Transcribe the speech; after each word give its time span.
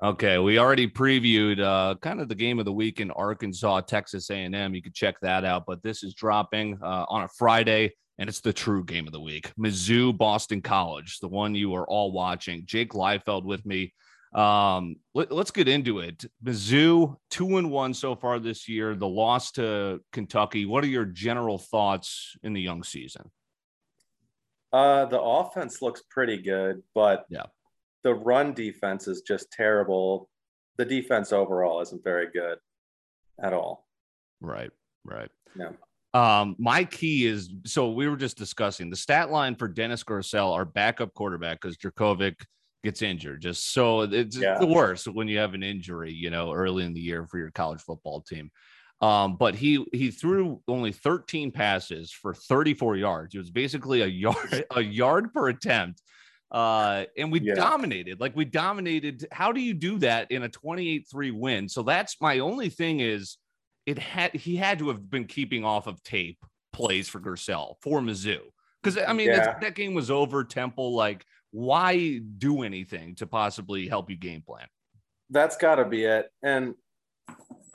Okay, 0.00 0.38
we 0.38 0.60
already 0.60 0.86
previewed 0.86 1.60
uh, 1.60 1.96
kind 1.96 2.20
of 2.20 2.28
the 2.28 2.34
game 2.36 2.60
of 2.60 2.64
the 2.64 2.72
week 2.72 3.00
in 3.00 3.10
Arkansas, 3.10 3.80
Texas 3.80 4.30
A&M. 4.30 4.72
You 4.72 4.80
could 4.80 4.94
check 4.94 5.18
that 5.22 5.44
out, 5.44 5.64
but 5.66 5.82
this 5.82 6.04
is 6.04 6.14
dropping 6.14 6.78
uh, 6.80 7.04
on 7.08 7.24
a 7.24 7.28
Friday, 7.36 7.92
and 8.16 8.28
it's 8.28 8.40
the 8.40 8.52
true 8.52 8.84
game 8.84 9.08
of 9.08 9.12
the 9.12 9.20
week. 9.20 9.52
Mizzou, 9.58 10.16
Boston 10.16 10.62
College, 10.62 11.18
the 11.18 11.26
one 11.26 11.56
you 11.56 11.74
are 11.74 11.84
all 11.88 12.12
watching. 12.12 12.62
Jake 12.64 12.92
Liefeld 12.92 13.42
with 13.42 13.66
me. 13.66 13.92
Um, 14.32 14.96
let, 15.14 15.32
us 15.32 15.50
get 15.50 15.66
into 15.66 15.98
it. 15.98 16.24
Mizzou, 16.44 17.16
two 17.28 17.56
and 17.56 17.68
one 17.68 17.92
so 17.92 18.14
far 18.14 18.38
this 18.38 18.68
year. 18.68 18.94
The 18.94 19.08
loss 19.08 19.50
to 19.52 20.00
Kentucky. 20.12 20.64
What 20.64 20.84
are 20.84 20.88
your 20.88 21.06
general 21.06 21.58
thoughts 21.58 22.36
in 22.44 22.52
the 22.52 22.60
young 22.60 22.84
season? 22.84 23.32
Uh, 24.72 25.06
the 25.06 25.20
offense 25.20 25.82
looks 25.82 26.04
pretty 26.08 26.36
good, 26.36 26.82
but 26.94 27.24
yeah, 27.30 27.46
the 28.04 28.14
run 28.14 28.54
defense 28.54 29.08
is 29.08 29.22
just 29.22 29.50
terrible. 29.52 30.28
The 30.76 30.84
defense 30.84 31.32
overall 31.32 31.80
isn't 31.80 32.04
very 32.04 32.28
good 32.32 32.58
at 33.42 33.52
all. 33.52 33.86
Right, 34.40 34.70
right. 35.04 35.30
Yeah. 35.56 35.70
Um, 36.14 36.56
my 36.58 36.84
key 36.84 37.26
is 37.26 37.52
so 37.66 37.90
we 37.90 38.08
were 38.08 38.16
just 38.16 38.38
discussing 38.38 38.88
the 38.88 38.96
stat 38.96 39.30
line 39.30 39.54
for 39.54 39.68
Dennis 39.68 40.02
Grosel, 40.02 40.54
our 40.54 40.64
backup 40.64 41.12
quarterback, 41.14 41.60
because 41.60 41.76
Jurkovec 41.76 42.34
gets 42.82 43.02
injured. 43.02 43.42
Just 43.42 43.72
so 43.72 44.02
it's 44.02 44.36
yeah. 44.36 44.58
the 44.58 44.66
worst 44.66 45.06
when 45.06 45.28
you 45.28 45.38
have 45.38 45.54
an 45.54 45.62
injury, 45.62 46.12
you 46.12 46.30
know, 46.30 46.52
early 46.52 46.84
in 46.84 46.94
the 46.94 47.00
year 47.00 47.26
for 47.26 47.38
your 47.38 47.50
college 47.50 47.80
football 47.80 48.22
team. 48.22 48.50
Um, 49.00 49.36
but 49.36 49.54
he 49.54 49.84
he 49.92 50.10
threw 50.10 50.60
only 50.66 50.92
13 50.92 51.52
passes 51.52 52.10
for 52.10 52.34
34 52.34 52.96
yards. 52.96 53.34
It 53.34 53.38
was 53.38 53.50
basically 53.50 54.00
a 54.02 54.06
yard 54.06 54.64
a 54.76 54.80
yard 54.80 55.32
per 55.32 55.48
attempt. 55.48 56.02
Uh, 56.50 57.04
and 57.16 57.30
we 57.30 57.40
yeah. 57.40 57.54
dominated. 57.54 58.20
Like 58.20 58.34
we 58.34 58.44
dominated. 58.44 59.26
How 59.30 59.52
do 59.52 59.60
you 59.60 59.74
do 59.74 59.98
that 59.98 60.30
in 60.30 60.44
a 60.44 60.48
28-3 60.48 61.32
win? 61.32 61.68
So 61.68 61.82
that's 61.82 62.16
my 62.20 62.38
only 62.38 62.70
thing 62.70 63.00
is 63.00 63.36
it 63.86 63.98
had 63.98 64.34
he 64.34 64.56
had 64.56 64.78
to 64.78 64.88
have 64.88 65.10
been 65.10 65.24
keeping 65.24 65.64
off 65.64 65.86
of 65.86 66.02
tape 66.02 66.38
plays 66.72 67.08
for 67.08 67.20
Grosel 67.20 67.74
for 67.82 68.00
Mizzou. 68.00 68.40
Because 68.82 68.98
I 69.06 69.12
mean 69.12 69.28
yeah. 69.28 69.58
that 69.60 69.74
game 69.74 69.94
was 69.94 70.10
over. 70.10 70.44
Temple, 70.44 70.94
like, 70.94 71.24
why 71.50 72.20
do 72.38 72.62
anything 72.62 73.14
to 73.16 73.26
possibly 73.26 73.88
help 73.88 74.08
you 74.10 74.16
game 74.16 74.42
plan? 74.42 74.66
That's 75.30 75.56
gotta 75.56 75.84
be 75.84 76.04
it. 76.04 76.30
And 76.42 76.74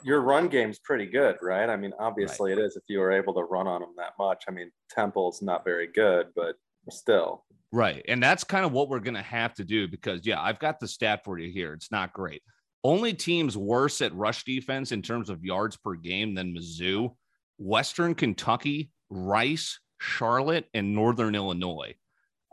your 0.02 0.20
run 0.20 0.48
game's 0.48 0.78
pretty 0.78 1.06
good, 1.06 1.36
right? 1.40 1.68
I 1.68 1.76
mean, 1.76 1.92
obviously 1.98 2.50
right. 2.50 2.58
it 2.58 2.64
is 2.64 2.76
if 2.76 2.82
you 2.88 2.98
were 2.98 3.10
able 3.10 3.32
to 3.34 3.42
run 3.42 3.66
on 3.66 3.80
them 3.80 3.94
that 3.96 4.12
much. 4.18 4.44
I 4.46 4.50
mean, 4.50 4.70
Temple's 4.90 5.40
not 5.40 5.64
very 5.64 5.86
good, 5.86 6.28
but 6.36 6.56
still. 6.90 7.44
Right. 7.72 8.04
And 8.06 8.22
that's 8.22 8.44
kind 8.44 8.64
of 8.64 8.72
what 8.72 8.88
we're 8.88 9.00
going 9.00 9.14
to 9.14 9.22
have 9.22 9.54
to 9.54 9.64
do 9.64 9.88
because, 9.88 10.24
yeah, 10.24 10.40
I've 10.40 10.60
got 10.60 10.78
the 10.78 10.86
stat 10.86 11.22
for 11.24 11.38
you 11.38 11.50
here. 11.50 11.72
It's 11.72 11.90
not 11.90 12.12
great. 12.12 12.42
Only 12.84 13.14
teams 13.14 13.56
worse 13.56 14.00
at 14.00 14.14
rush 14.14 14.44
defense 14.44 14.92
in 14.92 15.02
terms 15.02 15.30
of 15.30 15.44
yards 15.44 15.76
per 15.76 15.94
game 15.94 16.34
than 16.34 16.54
Mizzou, 16.54 17.16
Western 17.58 18.14
Kentucky, 18.14 18.90
Rice, 19.10 19.80
Charlotte, 20.00 20.66
and 20.74 20.94
Northern 20.94 21.34
Illinois. 21.34 21.94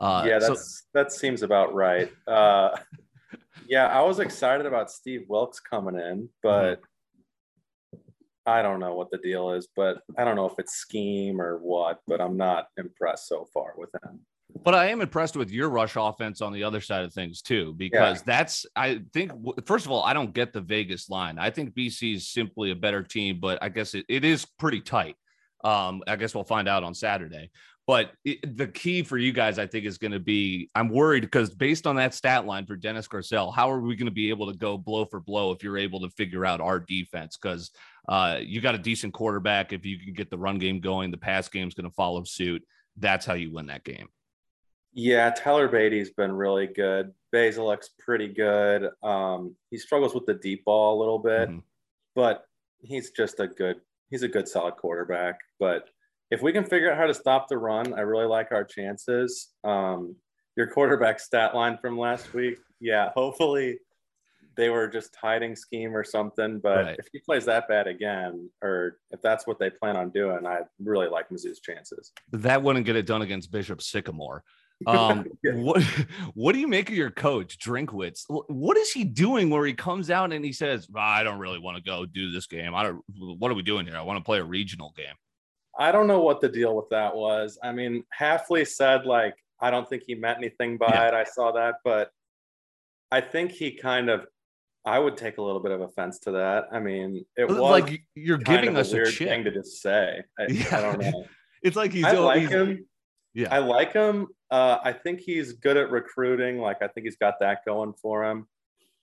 Uh, 0.00 0.24
yeah, 0.26 0.38
that's 0.40 0.80
so- 0.80 0.84
that 0.94 1.12
seems 1.12 1.42
about 1.42 1.74
right. 1.74 2.10
Uh, 2.26 2.76
yeah, 3.68 3.86
I 3.86 4.02
was 4.02 4.18
excited 4.18 4.66
about 4.66 4.90
Steve 4.90 5.26
Wilks 5.28 5.60
coming 5.60 5.94
in, 5.94 6.28
but 6.42 6.80
mm-hmm. 6.80 6.84
I 8.46 8.62
don't 8.62 8.80
know 8.80 8.94
what 8.94 9.10
the 9.10 9.18
deal 9.18 9.52
is, 9.52 9.68
but 9.74 10.02
I 10.18 10.24
don't 10.24 10.36
know 10.36 10.46
if 10.46 10.58
it's 10.58 10.74
scheme 10.74 11.40
or 11.40 11.58
what, 11.58 12.00
but 12.06 12.20
I'm 12.20 12.36
not 12.36 12.66
impressed 12.76 13.28
so 13.28 13.46
far 13.52 13.74
with 13.76 13.90
him. 14.02 14.20
But 14.64 14.74
I 14.74 14.86
am 14.88 15.00
impressed 15.00 15.36
with 15.36 15.50
your 15.50 15.70
rush 15.70 15.96
offense 15.96 16.40
on 16.40 16.52
the 16.52 16.64
other 16.64 16.80
side 16.80 17.04
of 17.04 17.12
things 17.12 17.40
too, 17.40 17.74
because 17.76 18.18
yeah. 18.18 18.22
that's 18.26 18.66
I 18.76 19.00
think 19.12 19.32
first 19.64 19.86
of 19.86 19.92
all, 19.92 20.02
I 20.02 20.12
don't 20.12 20.34
get 20.34 20.52
the 20.52 20.60
Vegas 20.60 21.08
line. 21.08 21.38
I 21.38 21.50
think 21.50 21.74
BC 21.74 22.16
is 22.16 22.28
simply 22.28 22.70
a 22.70 22.76
better 22.76 23.02
team, 23.02 23.38
but 23.40 23.62
I 23.62 23.68
guess 23.68 23.94
it, 23.94 24.04
it 24.08 24.24
is 24.24 24.44
pretty 24.58 24.80
tight. 24.80 25.16
Um, 25.64 26.02
I 26.06 26.16
guess 26.16 26.34
we'll 26.34 26.44
find 26.44 26.68
out 26.68 26.82
on 26.82 26.94
Saturday. 26.94 27.50
But 27.86 28.12
it, 28.24 28.56
the 28.56 28.68
key 28.68 29.02
for 29.02 29.18
you 29.18 29.32
guys, 29.32 29.58
I 29.58 29.66
think, 29.66 29.86
is 29.86 29.98
going 29.98 30.12
to 30.12 30.20
be 30.20 30.70
I'm 30.74 30.88
worried 30.88 31.22
because 31.22 31.52
based 31.54 31.86
on 31.86 31.96
that 31.96 32.14
stat 32.14 32.46
line 32.46 32.66
for 32.66 32.76
Dennis 32.76 33.08
Grosel, 33.08 33.54
how 33.54 33.70
are 33.70 33.80
we 33.80 33.96
going 33.96 34.06
to 34.06 34.12
be 34.12 34.30
able 34.30 34.50
to 34.50 34.56
go 34.56 34.76
blow 34.76 35.04
for 35.04 35.20
blow 35.20 35.50
if 35.50 35.64
you're 35.64 35.78
able 35.78 36.00
to 36.00 36.10
figure 36.10 36.44
out 36.44 36.60
our 36.60 36.78
defense? 36.78 37.36
Because 37.40 37.70
uh, 38.08 38.38
you 38.40 38.60
got 38.60 38.74
a 38.74 38.78
decent 38.78 39.12
quarterback. 39.12 39.72
If 39.72 39.86
you 39.86 39.98
can 39.98 40.12
get 40.12 40.30
the 40.30 40.38
run 40.38 40.58
game 40.58 40.80
going, 40.80 41.10
the 41.10 41.16
pass 41.16 41.48
game's 41.48 41.74
going 41.74 41.88
to 41.88 41.94
follow 41.94 42.24
suit. 42.24 42.64
That's 42.96 43.24
how 43.24 43.34
you 43.34 43.52
win 43.52 43.66
that 43.66 43.84
game. 43.84 44.08
Yeah, 44.92 45.30
Tyler 45.30 45.68
Badie's 45.68 46.10
been 46.10 46.32
really 46.32 46.66
good. 46.66 47.12
Bazelak's 47.34 47.90
pretty 47.98 48.28
good. 48.28 48.90
Um, 49.02 49.56
he 49.70 49.78
struggles 49.78 50.14
with 50.14 50.26
the 50.26 50.34
deep 50.34 50.64
ball 50.64 50.98
a 50.98 51.00
little 51.00 51.18
bit, 51.18 51.48
mm-hmm. 51.48 51.58
but 52.14 52.44
he's 52.80 53.10
just 53.10 53.40
a 53.40 53.46
good. 53.46 53.76
He's 54.10 54.22
a 54.22 54.28
good, 54.28 54.46
solid 54.46 54.76
quarterback. 54.76 55.38
But 55.58 55.88
if 56.30 56.42
we 56.42 56.52
can 56.52 56.64
figure 56.64 56.92
out 56.92 56.98
how 56.98 57.06
to 57.06 57.14
stop 57.14 57.48
the 57.48 57.56
run, 57.56 57.94
I 57.94 58.00
really 58.00 58.26
like 58.26 58.52
our 58.52 58.64
chances. 58.64 59.48
Um, 59.64 60.16
your 60.54 60.66
quarterback 60.66 61.18
stat 61.18 61.54
line 61.54 61.78
from 61.80 61.96
last 61.96 62.34
week, 62.34 62.58
yeah, 62.78 63.08
hopefully 63.14 63.78
they 64.56 64.68
were 64.68 64.88
just 64.88 65.16
hiding 65.16 65.56
scheme 65.56 65.96
or 65.96 66.04
something. 66.04 66.60
But 66.60 66.84
right. 66.84 66.96
if 66.98 67.06
he 67.12 67.20
plays 67.20 67.44
that 67.46 67.68
bad 67.68 67.86
again, 67.86 68.50
or 68.62 68.98
if 69.10 69.20
that's 69.22 69.46
what 69.46 69.58
they 69.58 69.70
plan 69.70 69.96
on 69.96 70.10
doing, 70.10 70.46
I 70.46 70.60
really 70.82 71.08
like 71.08 71.28
Mizzou's 71.30 71.60
chances. 71.60 72.12
That 72.32 72.62
wouldn't 72.62 72.86
get 72.86 72.96
it 72.96 73.06
done 73.06 73.22
against 73.22 73.50
Bishop 73.50 73.82
Sycamore. 73.82 74.44
Um, 74.86 75.26
what 75.44 75.82
what 76.34 76.52
do 76.52 76.58
you 76.58 76.68
make 76.68 76.88
of 76.88 76.96
your 76.96 77.10
coach, 77.10 77.58
Drinkwitz? 77.58 78.24
What 78.28 78.76
is 78.76 78.92
he 78.92 79.04
doing 79.04 79.50
where 79.50 79.64
he 79.64 79.74
comes 79.74 80.10
out 80.10 80.32
and 80.32 80.44
he 80.44 80.52
says, 80.52 80.88
"I 80.94 81.22
don't 81.22 81.38
really 81.38 81.58
want 81.58 81.76
to 81.76 81.82
go 81.82 82.06
do 82.06 82.30
this 82.30 82.46
game. 82.46 82.74
I 82.74 82.82
don't. 82.84 83.02
What 83.18 83.50
are 83.50 83.54
we 83.54 83.62
doing 83.62 83.86
here? 83.86 83.96
I 83.96 84.02
want 84.02 84.18
to 84.18 84.24
play 84.24 84.38
a 84.38 84.44
regional 84.44 84.92
game." 84.96 85.14
I 85.78 85.90
don't 85.90 86.06
know 86.06 86.20
what 86.20 86.42
the 86.42 86.50
deal 86.50 86.76
with 86.76 86.90
that 86.90 87.16
was. 87.16 87.58
I 87.62 87.72
mean, 87.72 88.04
Hafley 88.18 88.66
said 88.66 89.06
like, 89.06 89.34
"I 89.60 89.70
don't 89.70 89.88
think 89.88 90.02
he 90.06 90.14
meant 90.14 90.38
anything 90.38 90.76
by 90.76 90.90
yeah. 90.90 91.08
it." 91.08 91.14
I 91.14 91.24
saw 91.24 91.52
that, 91.52 91.76
but 91.84 92.10
I 93.10 93.20
think 93.20 93.52
he 93.52 93.72
kind 93.72 94.08
of 94.08 94.26
I 94.84 94.98
would 94.98 95.16
take 95.16 95.38
a 95.38 95.42
little 95.42 95.60
bit 95.60 95.70
of 95.70 95.80
offense 95.80 96.18
to 96.20 96.32
that. 96.32 96.66
I 96.72 96.80
mean, 96.80 97.24
it 97.36 97.48
was 97.48 97.58
like 97.58 98.02
you're 98.14 98.38
giving 98.38 98.76
us 98.76 98.92
a 98.92 98.96
weird 98.96 99.08
a 99.08 99.12
chip. 99.12 99.28
thing 99.28 99.44
to 99.44 99.50
just 99.52 99.80
say. 99.80 100.22
I, 100.38 100.46
yeah. 100.48 100.76
I 100.76 100.80
don't 100.80 101.00
know. 101.00 101.24
it's 101.62 101.76
like 101.76 101.92
he's. 101.92 102.04
I 102.04 102.12
like 102.12 102.40
he's, 102.40 102.50
him. 102.50 102.86
Yeah, 103.34 103.54
I 103.54 103.58
like 103.58 103.92
him. 103.92 104.28
Uh, 104.50 104.78
I 104.82 104.92
think 104.92 105.20
he's 105.20 105.52
good 105.52 105.76
at 105.76 105.90
recruiting. 105.90 106.58
Like 106.58 106.82
I 106.82 106.88
think 106.88 107.06
he's 107.06 107.16
got 107.16 107.34
that 107.40 107.64
going 107.64 107.94
for 107.94 108.24
him, 108.24 108.48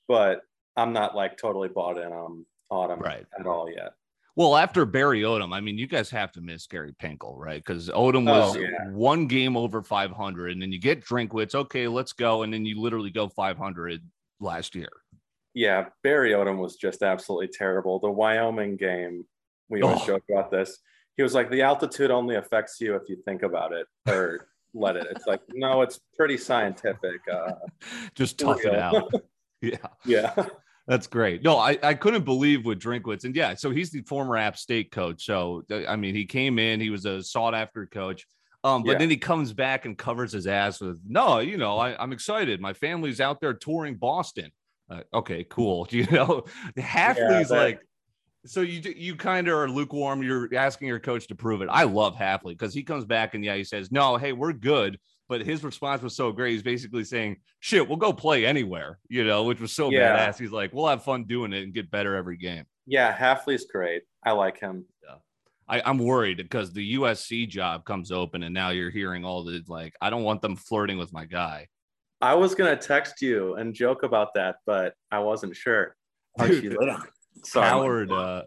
but 0.08 0.42
I'm 0.76 0.92
not 0.92 1.16
like 1.16 1.38
totally 1.38 1.70
bought 1.70 1.98
in 1.98 2.12
on 2.12 2.46
on 2.70 2.92
him 2.92 3.00
right. 3.00 3.26
at 3.40 3.48
all 3.48 3.70
yet. 3.70 3.94
Well, 4.36 4.56
after 4.56 4.86
Barry 4.86 5.22
Odom, 5.22 5.54
I 5.54 5.60
mean, 5.60 5.78
you 5.78 5.88
guys 5.88 6.10
have 6.12 6.32
to 6.34 6.42
miss 6.42 6.68
Gary 6.68 6.94
Pinkel, 7.02 7.36
right? 7.36 7.62
Because 7.66 7.90
Odom 7.90 8.26
was 8.26 8.56
oh, 8.56 8.60
yeah. 8.60 8.90
one 8.92 9.28
game 9.28 9.58
over 9.58 9.82
500, 9.82 10.52
and 10.52 10.62
then 10.62 10.72
you 10.72 10.80
get 10.80 11.04
Drinkwitz. 11.04 11.56
Okay, 11.56 11.88
let's 11.90 12.14
go, 12.14 12.44
and 12.44 12.54
then 12.54 12.66
you 12.66 12.80
literally 12.80 13.10
go 13.10 13.28
500 13.28 14.02
last 14.40 14.76
year 14.76 14.90
yeah, 15.60 15.88
Barry 16.04 16.32
Odom 16.32 16.58
was 16.58 16.78
just 16.78 17.04
absolutely 17.04 17.50
terrible. 17.50 18.00
The 18.00 18.10
Wyoming 18.10 18.78
game, 18.78 19.26
we 19.68 19.82
always 19.82 20.00
oh. 20.04 20.08
joke 20.08 20.24
about 20.32 20.52
this. 20.52 20.80
He 21.18 21.24
was 21.24 21.34
like, 21.34 21.52
the 21.52 21.64
altitude 21.64 22.12
only 22.12 22.38
affects 22.38 22.80
you 22.80 22.96
if 22.96 23.10
you 23.10 23.18
think 23.26 23.44
about 23.44 23.74
it 23.74 23.86
or 24.08 24.48
let 24.74 24.96
it. 24.96 25.08
It's 25.12 25.28
like, 25.28 25.42
no, 25.52 25.82
it's 25.82 26.00
pretty 26.16 26.38
scientific. 26.38 27.20
Uh, 27.30 27.56
just 28.16 28.40
tough 28.40 28.64
it 28.64 28.74
out. 28.74 29.12
yeah. 29.62 29.76
Yeah. 30.06 30.46
That's 30.88 31.08
great. 31.08 31.44
No, 31.44 31.58
I, 31.58 31.78
I 31.84 31.94
couldn't 31.94 32.24
believe 32.24 32.64
with 32.64 32.80
Drinkwitz. 32.80 33.26
And 33.26 33.36
yeah, 33.36 33.54
so 33.54 33.70
he's 33.70 33.92
the 33.92 34.02
former 34.04 34.38
App 34.38 34.58
State 34.58 34.92
coach. 34.92 35.26
So, 35.26 35.64
I 35.90 35.98
mean, 35.98 36.16
he 36.16 36.26
came 36.26 36.58
in, 36.58 36.80
he 36.80 36.90
was 36.90 37.06
a 37.06 37.22
sought 37.22 37.54
after 37.54 37.86
coach. 37.86 38.26
Um, 38.64 38.84
but 38.84 38.94
yeah. 38.94 38.98
then 39.00 39.10
he 39.10 39.18
comes 39.18 39.52
back 39.52 39.84
and 39.84 39.98
covers 39.98 40.32
his 40.32 40.48
ass 40.48 40.80
with, 40.80 41.02
no, 41.06 41.40
you 41.40 41.58
know, 41.58 41.78
I, 41.78 42.02
I'm 42.02 42.14
excited. 42.14 42.62
My 42.62 42.72
family's 42.72 43.20
out 43.20 43.42
there 43.42 43.54
touring 43.54 43.96
Boston. 43.96 44.52
Uh, 44.90 45.02
okay, 45.14 45.46
cool. 45.50 45.88
You 45.92 46.06
know, 46.12 46.46
Hafley's 46.78 47.52
yeah, 47.52 47.58
like, 47.58 47.82
so 48.46 48.62
you 48.62 48.94
you 48.96 49.16
kind 49.16 49.48
of 49.48 49.56
are 49.56 49.70
lukewarm. 49.70 50.24
You're 50.24 50.54
asking 50.56 50.88
your 50.88 51.00
coach 51.00 51.28
to 51.28 51.36
prove 51.36 51.62
it. 51.62 51.70
I 51.70 51.84
love 51.84 52.16
Hafley 52.16 52.52
because 52.52 52.74
he 52.74 52.84
comes 52.84 53.06
back 53.06 53.34
and 53.34 53.44
yeah, 53.44 53.56
he 53.56 53.64
says, 53.64 53.92
no, 53.92 54.18
hey, 54.18 54.32
we're 54.32 54.54
good. 54.54 54.98
But 55.28 55.42
his 55.42 55.64
response 55.64 56.02
was 56.02 56.16
so 56.16 56.32
great. 56.32 56.54
He's 56.54 56.64
basically 56.64 57.04
saying, 57.04 57.38
shit, 57.60 57.88
we'll 57.88 57.98
go 57.98 58.12
play 58.12 58.46
anywhere, 58.46 58.98
you 59.10 59.24
know, 59.24 59.44
which 59.44 59.60
was 59.60 59.72
so 59.72 59.92
yeah. 59.92 60.18
badass. 60.18 60.40
He's 60.40 60.52
like, 60.52 60.74
we'll 60.74 60.88
have 60.88 61.04
fun 61.04 61.26
doing 61.26 61.54
it 61.54 61.64
and 61.64 61.74
get 61.74 61.92
better 61.92 62.16
every 62.16 62.38
game. 62.38 62.66
Yeah, 62.88 63.16
Hafley's 63.16 63.66
great. 63.66 64.04
I 64.26 64.32
like 64.32 64.60
him. 64.60 64.86
Yeah. 65.04 65.16
I, 65.68 65.82
I'm 65.86 66.00
worried 66.00 66.38
because 66.38 66.74
the 66.74 66.96
USC 66.96 67.48
job 67.48 67.86
comes 67.86 68.12
open 68.12 68.42
and 68.42 68.56
now 68.56 68.70
you're 68.70 68.90
hearing 68.90 69.24
all 69.24 69.44
the 69.44 69.62
like, 69.68 69.94
I 70.02 70.10
don't 70.10 70.24
want 70.24 70.42
them 70.42 70.56
flirting 70.56 70.98
with 70.98 71.14
my 71.14 71.26
guy. 71.26 71.68
I 72.22 72.36
was 72.36 72.56
gonna 72.56 72.76
text 72.76 73.22
you 73.22 73.56
and 73.56 73.74
joke 73.74 74.04
about 74.04 74.34
that, 74.36 74.58
but 74.66 74.94
I 75.12 75.20
wasn't 75.20 75.56
sure. 75.56 75.96
Dude, 76.38 76.78
Sorry. 77.44 77.68
Howard, 77.68 78.12
uh, 78.12 78.44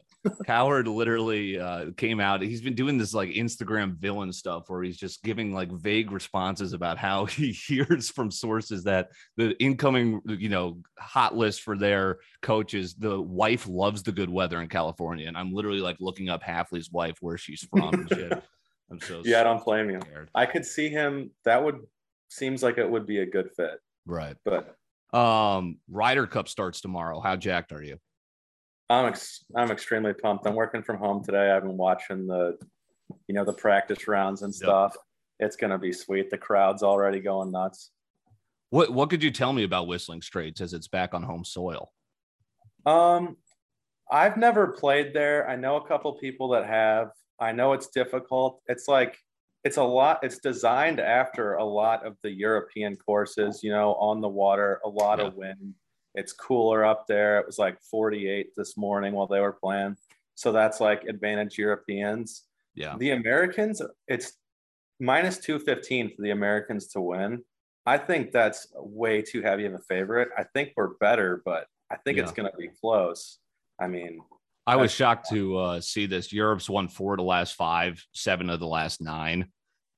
Cowherd 0.47 0.87
literally 0.87 1.59
uh, 1.59 1.91
came 1.97 2.21
out. 2.21 2.43
He's 2.43 2.61
been 2.61 2.75
doing 2.75 2.97
this 2.97 3.13
like 3.13 3.31
Instagram 3.31 3.97
villain 3.97 4.33
stuff 4.33 4.65
where 4.69 4.83
he's 4.83 4.97
just 4.97 5.23
giving 5.23 5.53
like 5.53 5.71
vague 5.73 6.13
responses 6.13 6.73
about 6.73 6.99
how 6.99 7.25
he 7.27 7.53
hears 7.53 8.11
from 8.11 8.31
sources 8.31 8.85
that 8.85 9.09
the 9.37 9.59
incoming, 9.61 10.21
you 10.27 10.49
know, 10.49 10.79
hot 10.99 11.37
list 11.37 11.63
for 11.63 11.77
their 11.77 12.19
coaches, 12.41 12.95
the 12.95 13.21
wife 13.21 13.67
loves 13.69 14.03
the 14.03 14.13
good 14.13 14.31
weather 14.31 14.61
in 14.61 14.69
California. 14.69 15.27
And 15.27 15.37
I'm 15.37 15.53
literally 15.53 15.81
like 15.81 15.97
looking 16.01 16.29
up 16.29 16.43
Hafley's 16.43 16.91
wife 16.91 17.17
where 17.21 17.39
she's 17.39 17.67
from 17.71 17.95
and 17.95 18.09
shit. 18.09 18.33
I'm 18.91 19.01
so 19.01 19.23
yeah, 19.25 19.41
I 19.41 19.45
don't 19.45 19.65
blame 19.65 19.89
you. 19.89 20.01
I 20.35 20.45
could 20.45 20.67
see 20.67 20.91
him. 20.91 21.31
That 21.47 21.65
would 21.65 21.81
seems 22.33 22.63
like 22.63 22.79
it 22.79 22.91
would 22.91 23.07
be 23.07 23.19
a 23.19 23.27
good 23.27 23.51
fit. 23.57 23.79
Right. 24.07 24.37
But 24.45 24.77
um 25.17 25.79
Ryder 25.91 26.27
Cup 26.27 26.49
starts 26.49 26.81
tomorrow. 26.81 27.21
How 27.21 27.37
jacked 27.37 27.73
are 27.73 27.83
you? 27.83 27.99
I'm 28.89 29.07
ex- 29.07 29.45
I'm 29.57 29.71
extremely 29.71 30.13
pumped. 30.13 30.47
I'm 30.47 30.55
working 30.55 30.83
from 30.83 30.99
home 30.99 31.23
today. 31.23 31.51
I've 31.51 31.63
been 31.63 31.77
watching 31.77 32.27
the, 32.27 32.59
you 33.27 33.35
know, 33.35 33.45
the 33.45 33.53
practice 33.53 34.09
rounds 34.09 34.43
and 34.43 34.55
stuff. 34.55 34.93
Yep. 34.95 35.49
It's 35.49 35.57
gonna 35.57 35.79
be 35.79 35.93
sweet. 35.93 36.31
The 36.31 36.39
crowd's 36.39 36.83
already 36.83 37.21
going 37.21 37.53
nuts. 37.53 37.91
What 38.71 38.91
What 38.91 39.11
could 39.11 39.23
you 39.23 39.31
tell 39.31 39.53
me 39.53 39.65
about 39.65 39.87
Whistling 39.87 40.23
Straits 40.23 40.61
as 40.61 40.73
it's 40.73 40.89
back 40.89 41.15
on 41.15 41.23
home 41.23 41.45
soil? 41.45 41.93
Um, 42.87 43.37
I've 44.11 44.37
never 44.37 44.69
played 44.69 45.15
there. 45.15 45.49
I 45.49 45.57
know 45.57 45.77
a 45.77 45.87
couple 45.87 46.13
people 46.15 46.49
that 46.51 46.67
have. 46.67 47.11
I 47.39 47.53
know 47.53 47.73
it's 47.75 47.89
difficult. 47.89 48.61
It's 48.67 48.89
like 48.89 49.19
it's 49.65 49.77
a 49.77 49.83
lot. 49.83 50.21
It's 50.23 50.39
designed 50.39 51.01
after 51.01 51.55
a 51.55 51.65
lot 51.65 52.05
of 52.05 52.17
the 52.23 52.31
European 52.31 52.97
courses. 52.97 53.63
You 53.63 53.71
know, 53.71 53.95
on 53.95 54.21
the 54.21 54.29
water, 54.29 54.81
a 54.85 54.89
lot 54.89 55.19
yeah. 55.19 55.27
of 55.27 55.35
wind 55.35 55.75
it's 56.15 56.33
cooler 56.33 56.85
up 56.85 57.07
there. 57.07 57.39
It 57.39 57.47
was 57.47 57.59
like 57.59 57.81
48 57.81 58.51
this 58.57 58.77
morning 58.77 59.15
while 59.15 59.27
they 59.27 59.41
were 59.41 59.53
playing. 59.53 59.97
So 60.35 60.53
that's 60.53 60.81
like 60.81 61.05
advantage 61.05 61.59
Europeans. 61.59 62.45
Yeah. 62.75 62.97
The 62.99 63.11
Americans, 63.11 63.81
it's 64.09 64.33
minus 65.01 65.39
215 65.39 66.15
for 66.15 66.23
the 66.23 66.31
Americans 66.31 66.89
to 66.89 67.01
win. 67.01 67.43
I 67.85 67.99
think 67.99 68.31
that's 68.31 68.69
way 68.75 69.23
too 69.23 69.43
heavy 69.43 69.67
of 69.67 69.75
a 69.75 69.79
favorite. 69.79 70.29
I 70.39 70.45
think 70.45 70.73
we're 70.77 70.95
better, 70.95 71.43
but 71.45 71.67
I 71.91 71.97
think 71.97 72.17
yeah. 72.17 72.25
it's 72.25 72.33
going 72.33 72.51
to 72.51 72.57
be 72.57 72.69
close. 72.69 73.39
I 73.81 73.89
mean, 73.89 74.21
I 74.67 74.77
was 74.77 74.93
shocked 74.93 75.29
to 75.31 75.57
uh, 75.57 75.81
see 75.81 76.07
this. 76.07 76.33
Europe's 76.33 76.71
won 76.71 76.89
four 76.89 77.15
of 77.15 77.19
the 77.19 77.25
last 77.25 77.55
five, 77.55 78.05
seven 78.13 78.49
of 78.49 78.61
the 78.61 78.67
last 78.67 79.01
nine. 79.01 79.49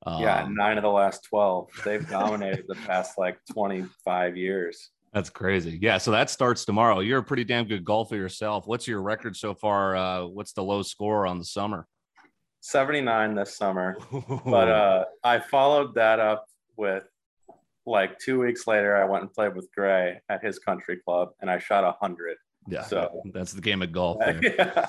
Um, 0.06 0.22
yeah, 0.22 0.46
nine 0.50 0.76
of 0.76 0.82
the 0.82 0.90
last 0.90 1.24
12. 1.24 1.68
They've 1.84 2.08
dominated 2.08 2.64
the 2.68 2.74
past 2.74 3.18
like 3.18 3.38
25 3.52 4.36
years. 4.36 4.90
That's 5.12 5.30
crazy. 5.30 5.78
Yeah. 5.80 5.98
So 5.98 6.10
that 6.10 6.28
starts 6.28 6.64
tomorrow. 6.64 7.00
You're 7.00 7.20
a 7.20 7.22
pretty 7.22 7.44
damn 7.44 7.66
good 7.66 7.84
golfer 7.84 8.16
yourself. 8.16 8.66
What's 8.66 8.88
your 8.88 9.00
record 9.00 9.36
so 9.36 9.54
far? 9.54 9.96
Uh, 9.96 10.24
what's 10.24 10.52
the 10.52 10.62
low 10.62 10.82
score 10.82 11.26
on 11.26 11.38
the 11.38 11.44
summer? 11.44 11.86
79 12.60 13.34
this 13.34 13.56
summer. 13.56 13.96
but 14.44 14.68
uh, 14.68 15.04
I 15.22 15.38
followed 15.38 15.94
that 15.94 16.20
up 16.20 16.46
with 16.76 17.04
like 17.86 18.18
two 18.18 18.40
weeks 18.40 18.66
later, 18.66 18.96
I 18.96 19.04
went 19.04 19.22
and 19.22 19.32
played 19.32 19.54
with 19.54 19.68
Gray 19.74 20.20
at 20.28 20.42
his 20.42 20.58
country 20.58 20.96
club 20.96 21.30
and 21.40 21.50
I 21.50 21.58
shot 21.58 21.84
100. 21.84 22.36
Yeah. 22.66 22.82
So 22.82 23.22
that's 23.32 23.52
the 23.52 23.60
game 23.60 23.82
of 23.82 23.92
golf. 23.92 24.18
yeah. 24.42 24.88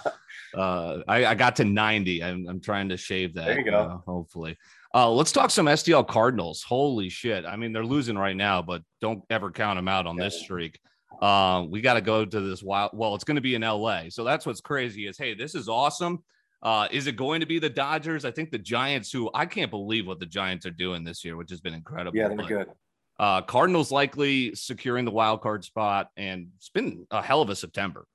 uh, 0.55 0.99
I, 1.07 1.25
I, 1.25 1.35
got 1.35 1.57
to 1.57 1.65
90. 1.65 2.23
I'm, 2.23 2.47
I'm 2.47 2.61
trying 2.61 2.89
to 2.89 2.97
shave 2.97 3.33
that. 3.35 3.45
There 3.45 3.59
you 3.59 3.71
go. 3.71 3.77
Uh, 3.77 3.97
hopefully. 4.09 4.57
Uh, 4.93 5.09
let's 5.11 5.31
talk 5.31 5.51
some 5.51 5.65
STL 5.65 6.07
Cardinals. 6.07 6.63
Holy 6.63 7.09
shit. 7.09 7.45
I 7.45 7.57
mean, 7.57 7.73
they're 7.73 7.85
losing 7.85 8.17
right 8.17 8.35
now, 8.35 8.61
but 8.61 8.81
don't 9.01 9.23
ever 9.29 9.51
count 9.51 9.77
them 9.77 9.89
out 9.89 10.07
on 10.07 10.15
this 10.15 10.39
streak. 10.39 10.79
Uh, 11.21 11.65
we 11.69 11.81
got 11.81 11.95
to 11.95 12.01
go 12.01 12.25
to 12.25 12.41
this 12.41 12.63
wild. 12.63 12.91
Well, 12.93 13.15
it's 13.15 13.23
going 13.23 13.35
to 13.35 13.41
be 13.41 13.55
in 13.55 13.61
LA. 13.61 14.03
So 14.09 14.23
that's 14.23 14.45
what's 14.45 14.61
crazy 14.61 15.07
is, 15.07 15.17
hey, 15.17 15.33
this 15.33 15.55
is 15.55 15.67
awesome. 15.67 16.23
Uh, 16.61 16.87
is 16.91 17.07
it 17.07 17.15
going 17.15 17.41
to 17.41 17.45
be 17.45 17.59
the 17.59 17.69
Dodgers? 17.69 18.25
I 18.25 18.31
think 18.31 18.51
the 18.51 18.57
Giants, 18.57 19.11
who 19.11 19.29
I 19.33 19.45
can't 19.45 19.69
believe 19.69 20.07
what 20.07 20.19
the 20.19 20.25
Giants 20.25 20.65
are 20.65 20.71
doing 20.71 21.03
this 21.03 21.23
year, 21.23 21.35
which 21.35 21.49
has 21.51 21.61
been 21.61 21.73
incredible. 21.73 22.17
Yeah, 22.17 22.29
they're 22.29 22.37
but, 22.37 22.47
good. 22.47 22.67
Uh, 23.17 23.41
Cardinals 23.41 23.91
likely 23.91 24.53
securing 24.55 25.05
the 25.05 25.11
wild 25.11 25.41
card 25.41 25.63
spot, 25.63 26.09
and 26.17 26.49
it's 26.57 26.69
been 26.69 27.07
a 27.11 27.21
hell 27.21 27.41
of 27.41 27.49
a 27.49 27.55
September. 27.55 28.05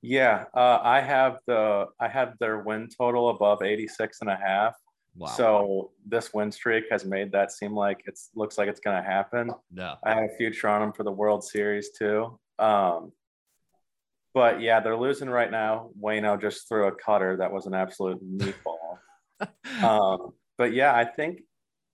Yeah, 0.00 0.46
uh, 0.54 0.80
I 0.82 1.00
have 1.00 1.38
the 1.46 1.86
I 2.00 2.08
have 2.08 2.36
their 2.40 2.58
win 2.58 2.88
total 2.96 3.30
above 3.30 3.62
86 3.62 4.20
and 4.20 4.30
a 4.30 4.36
half. 4.36 4.74
Wow. 5.14 5.28
So 5.28 5.90
this 6.06 6.32
win 6.34 6.50
streak 6.50 6.84
has 6.90 7.04
made 7.04 7.32
that 7.32 7.52
seem 7.52 7.74
like 7.74 8.02
it 8.06 8.18
looks 8.34 8.58
like 8.58 8.68
it's 8.68 8.80
going 8.80 9.00
to 9.00 9.08
happen. 9.08 9.52
No. 9.70 9.96
I 10.02 10.14
have 10.14 10.24
a 10.24 10.36
future 10.36 10.68
on 10.68 10.80
them 10.80 10.92
for 10.92 11.04
the 11.04 11.12
World 11.12 11.44
Series 11.44 11.90
too. 11.96 12.38
Um, 12.58 13.12
but 14.34 14.60
yeah, 14.62 14.80
they're 14.80 14.96
losing 14.96 15.28
right 15.28 15.50
now. 15.50 15.90
Wayno 16.00 16.40
just 16.40 16.66
threw 16.66 16.86
a 16.86 16.92
cutter 16.94 17.36
that 17.36 17.52
was 17.52 17.66
an 17.66 17.74
absolute 17.74 18.20
meatball. 18.24 18.98
um, 19.82 20.32
but 20.56 20.72
yeah, 20.72 20.94
I 20.94 21.04
think 21.04 21.42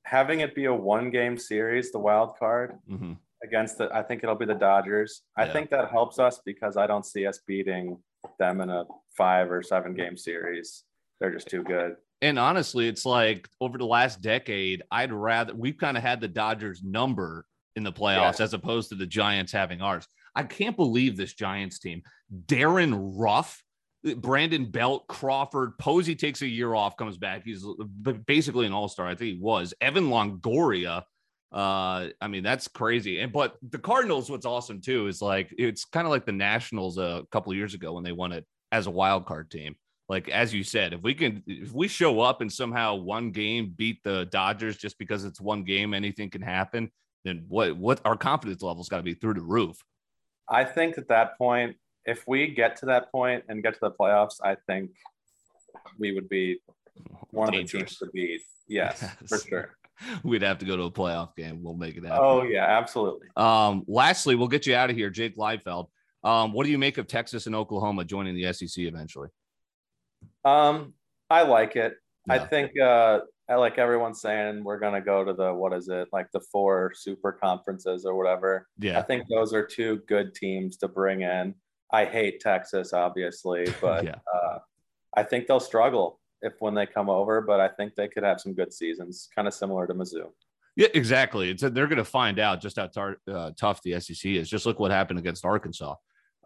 having 0.08 0.40
it 0.40 0.54
be 0.54 0.64
a 0.64 0.74
one 0.74 1.10
game 1.10 1.36
series, 1.36 1.92
the 1.92 1.98
wild 1.98 2.36
card 2.38 2.78
mm-hmm. 2.90 3.12
against 3.42 3.78
the, 3.78 3.90
I 3.94 4.02
think 4.02 4.22
it'll 4.22 4.34
be 4.34 4.46
the 4.46 4.54
Dodgers. 4.54 5.22
I 5.36 5.46
think 5.46 5.70
that 5.70 5.90
helps 5.90 6.18
us 6.18 6.40
because 6.44 6.76
I 6.76 6.86
don't 6.86 7.04
see 7.04 7.26
us 7.26 7.40
beating 7.46 7.98
them 8.38 8.60
in 8.60 8.70
a 8.70 8.84
five 9.16 9.50
or 9.50 9.62
seven 9.62 9.94
game 9.94 10.16
series. 10.16 10.84
They're 11.20 11.32
just 11.32 11.48
too 11.48 11.62
good. 11.62 11.96
And 12.22 12.38
honestly, 12.38 12.88
it's 12.88 13.04
like 13.04 13.48
over 13.60 13.76
the 13.76 13.84
last 13.84 14.20
decade, 14.22 14.82
I'd 14.90 15.12
rather 15.12 15.54
we've 15.54 15.78
kind 15.78 15.96
of 15.96 16.02
had 16.02 16.20
the 16.20 16.28
Dodgers 16.28 16.82
number 16.82 17.44
in 17.76 17.84
the 17.84 17.92
playoffs 17.92 18.38
yeah. 18.38 18.44
as 18.44 18.54
opposed 18.54 18.88
to 18.88 18.94
the 18.94 19.06
Giants 19.06 19.52
having 19.52 19.82
ours. 19.82 20.08
I 20.34 20.44
can't 20.44 20.76
believe 20.76 21.16
this 21.16 21.34
Giants 21.34 21.78
team. 21.78 22.02
Darin 22.46 23.16
Ruf, 23.16 23.62
Brandon 24.16 24.70
Belt, 24.70 25.06
Crawford, 25.08 25.76
Posey 25.78 26.14
takes 26.14 26.42
a 26.42 26.46
year 26.46 26.74
off, 26.74 26.96
comes 26.96 27.16
back. 27.16 27.42
He's 27.44 27.64
basically 28.26 28.66
an 28.66 28.72
all 28.72 28.88
star. 28.88 29.06
I 29.06 29.14
think 29.14 29.34
he 29.34 29.38
was. 29.40 29.74
Evan 29.80 30.08
Longoria. 30.08 31.02
Uh, 31.50 32.08
I 32.20 32.28
mean, 32.28 32.42
that's 32.42 32.68
crazy. 32.68 33.20
And 33.20 33.32
but 33.32 33.56
the 33.62 33.78
Cardinals, 33.78 34.30
what's 34.30 34.46
awesome 34.46 34.80
too, 34.80 35.06
is 35.06 35.20
like 35.20 35.52
it's 35.58 35.84
kind 35.84 36.06
of 36.06 36.10
like 36.10 36.26
the 36.26 36.32
Nationals 36.32 36.98
a 36.98 37.24
couple 37.32 37.52
years 37.54 37.74
ago 37.74 37.94
when 37.94 38.04
they 38.04 38.12
won 38.12 38.32
it 38.32 38.46
as 38.70 38.86
a 38.86 38.90
wild 38.90 39.26
card 39.26 39.50
team 39.50 39.74
like 40.08 40.28
as 40.30 40.54
you 40.54 40.64
said, 40.64 40.94
if 40.94 41.02
we 41.02 41.14
can, 41.14 41.42
if 41.46 41.72
we 41.72 41.86
show 41.86 42.20
up 42.20 42.40
and 42.40 42.50
somehow 42.50 42.94
one 42.94 43.30
game 43.30 43.74
beat 43.76 44.02
the 44.04 44.24
Dodgers 44.26 44.76
just 44.76 44.98
because 44.98 45.24
it's 45.24 45.40
one 45.40 45.64
game, 45.64 45.92
anything 45.92 46.30
can 46.30 46.40
happen. 46.40 46.90
Then 47.24 47.44
what? 47.48 47.76
What 47.76 48.00
our 48.04 48.16
confidence 48.16 48.62
levels 48.62 48.88
got 48.88 48.98
to 48.98 49.02
be 49.02 49.14
through 49.14 49.34
the 49.34 49.42
roof. 49.42 49.76
I 50.48 50.64
think 50.64 50.96
at 50.96 51.08
that 51.08 51.36
point, 51.36 51.76
if 52.08 52.26
we 52.26 52.48
get 52.48 52.76
to 52.76 52.86
that 52.86 53.12
point 53.12 53.44
and 53.48 53.62
get 53.62 53.74
to 53.74 53.80
the 53.80 53.90
playoffs, 53.90 54.36
I 54.42 54.56
think 54.66 54.90
we 55.98 56.12
would 56.12 56.28
be 56.28 56.58
one 57.30 57.52
Dangerous. 57.52 57.74
of 57.74 57.78
the 57.78 57.78
teams 57.78 57.98
to 57.98 58.06
beat. 58.12 58.40
Yes, 58.66 58.98
yes, 59.02 59.28
for 59.28 59.38
sure. 59.38 59.74
We'd 60.22 60.42
have 60.42 60.58
to 60.58 60.64
go 60.64 60.76
to 60.76 60.84
a 60.84 60.90
playoff 60.90 61.36
game. 61.36 61.62
We'll 61.62 61.74
make 61.74 61.96
it 61.96 62.04
happen. 62.04 62.18
Oh 62.20 62.42
yeah, 62.44 62.64
absolutely. 62.64 63.26
Um, 63.36 63.84
lastly, 63.86 64.36
we'll 64.36 64.48
get 64.48 64.66
you 64.66 64.74
out 64.74 64.90
of 64.90 64.96
here, 64.96 65.10
Jake 65.10 65.36
Leifeld. 65.36 65.88
Um, 66.24 66.52
what 66.52 66.64
do 66.64 66.70
you 66.70 66.78
make 66.78 66.98
of 66.98 67.06
Texas 67.06 67.46
and 67.46 67.54
Oklahoma 67.54 68.04
joining 68.04 68.34
the 68.34 68.52
SEC 68.52 68.84
eventually? 68.84 69.28
Um, 70.44 70.94
I 71.28 71.42
like 71.42 71.76
it. 71.76 71.94
Yeah. 72.26 72.34
I 72.34 72.38
think 72.38 72.78
uh, 72.78 73.20
I 73.48 73.56
like 73.56 73.78
everyone's 73.78 74.20
saying 74.20 74.62
we're 74.62 74.78
gonna 74.78 75.00
go 75.00 75.24
to 75.24 75.32
the 75.32 75.52
what 75.52 75.72
is 75.72 75.88
it 75.88 76.08
like 76.12 76.28
the 76.32 76.40
four 76.52 76.92
super 76.94 77.32
conferences 77.32 78.04
or 78.04 78.14
whatever. 78.14 78.68
Yeah, 78.78 78.98
I 78.98 79.02
think 79.02 79.24
those 79.28 79.52
are 79.52 79.66
two 79.66 80.02
good 80.06 80.34
teams 80.34 80.76
to 80.78 80.88
bring 80.88 81.22
in. 81.22 81.54
I 81.92 82.04
hate 82.04 82.40
Texas, 82.40 82.92
obviously, 82.92 83.66
but 83.80 84.04
yeah. 84.04 84.16
uh, 84.32 84.58
I 85.16 85.22
think 85.22 85.46
they'll 85.46 85.60
struggle 85.60 86.20
if 86.42 86.54
when 86.60 86.74
they 86.74 86.86
come 86.86 87.08
over. 87.08 87.40
But 87.40 87.60
I 87.60 87.68
think 87.68 87.94
they 87.94 88.08
could 88.08 88.22
have 88.22 88.40
some 88.40 88.54
good 88.54 88.72
seasons, 88.72 89.28
kind 89.34 89.48
of 89.48 89.54
similar 89.54 89.86
to 89.86 89.94
Mizzou. 89.94 90.28
Yeah, 90.76 90.88
exactly. 90.94 91.50
It's 91.50 91.64
a, 91.64 91.70
they're 91.70 91.88
going 91.88 91.98
to 91.98 92.04
find 92.04 92.38
out 92.38 92.60
just 92.60 92.76
how 92.76 92.86
tar- 92.86 93.18
uh, 93.28 93.50
tough 93.58 93.82
the 93.82 93.98
SEC 94.00 94.30
is. 94.30 94.48
Just 94.48 94.64
look 94.64 94.78
what 94.78 94.92
happened 94.92 95.18
against 95.18 95.44
Arkansas. 95.44 95.96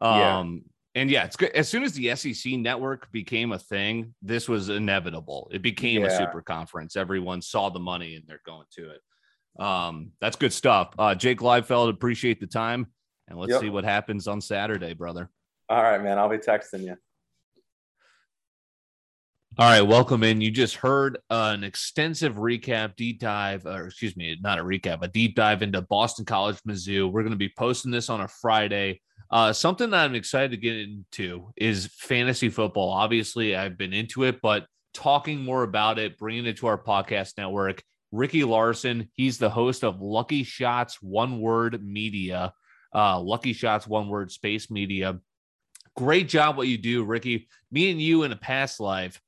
Um, 0.01 0.65
and 0.95 1.11
yeah, 1.11 1.25
it's 1.25 1.37
good. 1.37 1.51
As 1.51 1.69
soon 1.69 1.85
as 1.85 1.93
the 1.93 2.15
SEC 2.17 2.53
network 2.55 3.11
became 3.13 3.53
a 3.53 3.59
thing, 3.59 4.15
this 4.23 4.49
was 4.49 4.69
inevitable. 4.69 5.51
It 5.53 5.63
became 5.63 6.03
yeah. 6.03 6.09
a 6.09 6.17
super 6.17 6.43
conference. 6.43 6.97
Everyone 6.97 7.41
saw 7.41 7.71
the 7.71 7.79
money 7.79 8.15
and 8.15 8.25
they're 8.27 8.43
going 8.45 8.67
to 8.77 8.91
it. 8.91 9.63
Um, 9.63 10.13
that's 10.21 10.37
good 10.37 10.53
stuff. 10.53 10.95
Uh, 10.99 11.15
Jake 11.15 11.41
Leifeld, 11.41 11.91
appreciate 11.91 12.41
the 12.41 12.47
time, 12.47 12.87
and 13.33 13.41
let's 13.41 13.51
yep. 13.51 13.63
see 13.63 13.71
what 13.71 13.85
happens 13.85 14.29
on 14.29 14.41
Saturday, 14.41 14.93
brother. 14.93 15.31
All 15.69 15.83
right, 15.83 16.03
man. 16.03 16.19
I'll 16.19 16.29
be 16.29 16.37
texting 16.37 16.83
you. 16.83 16.97
All 19.59 19.69
right, 19.69 19.83
welcome 19.83 20.23
in. 20.23 20.41
You 20.41 20.51
just 20.51 20.77
heard 20.77 21.19
uh, 21.31 21.53
an 21.55 21.65
extensive 21.65 22.37
recap, 22.37 22.95
deep 22.95 23.21
dive, 23.21 23.67
or 23.67 23.87
excuse 23.87 24.17
me, 24.17 24.37
not 24.43 24.59
a 24.59 24.65
recap, 24.65 25.03
a 25.03 25.09
deep 25.09 25.35
dive 25.35 25.63
into 25.63 25.81
Boston 25.81 26.25
College, 26.25 26.59
Mizzou. 26.69 27.11
We're 27.11 27.23
going 27.23 27.33
to 27.33 27.39
be 27.39 27.53
posting 27.57 27.91
this 27.91 28.11
on 28.11 28.21
a 28.21 28.29
Friday. 28.29 29.01
Uh, 29.31 29.53
something 29.53 29.91
that 29.91 30.05
I'm 30.05 30.15
excited 30.15 30.51
to 30.51 30.57
get 30.59 30.77
into 30.77 31.53
is 31.57 31.91
fantasy 31.99 32.51
football. 32.51 32.91
Obviously, 32.91 33.57
I've 33.57 33.79
been 33.79 33.95
into 33.95 34.25
it, 34.25 34.41
but 34.43 34.67
talking 34.93 35.43
more 35.43 35.63
about 35.63 35.99
it, 35.99 36.19
bringing 36.19 36.45
it 36.45 36.59
to 36.59 36.67
our 36.67 36.79
podcast 36.83 37.39
network. 37.39 37.83
Ricky 38.11 38.45
Larson, 38.45 39.09
he's 39.15 39.39
the 39.39 39.49
host 39.49 39.85
of 39.85 40.03
Lucky 40.03 40.45
Shots 40.45 41.01
One 41.01 41.41
Word 41.41 41.83
Media, 41.83 42.53
uh, 42.95 43.21
Lucky 43.21 43.53
Shots 43.53 43.87
One 43.87 44.09
Word 44.09 44.31
Space 44.31 44.71
Media. 44.71 45.19
Great 45.97 46.29
job 46.29 46.57
what 46.57 46.69
you 46.69 46.79
do, 46.79 47.05
Ricky. 47.05 47.49
Me 47.71 47.91
and 47.91 48.01
you 48.01 48.23
in 48.23 48.33
a 48.33 48.37
past 48.37 48.81
life, 48.81 49.21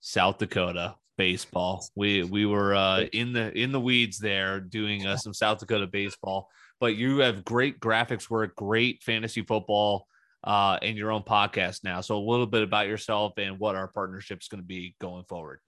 South 0.00 0.38
Dakota 0.38 0.96
baseball. 1.16 1.86
We 1.94 2.24
we 2.24 2.46
were 2.46 2.74
uh, 2.74 3.02
in 3.12 3.32
the 3.32 3.56
in 3.56 3.72
the 3.72 3.80
weeds 3.80 4.18
there 4.18 4.60
doing 4.60 5.06
uh, 5.06 5.16
some 5.16 5.34
South 5.34 5.58
Dakota 5.58 5.86
baseball. 5.86 6.48
But 6.80 6.96
you 6.96 7.18
have 7.18 7.44
great 7.44 7.78
graphics 7.78 8.28
work, 8.28 8.56
great 8.56 9.02
fantasy 9.04 9.42
football, 9.42 10.08
uh, 10.42 10.78
and 10.82 10.96
your 10.96 11.12
own 11.12 11.22
podcast 11.22 11.84
now. 11.84 12.00
So 12.00 12.18
a 12.18 12.28
little 12.28 12.46
bit 12.46 12.62
about 12.62 12.88
yourself 12.88 13.34
and 13.38 13.58
what 13.58 13.76
our 13.76 13.88
partnership 13.88 14.40
is 14.40 14.48
going 14.48 14.62
to 14.62 14.66
be 14.66 14.96
going 15.00 15.24
forward. 15.24 15.60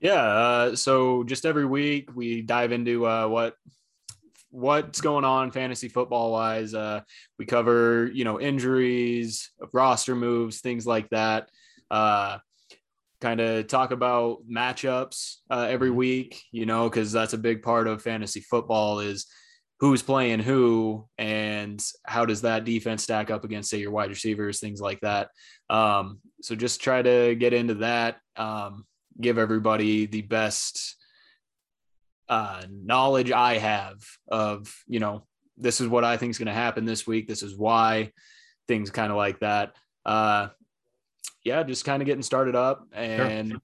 Yeah. 0.00 0.22
Uh, 0.22 0.76
so 0.76 1.24
just 1.24 1.46
every 1.46 1.66
week 1.66 2.10
we 2.14 2.42
dive 2.42 2.70
into 2.70 3.06
uh, 3.06 3.26
what 3.26 3.56
what's 4.56 5.02
going 5.02 5.24
on 5.24 5.50
fantasy 5.50 5.88
football 5.88 6.32
wise. 6.32 6.72
Uh, 6.72 7.02
we 7.38 7.44
cover 7.44 8.10
you 8.12 8.24
know 8.24 8.40
injuries, 8.40 9.50
roster 9.72 10.16
moves, 10.16 10.60
things 10.60 10.86
like 10.86 11.08
that. 11.10 11.50
Uh, 11.90 12.38
kind 13.20 13.40
of 13.40 13.66
talk 13.66 13.90
about 13.90 14.38
matchups 14.50 15.36
uh, 15.50 15.66
every 15.68 15.88
mm-hmm. 15.88 15.98
week, 15.98 16.42
you 16.52 16.64
know, 16.64 16.88
because 16.88 17.12
that's 17.12 17.34
a 17.34 17.38
big 17.38 17.62
part 17.62 17.86
of 17.86 18.02
fantasy 18.02 18.40
football 18.40 19.00
is 19.00 19.26
who's 19.78 20.02
playing 20.02 20.40
who 20.40 21.06
and 21.18 21.84
how 22.04 22.24
does 22.24 22.40
that 22.40 22.64
defense 22.64 23.02
stack 23.02 23.30
up 23.30 23.44
against 23.44 23.68
say 23.68 23.78
your 23.78 23.90
wide 23.90 24.08
receivers 24.08 24.58
things 24.58 24.80
like 24.80 24.98
that 25.00 25.28
um, 25.68 26.18
so 26.40 26.54
just 26.54 26.80
try 26.80 27.02
to 27.02 27.34
get 27.34 27.52
into 27.52 27.74
that 27.74 28.16
um, 28.36 28.86
give 29.20 29.36
everybody 29.36 30.06
the 30.06 30.22
best 30.22 30.96
uh, 32.28 32.62
knowledge 32.68 33.30
i 33.30 33.58
have 33.58 33.96
of 34.28 34.74
you 34.86 35.00
know 35.00 35.24
this 35.56 35.80
is 35.80 35.88
what 35.88 36.04
i 36.04 36.16
think 36.16 36.30
is 36.30 36.38
going 36.38 36.46
to 36.46 36.52
happen 36.52 36.84
this 36.84 37.06
week 37.06 37.28
this 37.28 37.42
is 37.42 37.56
why 37.56 38.10
things 38.68 38.90
kind 38.90 39.10
of 39.10 39.16
like 39.16 39.38
that 39.40 39.74
uh, 40.04 40.48
yeah 41.44 41.62
just 41.62 41.84
kind 41.84 42.02
of 42.02 42.06
getting 42.06 42.22
started 42.22 42.54
up 42.54 42.86
and 42.92 43.50
sure. 43.50 43.60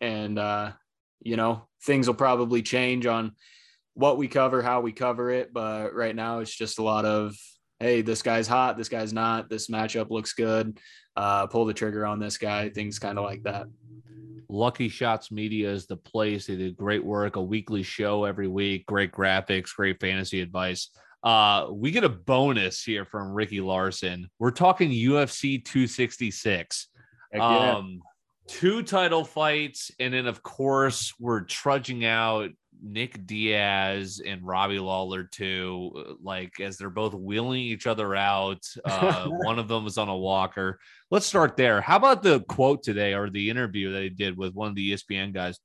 and 0.00 0.38
uh, 0.38 0.72
you 1.20 1.36
know 1.36 1.62
things 1.84 2.06
will 2.06 2.14
probably 2.14 2.62
change 2.62 3.06
on 3.06 3.32
what 3.94 4.16
we 4.16 4.28
cover, 4.28 4.62
how 4.62 4.80
we 4.80 4.92
cover 4.92 5.30
it. 5.30 5.52
But 5.52 5.94
right 5.94 6.14
now, 6.14 6.38
it's 6.38 6.54
just 6.54 6.78
a 6.78 6.82
lot 6.82 7.04
of, 7.04 7.36
hey, 7.78 8.02
this 8.02 8.22
guy's 8.22 8.46
hot, 8.46 8.78
this 8.78 8.88
guy's 8.88 9.12
not, 9.12 9.50
this 9.50 9.68
matchup 9.68 10.10
looks 10.10 10.32
good. 10.32 10.78
Uh, 11.16 11.46
pull 11.46 11.66
the 11.66 11.74
trigger 11.74 12.06
on 12.06 12.18
this 12.18 12.38
guy, 12.38 12.70
things 12.70 12.98
kind 12.98 13.18
of 13.18 13.24
like 13.24 13.42
that. 13.42 13.66
Lucky 14.52 14.90
Shots 14.90 15.32
Media 15.32 15.70
is 15.70 15.86
the 15.86 15.96
place. 15.96 16.46
They 16.46 16.56
did 16.56 16.76
great 16.76 17.02
work, 17.02 17.36
a 17.36 17.42
weekly 17.42 17.82
show 17.82 18.24
every 18.24 18.48
week, 18.48 18.84
great 18.86 19.10
graphics, 19.10 19.74
great 19.74 19.98
fantasy 19.98 20.42
advice. 20.42 20.90
Uh, 21.24 21.68
we 21.70 21.90
get 21.90 22.04
a 22.04 22.08
bonus 22.08 22.82
here 22.82 23.06
from 23.06 23.32
Ricky 23.32 23.60
Larson. 23.60 24.28
We're 24.38 24.50
talking 24.50 24.90
UFC 24.90 25.64
266. 25.64 26.88
Yeah. 27.32 27.72
Um, 27.72 28.02
two 28.46 28.82
title 28.82 29.24
fights, 29.24 29.90
and 29.98 30.12
then 30.12 30.26
of 30.26 30.42
course 30.42 31.14
we're 31.18 31.44
trudging 31.44 32.04
out 32.04 32.50
Nick 32.82 33.26
Diaz 33.26 34.20
and 34.24 34.44
Robbie 34.44 34.78
Lawler 34.78 35.24
too, 35.24 35.92
uh, 35.96 36.14
like 36.22 36.60
as 36.60 36.76
they're 36.76 36.90
both 36.90 37.14
wheeling 37.14 37.60
each 37.60 37.86
other 37.86 38.14
out. 38.14 38.66
Uh, 38.84 39.26
one 39.28 39.58
of 39.58 39.68
them 39.68 39.84
was 39.84 39.96
on 39.96 40.08
a 40.08 40.16
walker. 40.16 40.78
Let's 41.10 41.26
start 41.26 41.56
there. 41.56 41.80
How 41.80 41.96
about 41.96 42.22
the 42.22 42.40
quote 42.40 42.82
today 42.82 43.14
or 43.14 43.30
the 43.30 43.48
interview 43.48 43.92
that 43.92 44.02
he 44.02 44.10
did 44.10 44.36
with 44.36 44.54
one 44.54 44.68
of 44.68 44.74
the 44.74 44.92
ESPN 44.92 45.32
guys? 45.32 45.58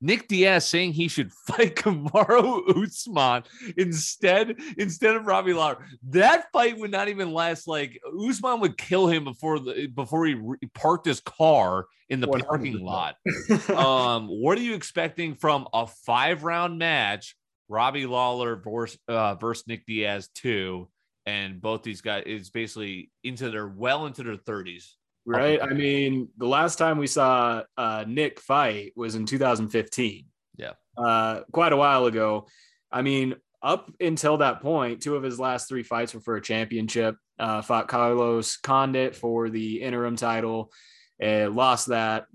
Nick 0.00 0.28
Diaz 0.28 0.66
saying 0.66 0.92
he 0.92 1.08
should 1.08 1.32
fight 1.46 1.76
Kamaru 1.76 2.84
Usman 2.84 3.44
instead 3.76 4.56
instead 4.76 5.16
of 5.16 5.26
Robbie 5.26 5.52
Lawler. 5.52 5.84
That 6.10 6.50
fight 6.52 6.78
would 6.78 6.90
not 6.90 7.08
even 7.08 7.32
last. 7.32 7.66
Like 7.66 8.00
Usman 8.28 8.60
would 8.60 8.78
kill 8.78 9.08
him 9.08 9.24
before 9.24 9.58
the 9.58 9.86
before 9.86 10.26
he 10.26 10.34
re- 10.34 10.58
parked 10.74 11.06
his 11.06 11.20
car 11.20 11.86
in 12.08 12.20
the 12.20 12.28
100%. 12.28 12.46
parking 12.46 12.80
lot. 12.80 13.16
um, 13.70 14.28
what 14.28 14.56
are 14.58 14.62
you 14.62 14.74
expecting 14.74 15.34
from 15.34 15.68
a 15.72 15.86
five 15.86 16.44
round 16.44 16.78
match? 16.78 17.34
Robbie 17.70 18.06
Lawler 18.06 18.56
versus, 18.56 18.98
uh, 19.08 19.34
versus 19.34 19.66
Nick 19.66 19.84
Diaz 19.84 20.30
two, 20.34 20.88
and 21.26 21.60
both 21.60 21.82
these 21.82 22.00
guys 22.00 22.22
is 22.24 22.48
basically 22.48 23.10
into 23.22 23.50
their 23.50 23.68
well 23.68 24.06
into 24.06 24.22
their 24.22 24.36
thirties 24.36 24.96
right? 25.26 25.60
I 25.62 25.72
mean, 25.74 26.28
the 26.38 26.46
last 26.46 26.76
time 26.76 26.98
we 26.98 27.06
saw 27.06 27.62
uh, 27.76 28.04
Nick 28.06 28.40
fight 28.40 28.92
was 28.96 29.14
in 29.14 29.26
2015. 29.26 30.24
Yeah. 30.56 30.72
Uh, 30.96 31.42
quite 31.52 31.72
a 31.72 31.76
while 31.76 32.06
ago. 32.06 32.46
I 32.90 33.02
mean, 33.02 33.36
up 33.62 33.90
until 34.00 34.38
that 34.38 34.60
point, 34.60 35.02
two 35.02 35.16
of 35.16 35.22
his 35.22 35.38
last 35.38 35.68
three 35.68 35.82
fights 35.82 36.14
were 36.14 36.20
for 36.20 36.36
a 36.36 36.42
championship. 36.42 37.16
Uh, 37.38 37.62
fought 37.62 37.88
Carlos 37.88 38.56
Condit 38.56 39.14
for 39.14 39.48
the 39.48 39.82
interim 39.82 40.16
title, 40.16 40.72
and 41.20 41.54
lost 41.54 41.88
that. 41.88 42.26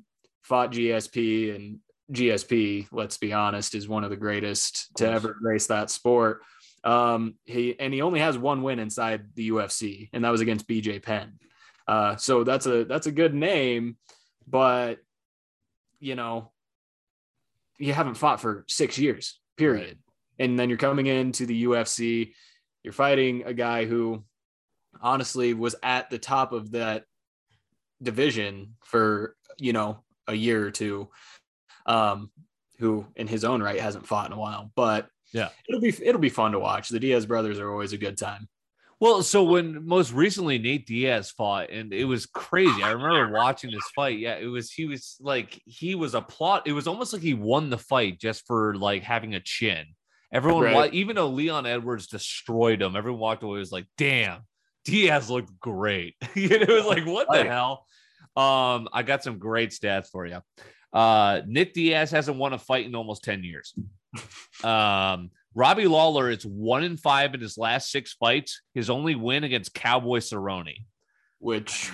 Fought 0.43 0.73
GSP, 0.73 1.55
and 1.55 1.79
GSP, 2.11 2.87
let's 2.91 3.17
be 3.17 3.33
honest, 3.33 3.75
is 3.75 3.87
one 3.87 4.03
of 4.03 4.09
the 4.09 4.17
greatest 4.17 4.95
to 4.97 5.09
ever 5.09 5.33
grace 5.33 5.67
that 5.67 5.89
sport. 5.89 6.41
Um, 6.83 7.35
he 7.45 7.79
and 7.79 7.93
he 7.93 8.01
only 8.01 8.19
has 8.19 8.37
one 8.37 8.61
win 8.61 8.79
inside 8.79 9.23
the 9.35 9.49
UFC, 9.49 10.09
and 10.13 10.23
that 10.25 10.31
was 10.31 10.41
against 10.41 10.67
BJ 10.67 11.01
Penn. 11.01 11.39
Uh, 11.87 12.15
so 12.15 12.43
that's 12.43 12.65
a 12.65 12.85
that's 12.85 13.07
a 13.07 13.11
good 13.11 13.33
name, 13.33 13.97
but 14.47 14.99
you 15.99 16.15
know, 16.15 16.51
you 17.77 17.93
haven't 17.93 18.15
fought 18.15 18.41
for 18.41 18.65
six 18.67 18.97
years, 18.97 19.39
period. 19.57 19.85
Right. 19.87 19.97
And 20.39 20.59
then 20.59 20.69
you're 20.69 20.77
coming 20.77 21.07
into 21.07 21.45
the 21.45 21.65
UFC, 21.65 22.33
you're 22.83 22.93
fighting 22.93 23.43
a 23.45 23.53
guy 23.53 23.85
who 23.85 24.23
honestly 25.01 25.53
was 25.53 25.75
at 25.83 26.09
the 26.09 26.19
top 26.19 26.53
of 26.53 26.71
that 26.71 27.03
division 28.01 28.75
for, 28.83 29.35
you 29.57 29.73
know, 29.73 30.03
a 30.27 30.33
year 30.33 30.65
or 30.65 30.71
two. 30.71 31.09
Um, 31.85 32.31
who 32.79 33.05
in 33.15 33.27
his 33.27 33.45
own 33.45 33.61
right 33.61 33.79
hasn't 33.79 34.07
fought 34.07 34.27
in 34.27 34.33
a 34.33 34.39
while, 34.39 34.71
but 34.75 35.07
yeah, 35.31 35.49
it'll 35.67 35.81
be 35.81 35.93
it'll 36.03 36.19
be 36.19 36.29
fun 36.29 36.51
to 36.51 36.59
watch. 36.59 36.89
The 36.89 36.99
Diaz 36.99 37.25
brothers 37.25 37.59
are 37.59 37.71
always 37.71 37.93
a 37.93 37.97
good 37.97 38.17
time. 38.17 38.47
Well, 39.03 39.21
so 39.21 39.43
when 39.43 39.85
most 39.85 40.13
recently 40.13 40.57
Nate 40.57 40.87
Diaz 40.87 41.29
fought, 41.29 41.71
and 41.71 41.91
it 41.91 42.05
was 42.05 42.25
crazy. 42.25 42.81
I 42.81 42.91
remember 42.91 43.33
watching 43.33 43.69
this 43.69 43.83
fight. 43.93 44.17
Yeah, 44.17 44.35
it 44.35 44.45
was 44.45 44.71
he 44.71 44.85
was 44.85 45.17
like 45.19 45.61
he 45.65 45.93
was 45.93 46.13
a 46.13 46.21
plot. 46.21 46.67
It 46.67 46.71
was 46.71 46.87
almost 46.87 47.11
like 47.11 47.21
he 47.21 47.33
won 47.33 47.69
the 47.69 47.77
fight 47.77 48.17
just 48.17 48.47
for 48.47 48.75
like 48.75 49.03
having 49.03 49.35
a 49.35 49.41
chin. 49.41 49.87
Everyone, 50.31 50.63
right. 50.63 50.93
even 50.93 51.17
though 51.17 51.27
Leon 51.27 51.65
Edwards 51.65 52.07
destroyed 52.07 52.81
him, 52.81 52.95
everyone 52.95 53.19
walked 53.19 53.43
away 53.43 53.59
was 53.59 53.73
like, 53.73 53.87
"Damn, 53.97 54.43
Diaz 54.85 55.29
looked 55.29 55.59
great." 55.59 56.15
it 56.33 56.69
was 56.69 56.85
like, 56.85 57.05
"What 57.05 57.27
the 57.29 57.43
hell?" 57.43 57.85
Um, 58.37 58.87
I 58.93 59.03
got 59.03 59.21
some 59.21 59.37
great 59.37 59.71
stats 59.71 60.07
for 60.07 60.25
you. 60.25 60.39
Uh, 60.93 61.41
Nick 61.45 61.73
Diaz 61.73 62.09
hasn't 62.09 62.37
won 62.37 62.53
a 62.53 62.57
fight 62.57 62.85
in 62.85 62.95
almost 62.95 63.25
ten 63.25 63.43
years. 63.43 63.73
Um, 64.63 65.31
Robbie 65.55 65.87
Lawler 65.87 66.29
is 66.29 66.45
one 66.45 66.83
in 66.83 66.97
five 66.97 67.33
in 67.33 67.41
his 67.41 67.57
last 67.57 67.91
six 67.91 68.13
fights. 68.13 68.61
His 68.73 68.89
only 68.89 69.15
win 69.15 69.43
against 69.43 69.73
Cowboy 69.73 70.19
Cerrone, 70.19 70.85
which 71.39 71.91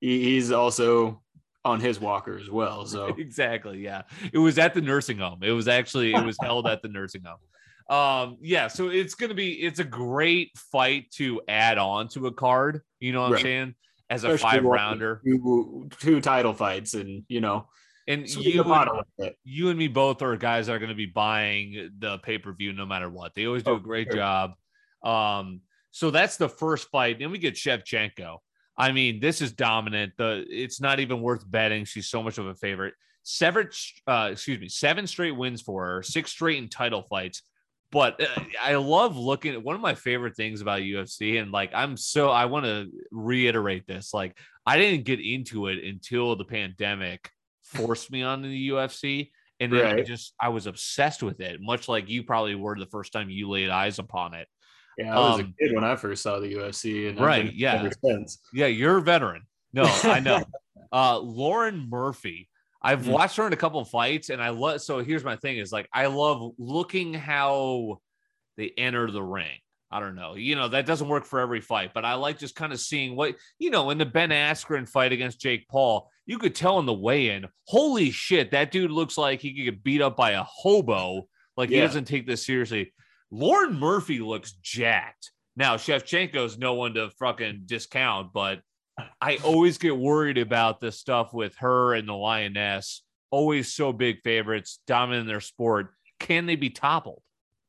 he's 0.00 0.52
also 0.52 1.22
on 1.64 1.80
his 1.80 2.00
walker 2.00 2.38
as 2.38 2.50
well. 2.50 2.86
So 2.86 3.06
exactly, 3.18 3.80
yeah. 3.80 4.02
It 4.32 4.38
was 4.38 4.58
at 4.58 4.74
the 4.74 4.80
nursing 4.80 5.18
home. 5.18 5.42
It 5.42 5.52
was 5.52 5.68
actually 5.68 6.14
it 6.14 6.24
was 6.24 6.36
held 6.40 6.66
at 6.66 6.82
the 6.82 6.88
nursing 6.88 7.22
home. 7.24 7.38
Um, 7.90 8.36
yeah, 8.42 8.68
so 8.68 8.88
it's 8.88 9.14
gonna 9.14 9.34
be 9.34 9.52
it's 9.52 9.78
a 9.78 9.84
great 9.84 10.50
fight 10.56 11.10
to 11.12 11.40
add 11.48 11.78
on 11.78 12.08
to 12.08 12.26
a 12.26 12.32
card. 12.32 12.82
You 13.00 13.12
know 13.12 13.22
what 13.22 13.32
right. 13.32 13.38
I'm 13.38 13.44
saying? 13.44 13.74
As 14.10 14.24
a 14.24 14.32
Especially 14.32 14.58
five 14.58 14.64
rounder, 14.64 15.20
two, 15.24 15.88
two 15.98 16.20
title 16.20 16.54
fights, 16.54 16.94
and 16.94 17.24
you 17.28 17.40
know 17.40 17.68
and 18.08 18.28
you 18.28 18.62
and, 18.62 19.30
you 19.44 19.68
and 19.68 19.78
me 19.78 19.86
both 19.86 20.22
are 20.22 20.34
guys 20.38 20.66
that 20.66 20.72
are 20.72 20.78
going 20.78 20.88
to 20.88 20.94
be 20.94 21.06
buying 21.06 21.90
the 21.98 22.16
pay 22.18 22.38
per 22.38 22.52
view 22.52 22.72
no 22.72 22.86
matter 22.86 23.10
what. 23.10 23.34
They 23.34 23.46
always 23.46 23.62
do 23.62 23.72
oh, 23.72 23.76
a 23.76 23.80
great 23.80 24.08
sure. 24.08 24.16
job. 24.16 24.52
Um, 25.04 25.60
so 25.90 26.10
that's 26.10 26.38
the 26.38 26.48
first 26.48 26.88
fight. 26.88 27.18
Then 27.18 27.30
we 27.30 27.38
get 27.38 27.54
Shevchenko. 27.54 28.38
I 28.78 28.92
mean, 28.92 29.20
this 29.20 29.42
is 29.42 29.52
dominant. 29.52 30.14
The 30.16 30.46
it's 30.48 30.80
not 30.80 31.00
even 31.00 31.20
worth 31.20 31.48
betting. 31.48 31.84
She's 31.84 32.08
so 32.08 32.22
much 32.22 32.38
of 32.38 32.46
a 32.46 32.54
favorite. 32.54 32.94
Seven, 33.24 33.68
uh, 34.06 34.30
excuse 34.32 34.58
me, 34.58 34.68
seven 34.68 35.06
straight 35.06 35.36
wins 35.36 35.60
for 35.60 35.84
her, 35.84 36.02
six 36.02 36.30
straight 36.30 36.56
in 36.56 36.68
title 36.68 37.02
fights. 37.02 37.42
But 37.90 38.22
uh, 38.22 38.42
I 38.62 38.76
love 38.76 39.18
looking 39.18 39.52
at 39.52 39.62
one 39.62 39.74
of 39.74 39.82
my 39.82 39.94
favorite 39.94 40.34
things 40.34 40.62
about 40.62 40.80
UFC, 40.80 41.40
and 41.42 41.52
like 41.52 41.72
I'm 41.74 41.98
so 41.98 42.30
I 42.30 42.46
want 42.46 42.64
to 42.64 42.88
reiterate 43.10 43.86
this. 43.86 44.14
Like 44.14 44.38
I 44.64 44.78
didn't 44.78 45.04
get 45.04 45.20
into 45.20 45.66
it 45.66 45.84
until 45.84 46.36
the 46.36 46.44
pandemic 46.44 47.30
forced 47.68 48.10
me 48.10 48.22
on 48.22 48.42
the 48.42 48.70
UFC. 48.70 49.30
And 49.60 49.72
then 49.72 49.82
right. 49.82 49.98
I 49.98 50.02
just 50.02 50.34
I 50.40 50.50
was 50.50 50.66
obsessed 50.66 51.22
with 51.22 51.40
it, 51.40 51.60
much 51.60 51.88
like 51.88 52.08
you 52.08 52.22
probably 52.22 52.54
were 52.54 52.78
the 52.78 52.86
first 52.86 53.12
time 53.12 53.28
you 53.28 53.50
laid 53.50 53.70
eyes 53.70 53.98
upon 53.98 54.34
it. 54.34 54.46
Yeah, 54.96 55.16
I 55.16 55.18
was 55.18 55.40
um, 55.40 55.54
a 55.58 55.64
kid 55.64 55.74
when 55.74 55.84
I 55.84 55.96
first 55.96 56.22
saw 56.22 56.38
the 56.38 56.52
UFC, 56.52 57.08
and 57.08 57.20
right, 57.20 57.52
yeah, 57.52 57.88
yeah, 58.52 58.66
you're 58.66 58.98
a 58.98 59.02
veteran. 59.02 59.42
No, 59.72 59.82
I 60.04 60.20
know. 60.20 60.44
uh, 60.92 61.18
Lauren 61.18 61.88
Murphy, 61.90 62.48
I've 62.80 63.02
mm-hmm. 63.02 63.10
watched 63.10 63.36
her 63.36 63.46
in 63.48 63.52
a 63.52 63.56
couple 63.56 63.80
of 63.80 63.88
fights, 63.88 64.30
and 64.30 64.40
I 64.40 64.50
love. 64.50 64.80
So 64.80 65.00
here's 65.00 65.24
my 65.24 65.34
thing: 65.34 65.58
is 65.58 65.72
like 65.72 65.88
I 65.92 66.06
love 66.06 66.52
looking 66.56 67.14
how 67.14 68.00
they 68.56 68.72
enter 68.76 69.10
the 69.10 69.22
ring. 69.22 69.58
I 69.90 70.00
don't 70.00 70.16
know. 70.16 70.34
You 70.34 70.54
know, 70.54 70.68
that 70.68 70.86
doesn't 70.86 71.08
work 71.08 71.24
for 71.24 71.40
every 71.40 71.60
fight, 71.60 71.92
but 71.94 72.04
I 72.04 72.14
like 72.14 72.38
just 72.38 72.54
kind 72.54 72.72
of 72.72 72.80
seeing 72.80 73.16
what, 73.16 73.36
you 73.58 73.70
know, 73.70 73.88
in 73.90 73.96
the 73.96 74.04
Ben 74.04 74.30
Askren 74.30 74.86
fight 74.86 75.12
against 75.12 75.40
Jake 75.40 75.66
Paul, 75.68 76.10
you 76.28 76.38
could 76.38 76.54
tell 76.54 76.78
in 76.78 76.84
the 76.84 76.92
weigh 76.92 77.30
in, 77.30 77.48
holy 77.66 78.10
shit, 78.10 78.50
that 78.50 78.70
dude 78.70 78.90
looks 78.90 79.16
like 79.16 79.40
he 79.40 79.54
could 79.54 79.64
get 79.64 79.82
beat 79.82 80.02
up 80.02 80.14
by 80.14 80.32
a 80.32 80.44
hobo. 80.44 81.26
Like 81.56 81.70
yeah. 81.70 81.76
he 81.76 81.86
doesn't 81.86 82.04
take 82.04 82.26
this 82.26 82.44
seriously. 82.44 82.92
Lauren 83.30 83.80
Murphy 83.80 84.20
looks 84.20 84.52
jacked. 84.62 85.32
Now, 85.56 85.76
Shevchenko's 85.76 86.58
no 86.58 86.74
one 86.74 86.94
to 86.94 87.08
fucking 87.18 87.62
discount, 87.64 88.34
but 88.34 88.60
I 89.22 89.38
always 89.42 89.78
get 89.78 89.96
worried 89.96 90.36
about 90.36 90.80
this 90.80 91.00
stuff 91.00 91.32
with 91.32 91.56
her 91.56 91.94
and 91.94 92.06
the 92.06 92.12
Lioness. 92.12 93.02
Always 93.30 93.72
so 93.72 93.94
big 93.94 94.20
favorites, 94.22 94.80
dominant 94.86 95.22
in 95.22 95.28
their 95.28 95.40
sport. 95.40 95.94
Can 96.20 96.44
they 96.44 96.56
be 96.56 96.68
toppled? 96.68 97.22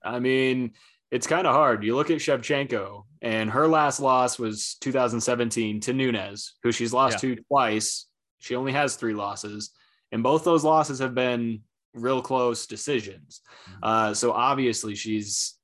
I 0.03 0.19
mean, 0.19 0.73
it's 1.11 1.27
kind 1.27 1.47
of 1.47 1.55
hard. 1.55 1.85
You 1.85 1.95
look 1.95 2.11
at 2.11 2.17
Shevchenko, 2.17 3.03
and 3.21 3.49
her 3.51 3.69
last 3.69 4.01
loss 4.01 4.37
was 4.37 4.75
2017 4.81 5.79
to 5.81 5.93
Nunes, 5.93 6.55
who 6.61 6.73
she's 6.73 6.91
lost 6.91 7.23
yeah. 7.23 7.35
to 7.35 7.41
twice. 7.43 8.05
She 8.39 8.55
only 8.55 8.71
has 8.71 8.95
three 8.95 9.13
losses, 9.13 9.71
and 10.11 10.23
both 10.23 10.43
those 10.43 10.63
losses 10.63 10.99
have 10.99 11.13
been 11.13 11.61
real 11.93 12.21
close 12.21 12.67
decisions. 12.67 13.41
Mm-hmm. 13.69 13.79
Uh, 13.83 14.13
so 14.13 14.31
obviously 14.31 14.95
she's 14.95 15.55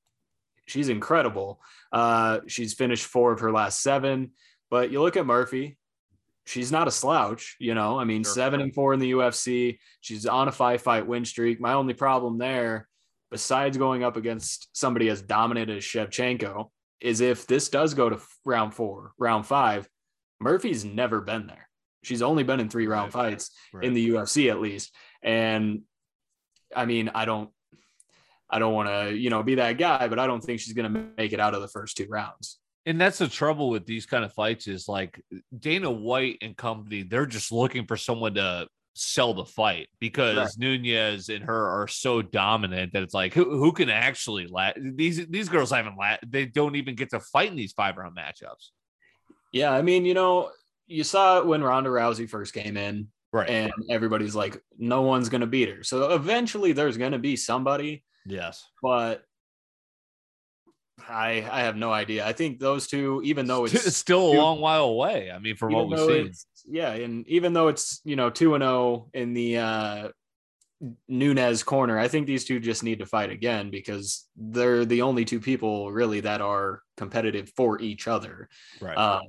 she's 0.67 0.89
incredible. 0.89 1.62
Uh, 1.91 2.39
she's 2.48 2.74
finished 2.74 3.05
four 3.05 3.32
of 3.32 3.39
her 3.39 3.51
last 3.51 3.82
seven. 3.82 4.32
But 4.70 4.91
you 4.91 5.01
look 5.01 5.15
at 5.15 5.25
Murphy, 5.25 5.77
she's 6.46 6.72
not 6.72 6.88
a 6.88 6.91
slouch, 6.91 7.55
you 7.60 7.75
know. 7.75 8.00
I 8.00 8.03
mean, 8.03 8.24
sure. 8.24 8.34
seven 8.34 8.62
and 8.62 8.74
four 8.74 8.94
in 8.94 9.00
the 9.00 9.12
UFC. 9.12 9.77
She's 10.01 10.25
on 10.25 10.48
a 10.48 10.51
five 10.51 10.82
fight 10.82 11.08
win 11.08 11.24
streak. 11.24 11.60
My 11.62 11.74
only 11.74 11.94
problem 11.94 12.38
there 12.38 12.88
besides 13.36 13.77
going 13.77 14.01
up 14.01 14.15
against 14.15 14.70
somebody 14.72 15.10
as 15.10 15.22
dominant 15.22 15.70
as 15.70 15.84
Shevchenko, 15.84 16.70
is 17.01 17.22
if 17.22 17.46
this 17.48 17.67
does 17.67 17.94
go 17.94 18.10
to 18.10 18.17
round 18.46 18.74
four, 18.74 19.12
round 19.17 19.46
five, 19.46 19.89
Murphy's 20.39 20.86
never 20.86 21.22
been 21.22 21.48
there. 21.48 21.67
She's 22.06 22.22
only 22.22 22.44
been 22.44 22.60
in 22.60 22.70
three 22.70 22.88
round 22.88 23.14
right. 23.14 23.32
fights 23.32 23.52
right. 23.74 23.84
in 23.84 23.94
the 23.94 24.10
UFC 24.10 24.50
at 24.50 24.60
least. 24.60 24.94
And 25.24 25.82
I 26.76 26.86
mean, 26.86 27.12
I 27.14 27.26
don't, 27.26 27.50
I 28.50 28.60
don't 28.60 28.74
want 28.74 28.90
to, 28.90 29.16
you 29.16 29.30
know, 29.30 29.44
be 29.44 29.56
that 29.56 29.78
guy, 29.78 30.08
but 30.08 30.20
I 30.20 30.28
don't 30.28 30.42
think 30.42 30.60
she's 30.60 30.74
going 30.74 30.94
to 30.94 31.06
make 31.18 31.34
it 31.34 31.40
out 31.40 31.56
of 31.56 31.62
the 31.62 31.68
first 31.68 31.98
two 31.98 32.08
rounds. 32.08 32.60
And 32.86 33.02
that's 33.02 33.18
the 33.18 33.28
trouble 33.28 33.70
with 33.70 33.88
these 33.88 34.06
kind 34.06 34.24
of 34.24 34.32
fights 34.34 34.68
is 34.68 34.88
like 34.88 35.20
Dana 35.58 35.90
White 35.90 36.38
and 36.42 36.56
company, 36.56 37.02
they're 37.02 37.26
just 37.26 37.52
looking 37.52 37.88
for 37.88 37.98
someone 37.98 38.36
to 38.36 38.68
sell 38.94 39.34
the 39.34 39.46
fight 39.46 39.90
because 40.00 40.38
right. 40.38 40.50
Nunes 40.58 41.30
and 41.30 41.44
her 41.44 41.82
are 41.82 41.88
so 41.88 42.22
dominant 42.22 42.94
that 42.94 43.04
it's 43.04 43.14
like 43.14 43.34
who, 43.34 43.58
who 43.58 43.72
can 43.74 43.90
actually 43.90 44.48
la- 44.48 44.72
these 44.78 45.28
these 45.28 45.50
girls 45.50 45.72
haven't 45.72 45.98
la- 45.98 46.18
they 46.26 46.46
don't 46.46 46.76
even 46.78 46.96
get 46.96 47.10
to 47.10 47.20
fight 47.20 47.50
in 47.50 47.58
these 47.58 47.74
five 47.74 47.98
round 47.98 48.16
matchups. 48.16 48.70
Yeah, 49.52 49.72
I 49.72 49.82
mean, 49.82 50.06
you 50.06 50.14
know, 50.14 50.52
you 50.88 51.04
saw 51.04 51.39
it 51.39 51.46
when 51.46 51.63
Ronda 51.63 51.89
Rousey 51.89 52.30
first 52.30 52.54
came 52.54 52.77
in, 52.77 53.08
right? 53.32 53.50
And 53.50 53.72
everybody's 53.89 54.36
like, 54.36 54.62
no 54.77 55.01
one's 55.01 55.30
gonna 55.30 55.48
beat 55.48 55.70
her. 55.70 55.84
So 55.84 56.13
eventually, 56.13 56.72
there's 56.72 56.98
gonna 56.98 57.20
be 57.20 57.36
somebody. 57.36 58.04
Yes, 58.25 58.63
but 58.82 59.24
I 61.08 61.48
I 61.51 61.62
have 61.62 61.75
no 61.75 61.92
idea. 61.92 62.25
I 62.25 62.34
think 62.34 62.60
those 62.60 62.88
two, 62.88 63.22
even 63.24 63.48
though 63.48 63.65
it's, 63.65 63.74
it's 63.74 63.98
still 63.98 64.32
a 64.32 64.34
long 64.38 64.62
while 64.62 64.86
away. 64.86 65.32
I 65.32 65.39
mean, 65.39 65.56
from 65.56 65.74
what 65.74 65.89
we've 65.89 66.00
seen, 66.00 66.32
yeah, 66.68 66.92
and 66.92 67.27
even 67.27 67.54
though 67.54 67.68
it's 67.68 68.01
you 68.04 68.15
know 68.15 68.30
two 68.30 68.56
and 68.56 68.62
zero 68.62 68.72
oh 68.72 69.10
in 69.13 69.34
the 69.34 69.58
uh, 69.58 70.10
Nunes 71.08 71.63
corner, 71.63 71.98
I 71.98 72.08
think 72.08 72.27
these 72.27 72.46
two 72.46 72.60
just 72.60 72.84
need 72.84 73.00
to 73.00 73.06
fight 73.06 73.32
again 73.32 73.70
because 73.72 74.27
they're 74.36 74.86
the 74.86 75.01
only 75.01 75.25
two 75.25 75.39
people 75.39 75.92
really 75.92 76.22
that 76.22 76.42
are 76.42 76.82
competitive 76.98 77.51
for 77.56 77.80
each 77.82 78.08
other. 78.08 78.50
Right. 78.82 78.98
Um, 78.98 79.22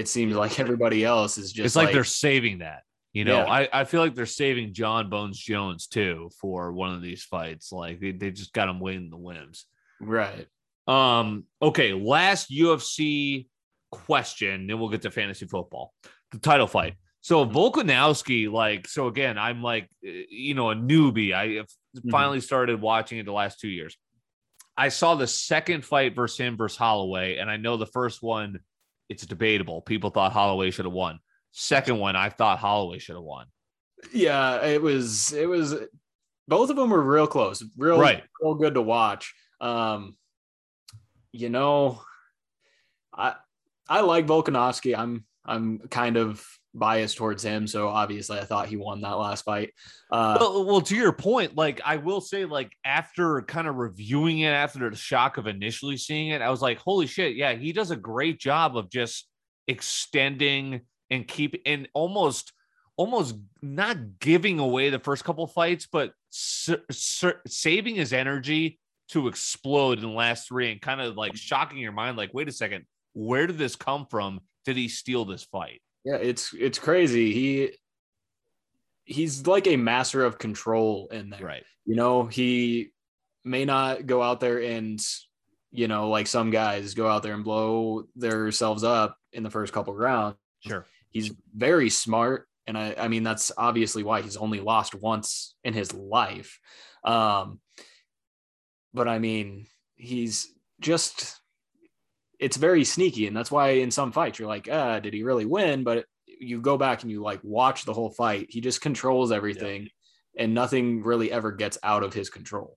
it 0.00 0.08
seems 0.08 0.34
like 0.34 0.58
everybody 0.58 1.04
else 1.04 1.38
is 1.38 1.52
just. 1.52 1.66
It's 1.66 1.76
like, 1.76 1.86
like 1.86 1.94
they're 1.94 2.04
saving 2.04 2.58
that. 2.58 2.82
You 3.12 3.24
know, 3.24 3.38
yeah. 3.38 3.52
I, 3.52 3.68
I 3.72 3.84
feel 3.84 4.00
like 4.00 4.14
they're 4.14 4.24
saving 4.24 4.72
John 4.72 5.10
Bones 5.10 5.38
Jones 5.38 5.88
too 5.88 6.30
for 6.40 6.72
one 6.72 6.94
of 6.94 7.02
these 7.02 7.24
fights. 7.24 7.72
Like 7.72 8.00
they, 8.00 8.12
they 8.12 8.30
just 8.30 8.52
got 8.52 8.68
him 8.68 8.78
waiting 8.78 9.10
the 9.10 9.16
whims. 9.16 9.66
Right. 10.00 10.46
Um, 10.86 11.44
okay, 11.60 11.92
last 11.92 12.50
UFC 12.50 13.48
question, 13.90 14.66
then 14.66 14.78
we'll 14.78 14.88
get 14.88 15.02
to 15.02 15.10
fantasy 15.10 15.46
football. 15.46 15.92
The 16.30 16.38
title 16.38 16.68
fight. 16.68 16.94
So 17.20 17.44
mm-hmm. 17.44 17.56
Volkanovski, 17.56 18.50
like, 18.50 18.88
so 18.88 19.08
again, 19.08 19.38
I'm 19.38 19.62
like, 19.62 19.88
eh, 20.04 20.22
you 20.30 20.54
know, 20.54 20.70
a 20.70 20.74
newbie. 20.76 21.34
I 21.34 21.46
mm-hmm. 21.46 22.10
finally 22.10 22.40
started 22.40 22.80
watching 22.80 23.18
it 23.18 23.26
the 23.26 23.32
last 23.32 23.60
two 23.60 23.68
years. 23.68 23.96
I 24.76 24.88
saw 24.88 25.14
the 25.16 25.26
second 25.26 25.84
fight 25.84 26.14
versus 26.14 26.38
him 26.38 26.56
versus 26.56 26.78
Holloway, 26.78 27.36
and 27.36 27.50
I 27.50 27.56
know 27.56 27.76
the 27.76 27.86
first 27.86 28.22
one, 28.22 28.60
it's 29.10 29.26
debatable. 29.26 29.82
People 29.82 30.08
thought 30.08 30.32
Holloway 30.32 30.70
should 30.70 30.86
have 30.86 30.94
won. 30.94 31.18
Second 31.52 31.98
one, 31.98 32.16
I 32.16 32.30
thought 32.30 32.58
Holloway 32.58 32.98
should 32.98 33.16
have 33.16 33.24
won. 33.24 33.46
Yeah, 34.14 34.64
it 34.64 34.80
was, 34.80 35.32
it 35.32 35.46
was, 35.46 35.74
both 36.48 36.70
of 36.70 36.76
them 36.76 36.88
were 36.88 37.02
real 37.02 37.26
close, 37.26 37.62
real, 37.76 38.00
right. 38.00 38.22
real 38.40 38.54
good 38.54 38.74
to 38.74 38.82
watch. 38.82 39.34
Um, 39.60 40.16
you 41.32 41.48
know, 41.48 42.00
I 43.14 43.34
I 43.88 44.00
like 44.00 44.26
Volkanovski. 44.26 44.96
I'm 44.96 45.24
I'm 45.44 45.78
kind 45.90 46.16
of 46.16 46.44
biased 46.74 47.16
towards 47.16 47.42
him, 47.42 47.66
so 47.66 47.88
obviously 47.88 48.38
I 48.38 48.44
thought 48.44 48.68
he 48.68 48.76
won 48.76 49.00
that 49.00 49.18
last 49.18 49.44
fight. 49.44 49.72
Uh, 50.10 50.36
well, 50.40 50.64
well, 50.64 50.80
to 50.82 50.96
your 50.96 51.12
point, 51.12 51.56
like 51.56 51.80
I 51.84 51.96
will 51.96 52.20
say, 52.20 52.44
like 52.44 52.72
after 52.84 53.42
kind 53.42 53.66
of 53.66 53.76
reviewing 53.76 54.40
it 54.40 54.50
after 54.50 54.88
the 54.88 54.96
shock 54.96 55.36
of 55.36 55.46
initially 55.46 55.96
seeing 55.96 56.28
it, 56.28 56.42
I 56.42 56.50
was 56.50 56.62
like, 56.62 56.78
holy 56.78 57.06
shit, 57.06 57.36
yeah, 57.36 57.54
he 57.54 57.72
does 57.72 57.90
a 57.90 57.96
great 57.96 58.38
job 58.38 58.76
of 58.76 58.90
just 58.90 59.28
extending 59.68 60.82
and 61.10 61.26
keep 61.26 61.60
and 61.66 61.88
almost 61.92 62.52
almost 62.96 63.36
not 63.62 64.18
giving 64.20 64.58
away 64.58 64.90
the 64.90 64.98
first 64.98 65.24
couple 65.24 65.46
fights, 65.46 65.88
but 65.90 66.12
saving 66.30 67.94
his 67.94 68.12
energy 68.12 68.78
to 69.10 69.26
explode 69.26 69.98
in 69.98 70.04
the 70.04 70.10
last 70.10 70.46
three 70.46 70.70
and 70.70 70.80
kind 70.80 71.00
of 71.00 71.16
like 71.16 71.36
shocking 71.36 71.78
your 71.78 71.92
mind 71.92 72.16
like 72.16 72.32
wait 72.32 72.48
a 72.48 72.52
second 72.52 72.84
where 73.12 73.46
did 73.46 73.58
this 73.58 73.74
come 73.74 74.06
from 74.06 74.40
did 74.64 74.76
he 74.76 74.88
steal 74.88 75.24
this 75.24 75.42
fight 75.44 75.80
yeah 76.04 76.16
it's 76.16 76.54
it's 76.54 76.78
crazy. 76.78 77.32
He 77.32 77.70
he's 79.04 79.46
like 79.46 79.66
a 79.66 79.76
master 79.76 80.24
of 80.24 80.38
control 80.38 81.08
in 81.10 81.30
there. 81.30 81.40
Right. 81.40 81.64
You 81.84 81.96
know 81.96 82.26
he 82.26 82.90
may 83.44 83.64
not 83.64 84.06
go 84.06 84.22
out 84.22 84.40
there 84.40 84.60
and 84.62 85.00
you 85.70 85.88
know 85.88 86.08
like 86.08 86.26
some 86.26 86.50
guys 86.50 86.94
go 86.94 87.08
out 87.08 87.22
there 87.22 87.34
and 87.34 87.44
blow 87.44 88.04
themselves 88.16 88.84
up 88.84 89.16
in 89.32 89.42
the 89.42 89.50
first 89.50 89.72
couple 89.72 89.94
rounds. 89.94 90.36
Sure. 90.60 90.86
He's 91.10 91.32
very 91.54 91.90
smart 91.90 92.46
and 92.66 92.76
I, 92.78 92.94
I 92.98 93.08
mean 93.08 93.22
that's 93.22 93.50
obviously 93.56 94.02
why 94.02 94.22
he's 94.22 94.36
only 94.36 94.60
lost 94.60 94.94
once 94.94 95.54
in 95.64 95.74
his 95.74 95.92
life. 95.92 96.58
Um 97.04 97.60
but 98.92 99.08
I 99.08 99.18
mean, 99.18 99.66
he's 99.94 100.52
just 100.80 101.40
it's 102.40 102.56
very 102.56 102.84
sneaky, 102.84 103.26
and 103.26 103.36
that's 103.36 103.50
why 103.50 103.70
in 103.70 103.90
some 103.90 104.12
fights 104.12 104.38
you're 104.38 104.48
like, 104.48 104.68
ah, 104.72 104.98
did 104.98 105.12
he 105.12 105.22
really 105.22 105.44
win? 105.44 105.84
But 105.84 106.06
you 106.26 106.60
go 106.60 106.78
back 106.78 107.02
and 107.02 107.10
you 107.12 107.22
like 107.22 107.40
watch 107.42 107.84
the 107.84 107.92
whole 107.92 108.10
fight. 108.10 108.46
He 108.48 108.60
just 108.60 108.80
controls 108.80 109.30
everything, 109.30 109.82
yeah. 110.34 110.44
and 110.44 110.54
nothing 110.54 111.02
really 111.02 111.30
ever 111.30 111.52
gets 111.52 111.78
out 111.82 112.02
of 112.02 112.14
his 112.14 112.30
control. 112.30 112.76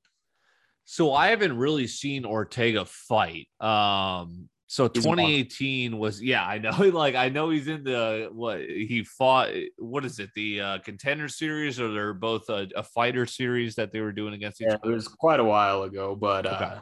So 0.85 1.13
I 1.13 1.29
haven't 1.29 1.57
really 1.57 1.87
seen 1.87 2.25
Ortega 2.25 2.83
fight. 2.83 3.47
Um, 3.61 4.49
so 4.67 4.89
2018 4.89 5.97
was 5.97 6.21
yeah, 6.21 6.45
I 6.45 6.57
know. 6.57 6.71
Like 6.91 7.15
I 7.15 7.29
know 7.29 7.49
he's 7.49 7.69
in 7.69 7.85
the 7.85 8.29
what 8.33 8.59
he 8.59 9.05
fought. 9.05 9.49
What 9.77 10.03
is 10.03 10.19
it? 10.19 10.29
The 10.35 10.59
uh, 10.59 10.77
contender 10.79 11.29
series, 11.29 11.79
or 11.79 11.93
they're 11.93 12.13
both 12.13 12.49
a, 12.49 12.67
a 12.75 12.83
fighter 12.83 13.25
series 13.25 13.75
that 13.75 13.93
they 13.93 14.01
were 14.01 14.11
doing 14.11 14.33
against 14.33 14.61
each 14.61 14.67
yeah, 14.67 14.75
other. 14.75 14.91
It 14.91 14.95
was 14.95 15.07
quite 15.07 15.39
a 15.39 15.43
while 15.45 15.83
ago, 15.83 16.17
but 16.17 16.45
okay. 16.45 16.65
uh, 16.65 16.79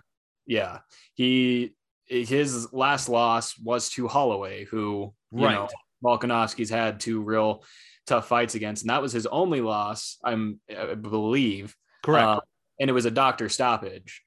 yeah, 0.48 0.80
he 1.14 1.76
his 2.12 2.72
last 2.74 3.08
loss 3.10 3.58
was 3.58 3.90
to 3.92 4.08
Holloway, 4.08 4.66
who 4.66 5.14
you 5.32 5.46
right. 5.46 5.54
know 5.54 5.70
Volkanovski's 6.04 6.70
had 6.70 7.00
two 7.00 7.22
real 7.22 7.64
tough 8.06 8.28
fights 8.28 8.56
against, 8.56 8.84
and 8.84 8.90
that 8.90 9.02
was 9.02 9.14
his 9.14 9.26
only 9.28 9.62
loss. 9.62 10.18
I'm 10.24 10.60
I 10.70 10.96
believe 10.96 11.76
correct, 12.04 12.28
uh, 12.28 12.40
and 12.80 12.90
it 12.90 12.94
was 12.94 13.06
a 13.06 13.12
doctor 13.12 13.48
stoppage. 13.50 14.22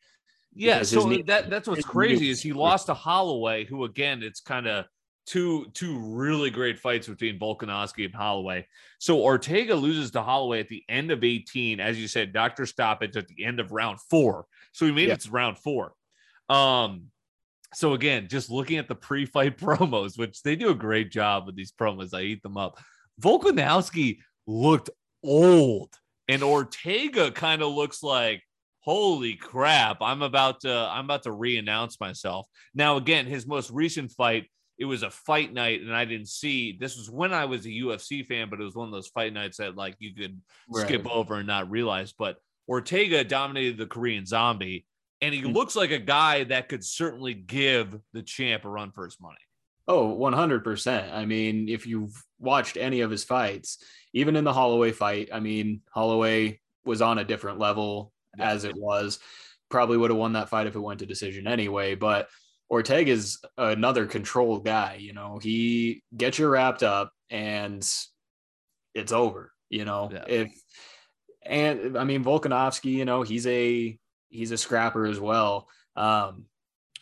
Yeah, 0.55 0.83
so 0.83 1.07
knee, 1.07 1.23
that 1.23 1.51
that's 1.51 1.69
what's 1.69 1.85
crazy 1.85 2.31
is 2.31 2.41
he 2.41 2.53
lost 2.53 2.87
to 2.87 2.95
Holloway, 2.95 3.65
who 3.65 3.85
again, 3.85 4.23
it's 4.23 4.41
kind 4.41 4.67
of 4.67 4.87
two 5.27 5.67
two 5.75 5.99
really 5.99 6.51
great 6.51 6.79
fights 6.79 7.09
between 7.09 7.39
Volkanovski 7.39 8.07
and 8.07 8.15
Holloway. 8.15 8.67
So 8.99 9.21
Ortega 9.21 9.75
loses 9.75 10.13
to 10.13 10.23
Holloway 10.23 10.61
at 10.61 10.69
the 10.69 10.85
end 10.89 11.11
of 11.11 11.25
18, 11.25 11.81
as 11.81 12.01
you 12.01 12.09
said, 12.09 12.33
doctor 12.33 12.65
stoppage 12.67 13.17
at 13.17 13.29
the 13.29 13.45
end 13.45 13.61
of 13.61 13.73
round 13.73 14.01
four. 14.01 14.47
So 14.73 14.87
he 14.87 14.93
made 14.93 15.09
yeah. 15.09 15.15
it 15.15 15.21
to 15.21 15.31
round 15.31 15.59
four. 15.59 15.93
Um, 16.49 17.11
so 17.75 17.95
again, 17.95 18.29
just 18.29 18.51
looking 18.51 18.79
at 18.79 18.89
the 18.89 18.95
pre-fight 18.95 19.59
promos, 19.59 20.19
which 20.19 20.43
they 20.43 20.57
do 20.57 20.71
a 20.71 20.75
great 20.75 21.11
job 21.11 21.47
with 21.47 21.57
these 21.57 21.73
promos, 21.73 22.15
I 22.15 22.23
eat 22.23 22.43
them 22.43 22.57
up. 22.57 22.79
Volkanovski 23.21 24.19
looked 24.47 24.91
old, 25.23 25.95
and 26.29 26.43
Ortega 26.43 27.31
kind 27.31 27.63
of 27.63 27.73
looks 27.73 28.03
like 28.03 28.43
holy 28.85 29.35
crap 29.35 29.97
i'm 30.03 30.21
about 30.21 30.61
to 30.61 30.71
i'm 30.71 31.07
about 31.07 31.23
to 31.23 31.33
re-announce 31.33 31.99
myself 32.01 32.47
now 32.75 32.99
again 32.99 33.25
his 33.25 33.47
most 33.47 33.71
recent 33.71 34.11
fight 34.13 34.45
it 34.79 34.85
was 34.85 35.03
a 35.03 35.11
fight 35.11 35.55
night 35.55 35.81
and 35.81 35.97
i 35.97 36.05
didn't 36.05 36.29
see 36.29 36.77
this 36.79 36.95
was 36.99 37.11
when 37.11 37.33
i 37.33 37.47
was 37.47 37.65
a 37.65 37.71
ufc 37.71 38.27
fan 38.27 38.51
but 38.51 38.61
it 38.61 38.65
was 38.65 38.75
one 38.75 38.87
of 38.87 38.93
those 38.93 39.09
fight 39.09 39.33
nights 39.33 39.57
that 39.57 39.75
like 39.75 39.97
you 40.01 40.15
could 40.15 40.39
right. 40.69 40.87
skip 40.87 41.07
over 41.11 41.37
and 41.37 41.47
not 41.47 41.71
realize 41.71 42.13
but 42.13 42.37
ortega 42.69 43.25
dominated 43.25 43.79
the 43.79 43.87
korean 43.87 44.27
zombie 44.27 44.85
and 45.21 45.35
he 45.35 45.43
mm. 45.43 45.55
looks 45.55 45.77
like 45.77 45.91
a 45.91 45.99
guy 45.99 46.45
that 46.45 46.69
could 46.69 46.85
certainly 46.85 47.35
give 47.35 47.99
the 48.13 48.23
champ 48.23 48.65
a 48.65 48.69
run 48.69 48.93
for 48.93 49.05
his 49.05 49.19
money 49.21 49.37
Oh, 49.87 50.17
100%. 50.17 51.13
I 51.13 51.27
mean, 51.27 51.69
if 51.69 51.87
you've 51.87 52.15
watched 52.39 52.77
any 52.77 53.03
of 53.03 53.11
his 53.11 53.25
fights, 53.25 53.79
even 54.15 54.37
in 54.37 54.45
the 54.45 54.53
Holloway 54.53 54.93
fight, 54.93 55.29
I 55.33 55.41
mean, 55.41 55.83
Holloway 55.91 56.61
was 56.85 57.03
on 57.03 57.19
a 57.19 57.25
different 57.25 57.59
level 57.59 58.13
as 58.39 58.65
it 58.65 58.75
was. 58.77 59.19
Probably 59.69 59.97
would 59.97 60.11
have 60.11 60.19
won 60.19 60.35
that 60.35 60.49
fight 60.49 60.67
if 60.67 60.75
it 60.75 60.81
went 60.81 61.01
to 61.01 61.07
decision 61.07 61.47
anyway. 61.47 61.97
But 61.97 62.29
Ortega 62.71 63.11
is 63.11 63.39
another 63.59 64.07
controlled 64.07 64.65
guy. 64.65 64.97
You 65.01 65.13
know, 65.13 65.39
he 65.43 66.03
gets 66.17 66.39
you 66.39 66.49
wrapped 66.49 66.83
up 66.83 67.13
and 67.29 67.87
it's 68.95 69.13
over. 69.13 69.53
You 69.69 69.85
know, 69.85 70.11
yeah. 70.13 70.25
if 70.29 70.53
and 71.45 71.99
I 71.99 72.05
mean 72.05 72.25
Volkanovski, 72.25 72.93
you 72.93 73.05
know, 73.05 73.23
he's 73.23 73.47
a 73.47 73.99
he's 74.35 74.51
a 74.51 74.59
scrapper 74.59 75.07
as 75.07 75.21
well. 75.21 75.69
Um, 75.97 76.47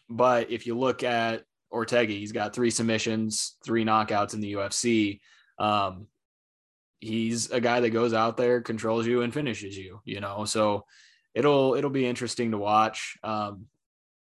but 0.09 0.51
if 0.51 0.67
you 0.67 0.79
look 0.79 1.03
at 1.03 1.45
Ortega, 1.71 2.13
he's 2.13 2.33
got 2.33 2.55
three 2.55 2.71
submissions, 2.71 3.57
three 3.65 3.85
knockouts 3.85 4.35
in 4.35 4.41
the 4.41 4.53
UFC. 4.53 5.21
Um, 5.59 6.07
he's 7.01 7.51
a 7.51 7.61
guy 7.61 7.81
that 7.81 7.91
goes 7.91 8.13
out 8.13 8.37
there, 8.37 8.61
controls 8.61 9.07
you, 9.07 9.23
and 9.23 9.33
finishes 9.33 9.77
you. 9.77 10.01
You 10.05 10.21
know, 10.21 10.45
so 10.45 10.85
it'll 11.35 11.75
it'll 11.75 11.91
be 11.91 12.07
interesting 12.07 12.51
to 12.51 12.59
watch. 12.59 13.17
Um, 13.25 13.67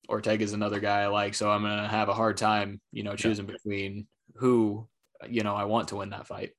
Ortega 0.07 0.43
is 0.43 0.53
another 0.53 0.79
guy 0.79 1.01
I 1.01 1.07
like, 1.07 1.33
so 1.33 1.51
I'm 1.51 1.63
gonna 1.63 1.87
have 1.87 2.09
a 2.09 2.13
hard 2.13 2.37
time, 2.37 2.79
you 2.91 3.03
know, 3.03 3.15
choosing 3.15 3.47
yeah. 3.47 3.53
between 3.53 4.07
who 4.35 4.87
you 5.27 5.43
know 5.43 5.55
I 5.55 5.63
want 5.65 5.89
to 5.89 5.97
win 5.97 6.11
that 6.11 6.27
fight. 6.27 6.51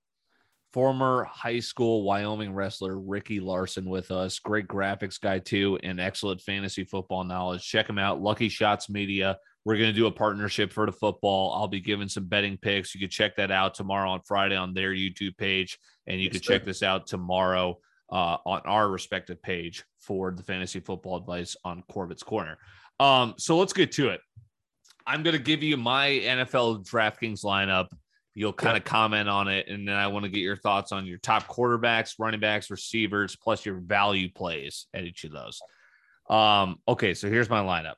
Former 0.73 1.25
high 1.25 1.59
school 1.59 2.05
Wyoming 2.05 2.55
wrestler 2.55 2.99
Ricky 2.99 3.41
Larson 3.41 3.89
with 3.89 4.11
us, 4.11 4.39
great 4.39 4.69
graphics 4.69 5.21
guy 5.21 5.41
too, 5.41 5.79
and 5.83 5.99
excellent 5.99 6.41
fantasy 6.41 6.85
football 6.85 7.25
knowledge. 7.25 7.67
Check 7.67 7.89
him 7.89 7.99
out, 7.99 8.23
Lucky 8.23 8.49
Shots 8.49 8.89
Media. 8.89 9.37
We're 9.65 9.77
going 9.77 9.91
to 9.91 9.99
do 9.99 10.07
a 10.07 10.13
partnership 10.13 10.73
for 10.73 10.87
the 10.87 10.93
football. 10.93 11.53
I'll 11.53 11.69
be 11.69 11.81
giving 11.81 12.09
some 12.09 12.27
betting 12.27 12.57
picks. 12.57 12.95
You 12.95 13.01
can 13.01 13.11
check 13.11 13.37
that 13.37 13.51
out 13.51 13.75
tomorrow 13.75 14.11
on 14.11 14.21
Friday 14.23 14.57
on 14.57 14.73
their 14.73 14.93
YouTube 14.93 15.37
page, 15.37 15.79
and 16.07 16.19
you 16.19 16.25
yes, 16.25 16.33
can 16.35 16.41
check 16.41 16.65
this 16.65 16.83
out 16.83 17.07
tomorrow 17.07 17.79
uh, 18.11 18.37
on 18.47 18.61
our 18.65 18.89
respective 18.89 19.43
page 19.43 19.85
for 19.99 20.31
the 20.31 20.43
fantasy 20.43 20.81
football 20.81 21.17
advice 21.17 21.57
on 21.65 21.83
Corbett's 21.91 22.23
Corner. 22.23 22.59
Um, 22.99 23.35
so 23.39 23.59
let's 23.59 23.73
get 23.73 23.93
to 23.93 24.11
it. 24.11 24.21
I'm 25.07 25.23
going 25.23 25.37
to 25.37 25.43
give 25.43 25.63
you 25.63 25.77
my 25.77 26.09
NFL 26.09 26.89
DraftKings 26.89 27.45
lineup. 27.45 27.89
You'll 28.35 28.53
kind 28.53 28.77
of 28.77 28.85
comment 28.85 29.29
on 29.29 29.49
it, 29.49 29.69
and 29.69 29.89
then 29.89 29.97
I 29.97 30.07
want 30.07 30.25
to 30.25 30.31
get 30.31 30.39
your 30.39 30.57
thoughts 30.57 30.93
on 30.93 31.05
your 31.05 31.19
top 31.19 31.49
quarterbacks, 31.49 32.15
running 32.19 32.41
backs, 32.41 32.71
receivers, 32.71 33.37
plus 33.37 33.67
your 33.67 33.77
value 33.81 34.31
plays 34.33 34.87
at 34.95 35.05
each 35.05 35.25
of 35.25 35.33
those. 35.33 35.61
Um, 36.29 36.77
okay, 36.87 37.15
so 37.15 37.29
here's 37.29 37.51
my 37.51 37.61
lineup. 37.61 37.97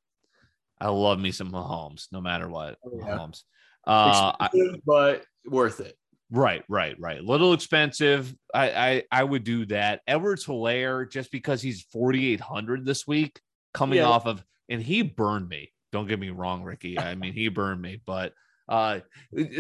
I 0.81 0.88
love 0.88 1.21
me 1.21 1.33
some 1.33 1.53
Mahomes, 1.53 2.07
no 2.11 2.21
matter 2.21 2.49
what. 2.49 2.77
Oh, 2.85 2.92
yeah. 2.99 3.05
Mahomes. 3.05 3.42
Uh, 3.87 4.33
I, 4.40 4.49
but 4.87 5.25
worth 5.45 5.81
it. 5.81 5.97
Right, 6.31 6.64
right, 6.66 6.97
right. 6.99 7.23
Little 7.23 7.53
expensive. 7.53 8.35
I, 8.55 8.71
I 8.71 9.03
I 9.12 9.23
would 9.23 9.45
do 9.45 9.66
that. 9.66 10.01
Edwards 10.07 10.47
Helaire, 10.47 11.11
just 11.11 11.31
because 11.31 11.61
he's 11.61 11.83
4,800 11.92 12.87
this 12.87 13.07
week, 13.07 13.38
coming 13.75 13.99
yeah. 13.99 14.07
off 14.07 14.25
of, 14.25 14.42
and 14.68 14.83
he 14.83 15.03
burned 15.03 15.49
me. 15.49 15.73
Don't 15.92 16.09
get 16.09 16.18
me 16.18 16.31
wrong, 16.31 16.62
Ricky. 16.62 16.99
I 16.99 17.16
mean, 17.16 17.35
he 17.35 17.49
burned 17.49 17.83
me, 17.83 18.01
but 18.07 18.33
uh 18.72 19.00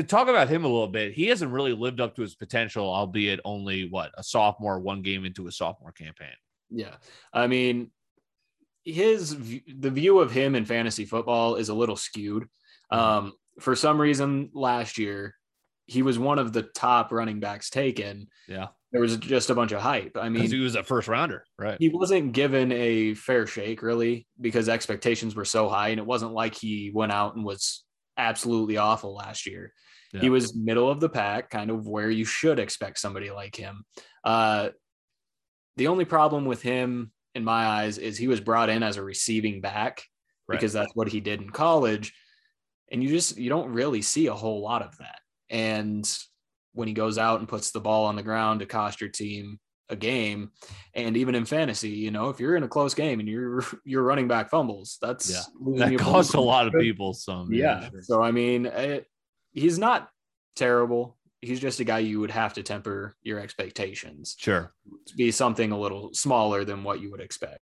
talk 0.08 0.28
about 0.28 0.48
him 0.48 0.64
a 0.64 0.68
little 0.68 0.88
bit. 0.88 1.12
He 1.12 1.26
hasn't 1.26 1.52
really 1.52 1.74
lived 1.74 2.00
up 2.00 2.16
to 2.16 2.22
his 2.22 2.34
potential, 2.34 2.86
albeit 2.86 3.40
only 3.44 3.86
what 3.88 4.10
a 4.16 4.22
sophomore, 4.22 4.80
one 4.80 5.02
game 5.02 5.26
into 5.26 5.46
a 5.46 5.52
sophomore 5.52 5.92
campaign. 5.92 6.34
Yeah. 6.70 6.94
I 7.30 7.46
mean, 7.46 7.90
his 8.84 9.36
the 9.36 9.90
view 9.90 10.18
of 10.20 10.32
him 10.32 10.54
in 10.54 10.64
fantasy 10.64 11.04
football 11.04 11.56
is 11.56 11.68
a 11.68 11.74
little 11.74 11.96
skewed. 11.96 12.44
Mm-hmm. 12.90 12.98
Um, 12.98 13.32
for 13.60 13.76
some 13.76 14.00
reason, 14.00 14.50
last 14.54 14.96
year 14.96 15.34
he 15.86 16.00
was 16.00 16.18
one 16.18 16.38
of 16.38 16.54
the 16.54 16.62
top 16.62 17.12
running 17.12 17.38
backs 17.38 17.68
taken. 17.68 18.28
Yeah, 18.48 18.68
there 18.92 19.02
was 19.02 19.18
just 19.18 19.50
a 19.50 19.54
bunch 19.54 19.72
of 19.72 19.82
hype. 19.82 20.16
I 20.18 20.30
mean, 20.30 20.50
he 20.50 20.58
was 20.58 20.74
a 20.74 20.82
first 20.82 21.06
rounder, 21.06 21.44
right? 21.58 21.76
He 21.78 21.90
wasn't 21.90 22.32
given 22.32 22.72
a 22.72 23.12
fair 23.12 23.46
shake 23.46 23.82
really 23.82 24.26
because 24.40 24.70
expectations 24.70 25.34
were 25.34 25.44
so 25.44 25.68
high, 25.68 25.88
and 25.88 26.00
it 26.00 26.06
wasn't 26.06 26.32
like 26.32 26.54
he 26.54 26.90
went 26.94 27.12
out 27.12 27.36
and 27.36 27.44
was 27.44 27.84
absolutely 28.16 28.76
awful 28.76 29.14
last 29.14 29.46
year. 29.46 29.72
Yeah. 30.12 30.20
He 30.20 30.30
was 30.30 30.54
middle 30.54 30.90
of 30.90 31.00
the 31.00 31.08
pack, 31.08 31.50
kind 31.50 31.70
of 31.70 31.86
where 31.86 32.10
you 32.10 32.24
should 32.24 32.58
expect 32.58 32.98
somebody 32.98 33.30
like 33.30 33.56
him. 33.56 33.84
Uh, 34.24 34.70
the 35.76 35.88
only 35.88 36.04
problem 36.04 36.44
with 36.44 36.62
him 36.62 37.12
in 37.34 37.44
my 37.44 37.66
eyes 37.66 37.98
is 37.98 38.18
he 38.18 38.28
was 38.28 38.40
brought 38.40 38.68
in 38.68 38.82
as 38.82 38.96
a 38.96 39.02
receiving 39.02 39.60
back 39.60 40.02
right. 40.48 40.56
because 40.56 40.72
that's 40.72 40.94
what 40.94 41.08
he 41.08 41.20
did 41.20 41.40
in 41.40 41.50
college 41.50 42.12
and 42.90 43.02
you 43.02 43.08
just 43.08 43.38
you 43.38 43.48
don't 43.48 43.72
really 43.72 44.02
see 44.02 44.26
a 44.26 44.34
whole 44.34 44.60
lot 44.60 44.82
of 44.82 44.96
that 44.98 45.20
and 45.50 46.18
when 46.74 46.88
he 46.88 46.94
goes 46.94 47.18
out 47.18 47.40
and 47.40 47.48
puts 47.48 47.70
the 47.70 47.80
ball 47.80 48.04
on 48.04 48.16
the 48.16 48.22
ground 48.22 48.60
to 48.60 48.66
cost 48.66 49.00
your 49.00 49.10
team 49.10 49.58
a 49.88 49.96
game 49.96 50.50
and 50.94 51.16
even 51.16 51.34
in 51.34 51.44
fantasy 51.44 51.90
you 51.90 52.10
know 52.10 52.28
if 52.28 52.40
you're 52.40 52.56
in 52.56 52.62
a 52.62 52.68
close 52.68 52.94
game 52.94 53.20
and 53.20 53.28
you're 53.28 53.64
you're 53.84 54.02
running 54.02 54.28
back 54.28 54.48
fumbles 54.48 54.96
that's 55.02 55.30
yeah. 55.30 55.86
that 55.86 55.98
costs 55.98 56.34
a 56.34 56.40
lot 56.40 56.66
of 56.66 56.72
people 56.74 57.12
some 57.12 57.52
yeah, 57.52 57.82
yeah 57.82 57.90
sure. 57.90 58.02
so 58.02 58.22
i 58.22 58.30
mean 58.30 58.66
it, 58.66 59.06
he's 59.52 59.78
not 59.78 60.08
terrible 60.56 61.16
he's 61.42 61.60
just 61.60 61.80
a 61.80 61.84
guy 61.84 61.98
you 61.98 62.20
would 62.20 62.30
have 62.30 62.54
to 62.54 62.62
temper 62.62 63.16
your 63.22 63.38
expectations. 63.40 64.36
Sure. 64.38 64.72
To 65.06 65.14
be 65.16 65.30
something 65.30 65.72
a 65.72 65.78
little 65.78 66.14
smaller 66.14 66.64
than 66.64 66.84
what 66.84 67.00
you 67.00 67.10
would 67.10 67.20
expect. 67.20 67.60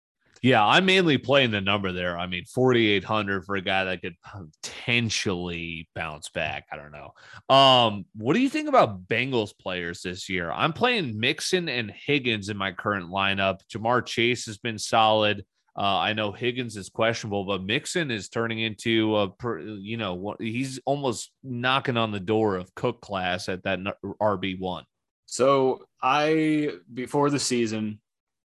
Yeah, 0.43 0.65
I'm 0.65 0.85
mainly 0.85 1.17
playing 1.17 1.51
the 1.51 1.61
number 1.61 1.93
there. 1.93 2.19
I 2.19 2.27
mean, 2.27 2.43
4,800 2.43 3.45
for 3.45 3.55
a 3.55 3.61
guy 3.61 3.85
that 3.85 4.01
could 4.01 4.17
potentially 4.61 5.87
bounce 5.95 6.27
back. 6.27 6.65
I 6.69 6.75
don't 6.75 6.91
know. 6.91 7.13
Um, 7.55 8.05
what 8.13 8.33
do 8.33 8.41
you 8.41 8.49
think 8.49 8.67
about 8.67 9.07
Bengals 9.07 9.57
players 9.57 10.01
this 10.01 10.27
year? 10.27 10.51
I'm 10.51 10.73
playing 10.73 11.17
Mixon 11.17 11.69
and 11.69 11.89
Higgins 11.89 12.49
in 12.49 12.57
my 12.57 12.73
current 12.73 13.09
lineup. 13.09 13.59
Ja'Marr 13.73 14.05
Chase 14.05 14.45
has 14.47 14.57
been 14.57 14.77
solid. 14.77 15.45
Uh, 15.77 15.97
I 15.97 16.11
know 16.11 16.33
Higgins 16.33 16.75
is 16.75 16.89
questionable, 16.89 17.45
but 17.45 17.63
Mixon 17.63 18.11
is 18.11 18.27
turning 18.27 18.59
into 18.59 19.15
a, 19.15 19.31
you 19.79 19.95
know, 19.95 20.35
he's 20.39 20.77
almost 20.85 21.31
knocking 21.41 21.95
on 21.95 22.11
the 22.11 22.19
door 22.19 22.57
of 22.57 22.75
Cook 22.75 22.99
class 22.99 23.47
at 23.47 23.63
that 23.63 23.79
RB 24.21 24.59
one. 24.59 24.83
So 25.25 25.85
I 26.01 26.73
before 26.93 27.29
the 27.29 27.39
season 27.39 28.01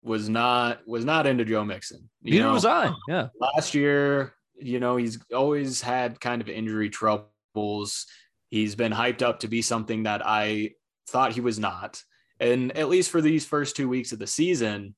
was 0.04 0.30
not 0.30 0.88
was 0.88 1.06
not 1.06 1.28
into 1.28 1.46
Joe 1.46 1.66
Mixon. 1.66 2.10
Neither 2.24 2.44
know, 2.44 2.54
was 2.54 2.66
I. 2.66 2.92
Yeah. 3.08 3.28
Last 3.40 3.74
year, 3.74 4.34
you 4.60 4.80
know, 4.80 4.98
he's 4.98 5.20
always 5.34 5.82
had 5.82 6.20
kind 6.20 6.42
of 6.42 6.50
injury 6.50 6.90
troubles. 6.90 8.06
He's 8.50 8.76
been 8.76 8.92
hyped 8.92 9.22
up 9.22 9.42
to 9.42 9.48
be 9.48 9.62
something 9.62 10.04
that 10.04 10.22
I 10.26 10.72
thought 11.10 11.34
he 11.34 11.42
was 11.42 11.60
not. 11.60 12.02
And 12.40 12.76
at 12.78 12.90
least 12.90 13.10
for 13.10 13.22
these 13.22 13.46
first 13.46 13.76
two 13.76 13.90
weeks 13.90 14.12
of 14.12 14.20
the 14.20 14.28
season, 14.28 14.96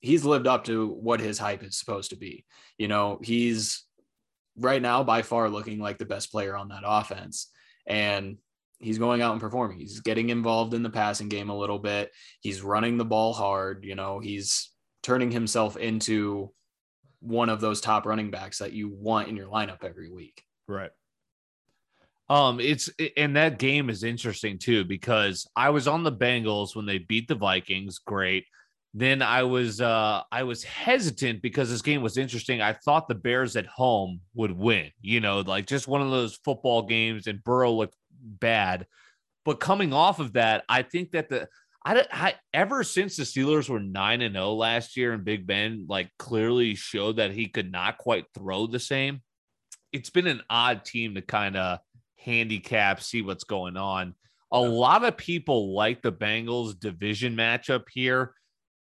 he's 0.00 0.24
lived 0.24 0.46
up 0.46 0.64
to 0.64 0.88
what 0.88 1.20
his 1.20 1.38
hype 1.38 1.62
is 1.62 1.78
supposed 1.78 2.10
to 2.10 2.16
be. 2.16 2.44
You 2.78 2.88
know, 2.88 3.20
he's 3.22 3.84
right 4.56 4.82
now 4.82 5.02
by 5.02 5.22
far 5.22 5.48
looking 5.48 5.78
like 5.78 5.98
the 5.98 6.04
best 6.04 6.32
player 6.32 6.56
on 6.56 6.68
that 6.68 6.82
offense. 6.84 7.50
And 7.86 8.38
he's 8.82 8.98
going 8.98 9.22
out 9.22 9.32
and 9.32 9.40
performing. 9.40 9.78
He's 9.78 10.00
getting 10.00 10.30
involved 10.30 10.74
in 10.74 10.82
the 10.82 10.90
passing 10.90 11.28
game 11.28 11.48
a 11.48 11.56
little 11.56 11.78
bit. 11.78 12.10
He's 12.40 12.62
running 12.62 12.96
the 12.96 13.04
ball 13.04 13.32
hard. 13.32 13.84
You 13.84 13.94
know, 13.94 14.18
he's 14.18 14.70
turning 15.02 15.30
himself 15.30 15.76
into 15.76 16.52
one 17.20 17.48
of 17.48 17.60
those 17.60 17.80
top 17.80 18.04
running 18.06 18.30
backs 18.30 18.58
that 18.58 18.72
you 18.72 18.88
want 18.88 19.28
in 19.28 19.36
your 19.36 19.48
lineup 19.48 19.84
every 19.84 20.10
week. 20.10 20.42
Right. 20.66 20.90
Um, 22.28 22.60
it's 22.60 22.90
and 23.16 23.36
that 23.36 23.58
game 23.58 23.90
is 23.90 24.04
interesting 24.04 24.58
too 24.58 24.84
because 24.84 25.46
I 25.54 25.70
was 25.70 25.86
on 25.86 26.02
the 26.02 26.12
Bengals 26.12 26.74
when 26.74 26.86
they 26.86 26.98
beat 26.98 27.28
the 27.28 27.34
Vikings. 27.34 27.98
Great 27.98 28.46
then 28.94 29.22
I 29.22 29.42
was 29.42 29.80
uh 29.80 30.22
I 30.30 30.42
was 30.42 30.62
hesitant 30.64 31.40
because 31.40 31.70
this 31.70 31.82
game 31.82 32.02
was 32.02 32.18
interesting. 32.18 32.60
I 32.60 32.74
thought 32.74 33.08
the 33.08 33.14
Bears 33.14 33.56
at 33.56 33.66
home 33.66 34.20
would 34.34 34.52
win, 34.52 34.90
you 35.00 35.20
know, 35.20 35.40
like 35.40 35.66
just 35.66 35.88
one 35.88 36.02
of 36.02 36.10
those 36.10 36.38
football 36.44 36.82
games 36.82 37.26
and 37.26 37.42
Burrow 37.42 37.72
looked 37.72 37.96
bad. 38.22 38.86
But 39.44 39.60
coming 39.60 39.92
off 39.92 40.20
of 40.20 40.34
that, 40.34 40.64
I 40.68 40.82
think 40.82 41.12
that 41.12 41.28
the 41.28 41.48
I, 41.84 42.06
I 42.12 42.34
ever 42.54 42.84
since 42.84 43.16
the 43.16 43.24
Steelers 43.24 43.68
were 43.68 43.80
9 43.80 44.22
and 44.22 44.34
0 44.34 44.52
last 44.54 44.96
year 44.96 45.12
and 45.12 45.24
Big 45.24 45.46
Ben 45.46 45.86
like 45.88 46.10
clearly 46.18 46.74
showed 46.76 47.16
that 47.16 47.32
he 47.32 47.48
could 47.48 47.72
not 47.72 47.98
quite 47.98 48.26
throw 48.34 48.66
the 48.66 48.78
same. 48.78 49.22
It's 49.92 50.10
been 50.10 50.28
an 50.28 50.42
odd 50.48 50.84
team 50.84 51.14
to 51.16 51.22
kind 51.22 51.56
of 51.56 51.80
handicap, 52.18 53.02
see 53.02 53.22
what's 53.22 53.44
going 53.44 53.76
on. 53.76 54.14
A 54.52 54.60
lot 54.60 55.04
of 55.04 55.16
people 55.16 55.74
like 55.74 56.02
the 56.02 56.12
Bengals 56.12 56.78
division 56.78 57.36
matchup 57.36 57.84
here 57.90 58.34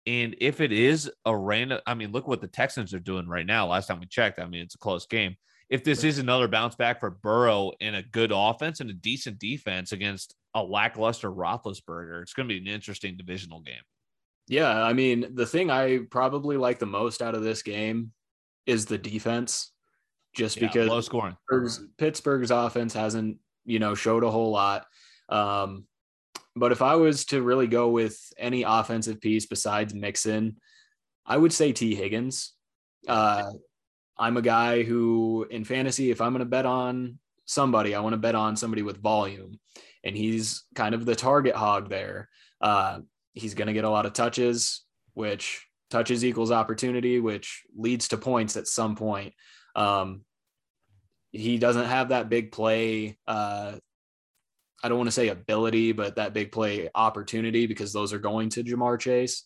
And 0.07 0.37
if 0.41 0.63
it 0.63 0.73
is 0.73 1.11
a 1.27 1.37
random, 1.37 1.81
I 1.87 1.93
mean, 1.93 2.13
look 2.13 2.27
what 2.27 2.41
the 2.41 2.49
Texans 2.49 2.95
are 2.95 2.99
doing 2.99 3.29
right 3.29 3.45
now. 3.45 3.67
Last 3.67 3.89
time 3.89 4.01
we 4.01 4.07
checked, 4.07 4.39
I 4.39 4.47
mean, 4.47 4.63
it's 4.63 4.75
a 4.75 4.79
close 4.79 5.05
game. 5.07 5.37
If 5.71 5.85
this 5.85 6.03
is 6.03 6.19
another 6.19 6.49
bounce 6.49 6.75
back 6.75 7.01
for 7.01 7.11
Burrow 7.11 7.73
in 7.81 7.95
a 7.95 8.03
good 8.03 8.33
offense 8.35 8.81
and 8.81 8.89
a 8.89 8.95
decent 8.95 9.39
defense 9.39 9.93
against 9.93 10.35
a 10.55 10.63
lackluster 10.63 11.31
Roethlisberger, 11.31 12.23
it's 12.23 12.33
going 12.33 12.49
to 12.49 12.55
be 12.55 12.61
an 12.61 12.67
interesting 12.67 13.17
divisional 13.17 13.61
game. 13.61 13.83
Yeah, 14.49 14.83
I 14.83 14.95
mean, 14.95 15.35
the 15.35 15.45
thing 15.45 15.71
I 15.71 15.99
probably 16.11 16.57
like 16.57 16.79
the 16.79 16.87
most 16.87 17.21
out 17.21 17.35
of 17.35 17.43
this 17.43 17.63
game 17.63 18.13
is 18.65 18.87
the 18.87 18.97
defense, 18.97 19.73
just 20.35 20.57
yeah, 20.57 20.69
because 20.69 20.89
low 20.89 21.03
scoring. 21.03 21.37
Pittsburgh's, 21.51 21.87
Pittsburgh's 21.99 22.51
offense 22.51 22.95
hasn't, 22.95 23.37
you 23.67 23.79
know, 23.79 23.95
showed 23.95 24.25
a 24.25 24.31
whole 24.31 24.51
lot. 24.51 24.87
Um, 25.29 25.85
but 26.57 26.73
if 26.73 26.81
I 26.81 26.95
was 26.97 27.27
to 27.27 27.43
really 27.43 27.67
go 27.67 27.91
with 27.91 28.19
any 28.39 28.63
offensive 28.63 29.21
piece 29.21 29.45
besides 29.45 29.95
Mixon, 29.95 30.57
I 31.27 31.37
would 31.37 31.53
say 31.53 31.73
T. 31.73 31.95
Higgins. 31.95 32.55
Uh, 33.07 33.51
I'm 34.19 34.37
a 34.37 34.43
guy 34.43 34.83
who, 34.83 35.47
in 35.51 35.65
fantasy, 35.65 36.11
if 36.11 36.21
I'm 36.21 36.33
going 36.33 36.41
to 36.41 36.47
bet 36.47 36.67
on 36.67 37.19
somebody, 37.45 37.95
I 37.95 38.01
want 38.01 38.15
to 38.15 38.19
bet 38.19 38.35
on 38.35 38.57
somebody 38.57 38.83
with 38.83 39.01
volume, 39.01 39.59
and 40.05 40.17
he's 40.17 40.65
kind 40.75 40.95
of 40.95 41.05
the 41.05 41.15
target 41.15 41.55
hog 41.55 41.89
there. 41.89 42.29
Uh, 42.61 43.01
he's 43.35 43.55
going 43.55 43.69
to 43.69 43.73
get 43.73 43.85
a 43.85 43.91
lot 43.91 44.07
of 44.07 44.13
touches, 44.13 44.85
which 45.15 45.67
touches 45.91 46.25
equals 46.25 46.51
opportunity, 46.51 47.21
which 47.21 47.65
leads 47.77 48.09
to 48.09 48.17
points 48.17 48.57
at 48.57 48.67
some 48.67 48.97
point. 48.97 49.35
Um, 49.77 50.23
he 51.31 51.59
doesn't 51.59 51.87
have 51.87 52.09
that 52.09 52.29
big 52.29 52.53
play 52.53 53.17
uh, 53.27 53.77
I 54.83 54.89
don't 54.89 54.99
want 54.99 55.09
to 55.09 55.13
say 55.13 55.29
ability, 55.29 55.93
but 55.93 56.17
that 56.17 56.35
big 56.35 56.53
play 56.53 56.89
opportunity 56.95 57.67
because 57.67 57.93
those 57.93 58.13
are 58.13 58.19
going 58.19 58.49
to 58.51 58.63
Ja'Marr 58.63 59.01
Chase. 59.01 59.45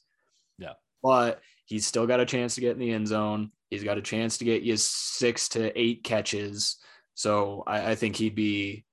Yeah. 0.58 0.74
But 1.02 1.40
he's 1.64 1.86
still 1.86 2.06
got 2.06 2.20
a 2.20 2.26
chance 2.26 2.54
to 2.56 2.60
get 2.60 2.72
in 2.72 2.78
the 2.78 2.92
end 2.92 3.08
zone. 3.08 3.50
He's 3.72 3.84
got 3.84 3.96
a 3.96 4.02
chance 4.02 4.36
to 4.36 4.44
get 4.44 4.60
you 4.60 4.76
six 4.76 5.48
to 5.50 5.78
eight 5.80 6.04
catches. 6.04 6.76
So 7.14 7.62
I, 7.66 7.92
I 7.92 7.94
think 7.94 8.16
he'd 8.16 8.34
be 8.34 8.84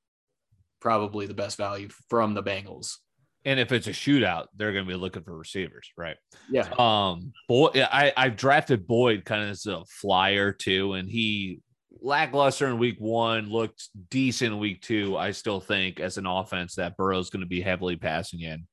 probably 0.79 1.25
the 1.25 1.33
best 1.33 1.57
value 1.57 1.89
from 2.09 2.33
the 2.33 2.41
Bengals. 2.41 2.95
And 3.43 3.59
if 3.59 3.73
it's 3.73 3.87
a 3.87 3.91
shootout, 3.91 4.45
they're 4.55 4.71
going 4.71 4.85
to 4.85 4.89
be 4.89 4.97
looking 4.97 5.23
for 5.23 5.37
receivers, 5.37 5.91
right? 5.97 6.15
Yeah. 6.49 6.69
Um, 6.77 7.33
boy, 7.49 7.71
I 7.75 8.13
I 8.15 8.29
drafted 8.29 8.87
Boyd 8.87 9.25
kind 9.25 9.43
of 9.43 9.49
as 9.49 9.65
a 9.65 9.83
flyer 9.85 10.53
too, 10.53 10.93
and 10.93 11.09
he 11.09 11.59
lackluster 12.01 12.67
in 12.67 12.77
week 12.77 12.99
one, 12.99 13.49
looked 13.49 13.89
decent 14.09 14.53
in 14.53 14.59
week 14.59 14.81
two. 14.81 15.17
I 15.17 15.31
still 15.31 15.59
think 15.59 15.99
as 15.99 16.17
an 16.17 16.25
offense 16.25 16.75
that 16.75 16.95
Burrow's 16.95 17.29
going 17.29 17.41
to 17.41 17.47
be 17.47 17.59
heavily 17.59 17.97
passing 17.97 18.39
in. 18.39 18.65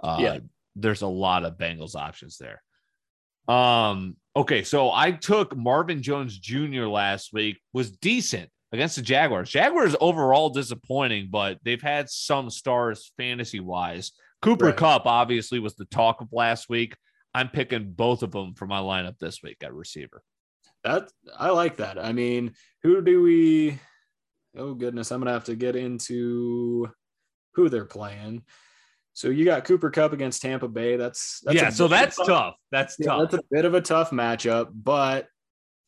Uh, 0.00 0.18
yeah. 0.20 0.38
There's 0.76 1.02
a 1.02 1.06
lot 1.06 1.44
of 1.44 1.56
Bengals 1.56 1.94
options 1.94 2.36
there. 2.36 2.62
Um, 3.48 4.16
okay, 4.36 4.62
so 4.64 4.90
I 4.90 5.12
took 5.12 5.56
Marvin 5.56 6.02
Jones 6.02 6.38
Jr. 6.38 6.86
last 6.86 7.32
week, 7.32 7.60
was 7.72 7.90
decent 7.90 8.50
against 8.72 8.96
the 8.96 9.02
Jaguars. 9.02 9.50
Jaguars 9.50 9.94
overall 10.00 10.50
disappointing, 10.50 11.28
but 11.30 11.58
they've 11.62 11.82
had 11.82 12.10
some 12.10 12.50
stars 12.50 13.12
fantasy 13.16 13.60
wise. 13.60 14.12
Cooper 14.42 14.66
right. 14.66 14.76
Kupp 14.76 15.06
obviously 15.06 15.58
was 15.58 15.74
the 15.76 15.86
talk 15.86 16.20
of 16.20 16.28
last 16.32 16.68
week. 16.68 16.96
I'm 17.32 17.48
picking 17.48 17.92
both 17.92 18.22
of 18.22 18.32
them 18.32 18.54
for 18.54 18.66
my 18.66 18.80
lineup 18.80 19.18
this 19.18 19.42
week 19.42 19.58
at 19.62 19.72
receiver. 19.72 20.22
That 20.84 21.10
I 21.36 21.50
like 21.50 21.76
that. 21.76 21.98
I 21.98 22.12
mean, 22.12 22.54
who 22.82 23.00
do 23.00 23.22
we? 23.22 23.78
Oh 24.56 24.74
goodness, 24.74 25.10
I'm 25.10 25.20
gonna 25.20 25.32
have 25.32 25.44
to 25.44 25.56
get 25.56 25.76
into 25.76 26.88
who 27.54 27.68
they're 27.68 27.86
playing. 27.86 28.42
So 29.14 29.28
you 29.28 29.44
got 29.44 29.64
Cooper 29.64 29.90
Kupp 29.90 30.12
against 30.12 30.42
Tampa 30.42 30.68
Bay. 30.68 30.96
That's, 30.96 31.40
that's 31.44 31.56
yeah. 31.56 31.70
So 31.70 31.88
that's 31.88 32.16
tough. 32.16 32.26
tough. 32.26 32.54
That's 32.70 32.96
yeah, 32.98 33.06
tough. 33.06 33.30
That's 33.30 33.42
a 33.42 33.46
bit 33.50 33.64
of 33.64 33.74
a 33.74 33.80
tough 33.80 34.10
matchup, 34.10 34.70
but 34.74 35.28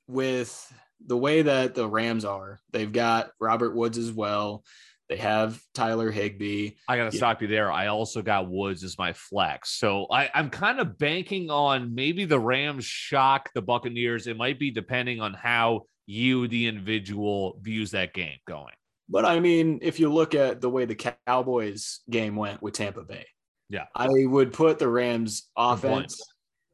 with 0.06 0.72
the 1.04 1.16
way 1.16 1.42
that 1.42 1.74
the 1.74 1.88
Rams 1.88 2.24
are, 2.24 2.60
they've 2.72 2.92
got 2.92 3.30
Robert 3.40 3.74
Woods 3.74 3.98
as 3.98 4.12
well. 4.12 4.64
They 5.08 5.16
have 5.16 5.60
Tyler 5.74 6.10
Higbee. 6.10 6.72
I 6.88 6.96
got 6.96 7.10
to 7.10 7.16
stop 7.16 7.40
you 7.42 7.48
there. 7.48 7.70
I 7.70 7.88
also 7.88 8.22
got 8.22 8.50
Woods 8.50 8.82
as 8.82 8.98
my 8.98 9.12
flex. 9.12 9.70
So 9.70 10.06
I, 10.10 10.30
I'm 10.34 10.50
kind 10.50 10.80
of 10.80 10.98
banking 10.98 11.50
on 11.50 11.94
maybe 11.94 12.24
the 12.24 12.40
Rams 12.40 12.84
shock 12.84 13.50
the 13.54 13.62
Buccaneers. 13.62 14.26
It 14.26 14.36
might 14.36 14.58
be 14.58 14.72
depending 14.72 15.20
on 15.20 15.34
how 15.34 15.82
you, 16.06 16.48
the 16.48 16.66
individual, 16.66 17.58
views 17.60 17.92
that 17.92 18.14
game 18.14 18.38
going. 18.48 18.74
But 19.08 19.24
I 19.24 19.40
mean, 19.40 19.78
if 19.82 20.00
you 20.00 20.12
look 20.12 20.34
at 20.34 20.60
the 20.60 20.70
way 20.70 20.84
the 20.84 21.16
Cowboys 21.26 22.00
game 22.10 22.36
went 22.36 22.60
with 22.62 22.74
Tampa 22.74 23.02
Bay, 23.02 23.26
yeah, 23.68 23.86
I 23.94 24.08
would 24.08 24.52
put 24.52 24.78
the 24.78 24.88
Rams 24.88 25.48
offense 25.56 26.20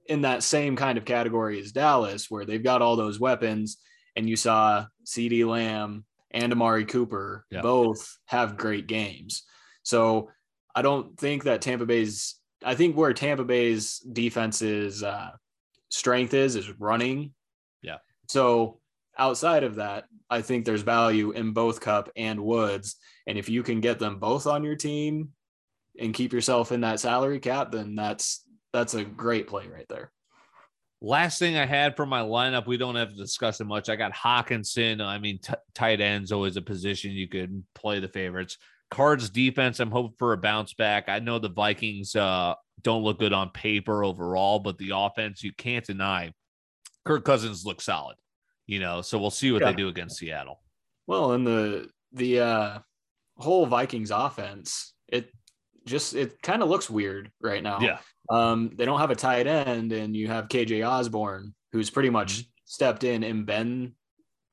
in 0.07 0.23
that 0.23 0.43
same 0.43 0.77
kind 0.77 0.99
of 0.99 1.05
category 1.05 1.61
as 1.61 1.73
Dallas, 1.73 2.31
where 2.31 2.45
they've 2.45 2.63
got 2.63 2.83
all 2.83 2.97
those 2.97 3.21
weapons. 3.21 3.79
And 4.15 4.29
you 4.29 4.37
saw 4.37 4.85
CeeDee 5.07 5.47
Lamb 5.47 6.05
and 6.31 6.53
Amari 6.53 6.85
Cooper 6.85 7.47
yeah. 7.51 7.63
both 7.63 8.19
have 8.27 8.59
great 8.59 8.87
games. 8.87 9.45
So 9.85 10.31
I 10.75 10.83
don't 10.83 11.19
think 11.19 11.45
that 11.45 11.63
Tampa 11.63 11.87
Bay's, 11.87 12.37
I 12.63 12.75
think 12.75 12.95
where 12.95 13.15
Tampa 13.15 13.45
Bay's 13.45 14.01
defense's 14.01 15.03
uh, 15.03 15.31
strength 15.89 16.35
is, 16.35 16.57
is 16.57 16.71
running. 16.79 17.33
Yeah. 17.81 17.99
So 18.29 18.81
outside 19.19 19.65
of 19.65 19.77
that, 19.77 20.05
I 20.31 20.43
think 20.43 20.65
there's 20.65 20.83
value 20.83 21.33
in 21.33 21.53
both 21.53 21.81
Kupp 21.81 22.11
and 22.17 22.41
Woods. 22.41 22.97
And 23.27 23.39
if 23.39 23.49
you 23.49 23.63
can 23.63 23.81
get 23.81 23.99
them 23.99 24.19
both 24.19 24.47
on 24.47 24.65
your 24.65 24.77
team 24.77 25.31
and 25.99 26.15
keep 26.15 26.33
yourself 26.33 26.73
in 26.73 26.81
that 26.81 27.01
salary 27.01 27.39
cap, 27.39 27.73
then 27.73 27.95
that's, 27.95 28.45
that's 28.73 28.95
a 28.95 29.05
great 29.05 29.47
play 29.47 29.67
right 29.69 29.87
there. 29.89 30.11
Last 31.01 31.39
thing 31.39 31.57
I 31.57 31.67
had 31.67 31.97
for 31.97 32.07
my 32.07 32.21
lineup, 32.21 32.67
we 32.67 32.77
don't 32.77 32.95
have 32.95 33.11
to 33.11 33.17
discuss 33.17 33.61
it 33.61 33.67
much. 33.67 33.89
I 33.89 33.97
got 33.97 34.13
Hockenson. 34.13 35.05
I 35.05 35.19
mean, 35.19 35.41
t- 35.41 35.53
tight 35.75 36.01
ends 36.01 36.31
always 36.31 36.57
a 36.57 36.63
position 36.63 37.11
you 37.11 37.29
could 37.29 37.65
play 37.75 37.99
the 37.99 38.09
favorites. 38.09 38.57
Cards 38.91 39.29
defense, 39.29 39.81
I'm 39.81 39.91
hoping 39.91 40.15
for 40.19 40.33
a 40.33 40.37
bounce 40.37 40.75
back. 40.75 41.09
I 41.09 41.19
know 41.19 41.39
the 41.39 41.49
Vikings 41.49 42.15
uh, 42.15 42.55
don't 42.83 43.03
look 43.03 43.19
good 43.19 43.33
on 43.33 43.51
paper 43.51 44.05
overall, 44.05 44.61
but 44.61 44.79
the 44.79 44.93
offense, 44.95 45.43
you 45.43 45.53
can't 45.53 45.85
deny 45.85 46.33
Kirk 47.05 47.25
Cousins 47.25 47.65
looks 47.65 47.85
solid, 47.85 48.17
you 48.73 48.81
know, 48.81 49.03
so 49.03 49.19
we'll 49.19 49.31
see 49.31 49.53
what 49.53 49.61
yeah. 49.61 49.71
they 49.71 49.77
do 49.77 49.89
against 49.89 50.17
Seattle. 50.17 50.59
Well, 51.07 51.33
and 51.33 51.47
the, 51.47 51.91
the 52.13 52.41
uh, 52.41 52.79
whole 53.37 53.67
Vikings 53.67 54.11
offense, 54.11 54.95
it 55.09 55.31
just, 55.85 56.15
it 56.15 56.41
kind 56.41 56.63
of 56.63 56.71
looks 56.71 56.89
weird 56.89 57.31
right 57.39 57.63
now. 57.63 57.81
Yeah. 57.81 57.99
Um, 58.31 58.71
they 58.75 58.87
don't 58.87 59.01
have 59.01 59.11
a 59.11 59.15
tight 59.15 59.47
end, 59.47 59.93
and 59.93 60.17
you 60.17 60.29
have 60.29 60.49
KJ 60.49 60.89
Osborne, 60.89 61.53
who's 61.73 61.91
pretty 61.91 62.09
much 62.09 62.33
mm-hmm. 62.33 62.49
stepped 62.65 63.05
in 63.05 63.23
and 63.25 63.45
been, 63.45 63.93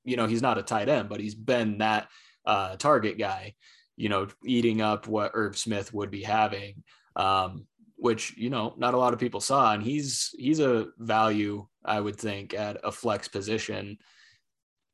you 0.03 0.17
know, 0.17 0.27
he's 0.27 0.41
not 0.41 0.58
a 0.58 0.63
tight 0.63 0.89
end, 0.89 1.08
but 1.08 1.21
he's 1.21 1.36
been 1.36 1.77
that 1.77 2.10
uh, 2.45 2.75
target 2.75 3.17
guy, 3.17 3.53
you 3.95 4.10
know, 4.10 4.27
eating 4.45 4.82
up 4.82 5.08
what 5.08 5.32
Irv 5.34 5.58
Smith 5.58 5.93
would 5.93 6.12
be 6.12 6.23
having, 6.23 6.84
um, 7.15 7.67
which 7.99 8.35
you 8.38 8.49
know 8.49 8.73
not 8.77 8.93
a 8.93 8.97
lot 8.97 9.13
of 9.13 9.19
people 9.19 9.41
saw, 9.41 9.73
and 9.73 9.83
he's 9.83 10.33
he's 10.38 10.59
a 10.59 10.88
value 10.97 11.67
I 11.83 11.99
would 11.99 12.15
think 12.15 12.53
at 12.53 12.77
a 12.83 12.91
flex 12.91 13.27
position 13.27 13.97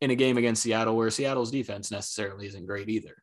in 0.01 0.11
a 0.11 0.15
game 0.15 0.37
against 0.37 0.63
Seattle, 0.63 0.95
where 0.95 1.09
Seattle's 1.09 1.51
defense 1.51 1.91
necessarily 1.91 2.47
isn't 2.47 2.65
great 2.65 2.89
either. 2.89 3.15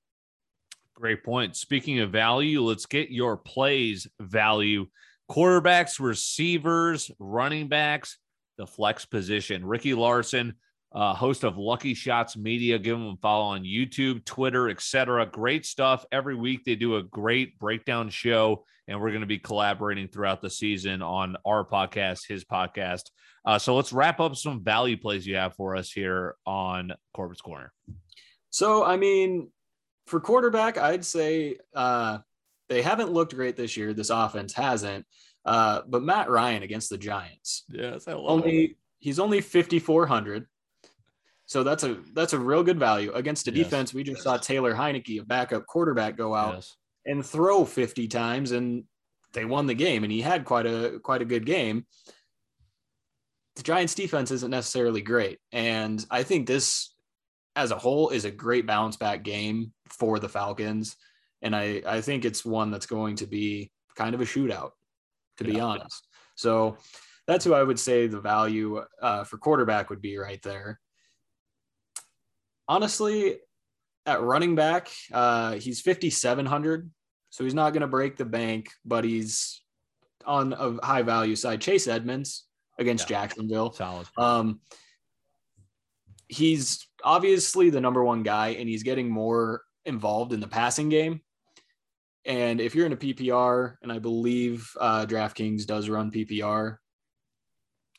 Great 0.95 1.25
point. 1.25 1.57
Speaking 1.57 2.01
of 2.01 2.11
value, 2.11 2.63
let's 2.63 2.87
get 2.87 3.11
your 3.11 3.37
plays 3.37 4.07
value 4.21 4.87
quarterbacks, 5.31 5.99
receivers, 5.99 7.11
running 7.19 7.69
backs, 7.69 8.19
the 8.59 8.67
flex 8.67 9.07
position. 9.07 9.65
Ricky 9.65 9.95
Larson, 9.95 10.55
uh, 10.95 11.15
host 11.15 11.45
of 11.45 11.57
Lucky 11.57 11.95
Shots 11.95 12.37
Media. 12.37 12.79
Give 12.79 12.99
them 12.99 13.09
a 13.09 13.17
follow 13.17 13.47
on 13.47 13.65
YouTube, 13.65 14.25
Twitter, 14.25 14.69
etc. 14.69 15.27
Great 15.27 15.65
stuff. 15.65 16.05
Every 16.13 16.35
week 16.35 16.65
they 16.65 16.75
do 16.75 16.97
a 16.97 17.03
great 17.03 17.59
breakdown 17.59 18.11
show, 18.11 18.65
and 18.89 19.01
we're 19.01 19.11
going 19.11 19.21
to 19.21 19.27
be 19.27 19.39
collaborating 19.39 20.09
throughout 20.09 20.43
the 20.43 20.51
season 20.51 21.03
on 21.03 21.37
our 21.45 21.65
podcast, 21.65 22.27
his 22.29 22.45
podcast. 22.45 23.11
Uh, 23.45 23.59
so 23.59 23.75
let's 23.75 23.93
wrap 23.93 24.21
up 24.21 24.37
some 24.37 24.63
value 24.63 24.97
plays 24.97 25.27
you 25.27 25.37
have 25.37 25.55
for 25.55 25.77
us 25.77 25.91
here 25.91 26.37
on 26.47 26.93
Corbett's 27.15 27.41
Corner. 27.41 27.73
So, 28.51 28.85
I 28.85 28.97
mean, 28.97 29.51
for 30.07 30.21
quarterback, 30.21 30.79
I'd 30.79 31.05
say 31.05 31.59
uh, 31.75 32.19
they 32.69 32.83
haven't 32.83 33.13
looked 33.13 33.35
great 33.35 33.57
this 33.57 33.77
year. 33.77 33.95
This 33.95 34.11
offense 34.11 34.53
hasn't. 34.53 35.07
Uh, 35.45 35.83
but 35.89 36.03
Matt 36.03 36.31
Ryan 36.31 36.63
against 36.63 36.91
the 36.91 36.99
Giants. 36.99 37.65
Yes, 37.69 38.07
I 38.07 38.13
love 38.13 38.25
only 38.27 38.65
it. 38.65 38.77
he's 38.99 39.19
only 39.19 39.41
5400. 39.41 40.47
So 41.47 41.65
that's 41.65 41.83
a 41.83 41.99
that's 42.15 42.33
a 42.33 42.39
real 42.39 42.63
good 42.63 42.79
value 42.79 43.13
against 43.13 43.49
a 43.49 43.51
yes. 43.51 43.65
defense. 43.65 43.93
We 43.93 44.05
just 44.05 44.23
saw 44.23 44.37
Taylor 44.37 44.75
Heinicke, 44.75 45.21
a 45.21 45.25
backup 45.25 45.67
quarterback, 45.67 46.17
go 46.17 46.35
out 46.35 46.55
yes. 46.55 46.77
And 47.05 47.25
throw 47.25 47.65
50 47.65 48.09
times 48.09 48.53
and 48.53 48.85
they 49.33 49.45
won 49.45 49.67
the 49.67 49.75
game 49.75 50.05
and 50.05 50.13
he 50.13 50.21
had 50.21 50.45
quite 50.45 50.67
a 50.67 51.01
quite 51.03 51.23
a 51.23 51.27
good 51.27 51.47
game. 51.47 51.87
The 53.57 53.63
Giants 53.63 53.95
defense 53.95 54.31
isn't 54.31 54.51
necessarily 54.51 55.03
great 55.03 55.39
and 55.53 56.05
I 56.11 56.23
think 56.23 56.47
this 56.47 56.95
as 57.55 57.71
a 57.71 57.79
whole 57.79 58.11
is 58.11 58.25
a 58.25 58.31
great 58.31 58.67
bounce 58.67 58.97
back 58.97 59.23
game 59.23 59.73
for 59.89 60.19
the 60.19 60.29
Falcons 60.29 60.97
and 61.43 61.57
I, 61.57 61.83
I 61.87 62.01
think 62.01 62.25
it's 62.25 62.45
one 62.45 62.71
that's 62.71 62.87
going 62.87 63.17
to 63.17 63.27
be 63.27 63.71
kind 63.97 64.15
of 64.15 64.21
a 64.21 64.25
shootout, 64.25 64.71
to 65.39 65.45
yeah. 65.45 65.55
be 65.55 65.61
honest. 65.61 66.07
So 66.37 66.79
that's 67.27 67.45
who 67.45 67.53
I 67.53 67.63
would 67.63 67.79
say 67.79 68.07
the 68.07 68.21
value 68.21 68.83
uh, 69.01 69.25
for 69.25 69.39
quarterback 69.39 69.91
would 69.91 70.01
be 70.01 70.17
right 70.17 70.41
there. 70.43 70.81
Honestly, 72.69 73.39
at 74.07 74.23
running 74.23 74.55
back, 74.55 74.89
uh, 75.13 75.53
he's 75.53 75.81
5,700. 75.81 76.91
So 77.31 77.45
he's 77.45 77.55
not 77.55 77.73
going 77.73 77.83
to 77.83 77.87
break 77.87 78.17
the 78.17 78.25
bank, 78.25 78.71
but 78.85 79.05
he's 79.05 79.63
on 80.27 80.53
a 80.53 80.85
high 80.85 81.03
value 81.03 81.37
side. 81.37 81.61
Chase 81.61 81.89
Edmonds 81.89 82.45
against 82.79 83.09
yeah. 83.09 83.23
Jacksonville. 83.23 83.73
Solid. 83.73 84.07
Um, 84.19 84.61
he's 86.29 86.87
obviously 87.03 87.71
the 87.71 87.81
number 87.81 88.05
one 88.05 88.23
guy, 88.23 88.49
and 88.49 88.69
he's 88.69 88.83
getting 88.83 89.11
more 89.11 89.63
involved 89.85 90.33
in 90.33 90.41
the 90.41 90.49
passing 90.49 90.89
game. 90.89 91.21
And 92.25 92.61
if 92.61 92.75
you're 92.75 92.87
in 92.87 92.93
a 92.93 92.97
PPR, 92.97 93.77
and 93.83 93.91
I 93.91 93.99
believe 93.99 94.71
uh, 94.79 95.07
DraftKings 95.07 95.67
does 95.67 95.89
run 95.89 96.11
PPR, 96.11 96.77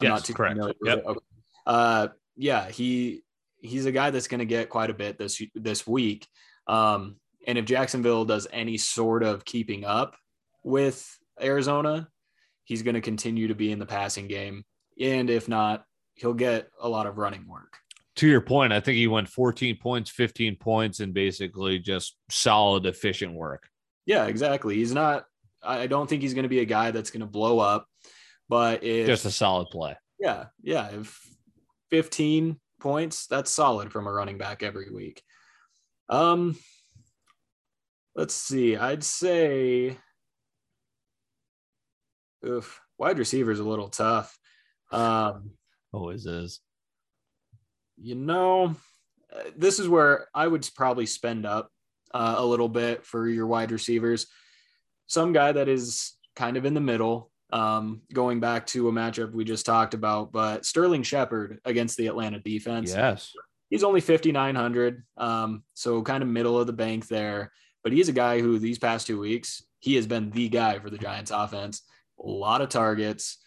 I'm 0.02 0.08
yes, 0.08 0.10
not 0.10 0.26
too 0.26 0.34
correct. 0.34 0.60
Yep. 0.84 1.04
Okay. 1.06 1.20
Uh, 1.66 2.08
yeah, 2.36 2.70
he 2.70 3.23
he's 3.64 3.86
a 3.86 3.92
guy 3.92 4.12
that's 4.12 4.28
going 4.28 4.40
to 4.40 4.46
get 4.46 4.70
quite 4.70 4.90
a 4.90 4.94
bit 4.94 5.18
this 5.18 5.42
this 5.56 5.88
week. 5.88 6.28
Um, 6.68 7.16
and 7.48 7.58
if 7.58 7.66
Jacksonville 7.66 8.26
does 8.26 8.48
any 8.52 8.78
sort 8.78 9.24
of 9.24 9.44
keeping 9.46 9.86
up 9.86 10.16
with 10.64 11.18
Arizona, 11.42 12.08
he's 12.64 12.84
going 12.84 12.96
to 12.96 13.02
continue 13.02 13.48
to 13.48 13.56
be 13.56 13.72
in 13.72 13.80
the 13.80 13.86
passing 13.86 14.28
game. 14.28 14.64
And 15.00 15.30
if 15.30 15.48
not, 15.48 15.84
he'll 16.16 16.34
get 16.34 16.70
a 16.80 16.88
lot 16.88 17.08
of 17.08 17.18
running 17.18 17.48
work. 17.48 17.78
To 18.18 18.28
your 18.28 18.42
point, 18.42 18.72
I 18.72 18.80
think 18.80 18.98
he 18.98 19.08
went 19.08 19.28
14 19.28 19.78
points, 19.78 20.12
15 20.12 20.58
points, 20.58 21.00
and 21.00 21.14
basically 21.14 21.80
just 21.80 22.16
solid, 22.30 22.86
efficient 22.86 23.34
work. 23.34 23.68
Yeah, 24.06 24.26
exactly. 24.26 24.76
He's 24.76 24.94
not, 24.94 25.26
I 25.64 25.88
don't 25.88 26.08
think 26.08 26.22
he's 26.22 26.34
going 26.34 26.44
to 26.44 26.50
be 26.50 26.60
a 26.60 26.66
guy 26.66 26.92
that's 26.92 27.10
going 27.10 27.22
to 27.22 27.26
blow 27.26 27.60
up, 27.60 27.88
but 28.48 28.84
if, 28.84 29.08
just 29.08 29.26
a 29.26 29.32
solid 29.32 29.70
play. 29.70 29.98
Yeah. 30.20 30.46
Yeah. 30.62 30.90
If 30.90 31.20
15 31.90 32.60
points, 32.84 33.26
that's 33.26 33.50
solid 33.50 33.92
from 33.92 34.06
a 34.06 34.12
running 34.12 34.38
back 34.38 34.62
every 34.62 34.92
week. 34.92 35.24
Um, 36.10 36.56
let's 38.16 38.36
see. 38.36 38.76
I'd 38.78 39.04
say, 39.04 39.98
oof, 42.46 42.80
wide 43.00 43.18
receiver 43.18 43.52
is 43.52 43.60
a 43.60 43.64
little 43.64 43.88
tough. 43.88 44.38
Um, 44.92 45.52
always 45.92 46.28
is. 46.28 46.60
You 47.98 48.16
know, 48.16 48.76
this 49.56 49.80
is 49.80 49.88
where 49.88 50.28
I 50.36 50.46
would 50.46 50.70
probably 50.76 51.06
spend 51.06 51.46
up 51.46 51.72
uh, 52.14 52.36
a 52.38 52.46
little 52.46 52.70
bit 52.70 53.06
for 53.06 53.28
your 53.28 53.48
wide 53.48 53.72
receivers. 53.72 54.28
Some 55.08 55.34
guy 55.34 55.52
that 55.54 55.68
is 55.68 56.14
kind 56.36 56.58
of 56.58 56.66
in 56.66 56.74
the 56.74 56.82
middle, 56.82 57.32
um, 57.54 58.02
going 58.12 58.40
back 58.40 58.66
to 58.66 58.90
a 58.90 58.92
matchup 58.92 59.32
we 59.32 59.46
just 59.46 59.66
talked 59.66 59.94
about, 59.94 60.32
but 60.32 60.66
Sterling 60.66 61.04
Shepard 61.04 61.60
against 61.66 61.98
the 61.98 62.08
Atlanta 62.08 62.40
defense. 62.40 62.92
Yes. 62.92 63.32
He's 63.70 63.84
only 63.84 64.02
5,900. 64.02 65.04
Um, 65.18 65.64
so 65.76 66.02
kind 66.02 66.24
of 66.24 66.30
middle 66.30 66.60
of 66.60 66.66
the 66.66 66.74
bank 66.74 67.08
there. 67.08 67.52
But 67.84 67.94
he's 67.94 68.10
a 68.10 68.14
guy 68.14 68.42
who 68.42 68.58
these 68.58 68.80
past 68.80 69.06
two 69.06 69.20
weeks, 69.20 69.64
he 69.80 69.96
has 69.96 70.08
been 70.08 70.32
the 70.32 70.50
guy 70.50 70.80
for 70.80 70.90
the 70.90 70.98
Giants 70.98 71.30
offense. 71.30 71.84
A 72.20 72.28
lot 72.28 72.62
of 72.62 72.70
targets, 72.70 73.38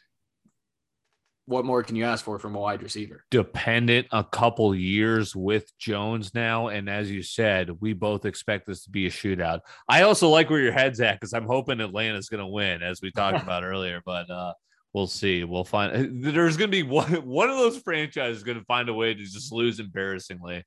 what 1.46 1.64
more 1.64 1.82
can 1.82 1.94
you 1.94 2.04
ask 2.04 2.24
for 2.24 2.38
from 2.38 2.56
a 2.56 2.58
wide 2.58 2.82
receiver? 2.82 3.24
Dependent 3.30 4.08
a 4.10 4.24
couple 4.24 4.74
years 4.74 5.34
with 5.34 5.70
Jones 5.78 6.34
now. 6.34 6.68
And 6.68 6.90
as 6.90 7.10
you 7.10 7.22
said, 7.22 7.70
we 7.80 7.92
both 7.92 8.24
expect 8.24 8.66
this 8.66 8.82
to 8.84 8.90
be 8.90 9.06
a 9.06 9.10
shootout. 9.10 9.60
I 9.88 10.02
also 10.02 10.28
like 10.28 10.50
where 10.50 10.60
your 10.60 10.72
head's 10.72 11.00
at 11.00 11.14
because 11.14 11.32
I'm 11.32 11.46
hoping 11.46 11.80
Atlanta's 11.80 12.28
going 12.28 12.42
to 12.42 12.48
win, 12.48 12.82
as 12.82 13.00
we 13.00 13.12
talked 13.12 13.42
about 13.42 13.62
earlier. 13.62 14.02
But 14.04 14.28
uh, 14.28 14.54
we'll 14.92 15.06
see. 15.06 15.44
We'll 15.44 15.64
find 15.64 16.22
there's 16.24 16.56
going 16.56 16.70
to 16.70 16.76
be 16.76 16.82
one, 16.88 17.12
one 17.24 17.48
of 17.48 17.56
those 17.56 17.78
franchises 17.78 18.42
going 18.42 18.58
to 18.58 18.64
find 18.64 18.88
a 18.88 18.94
way 18.94 19.14
to 19.14 19.20
just 19.20 19.52
lose 19.52 19.78
embarrassingly. 19.78 20.64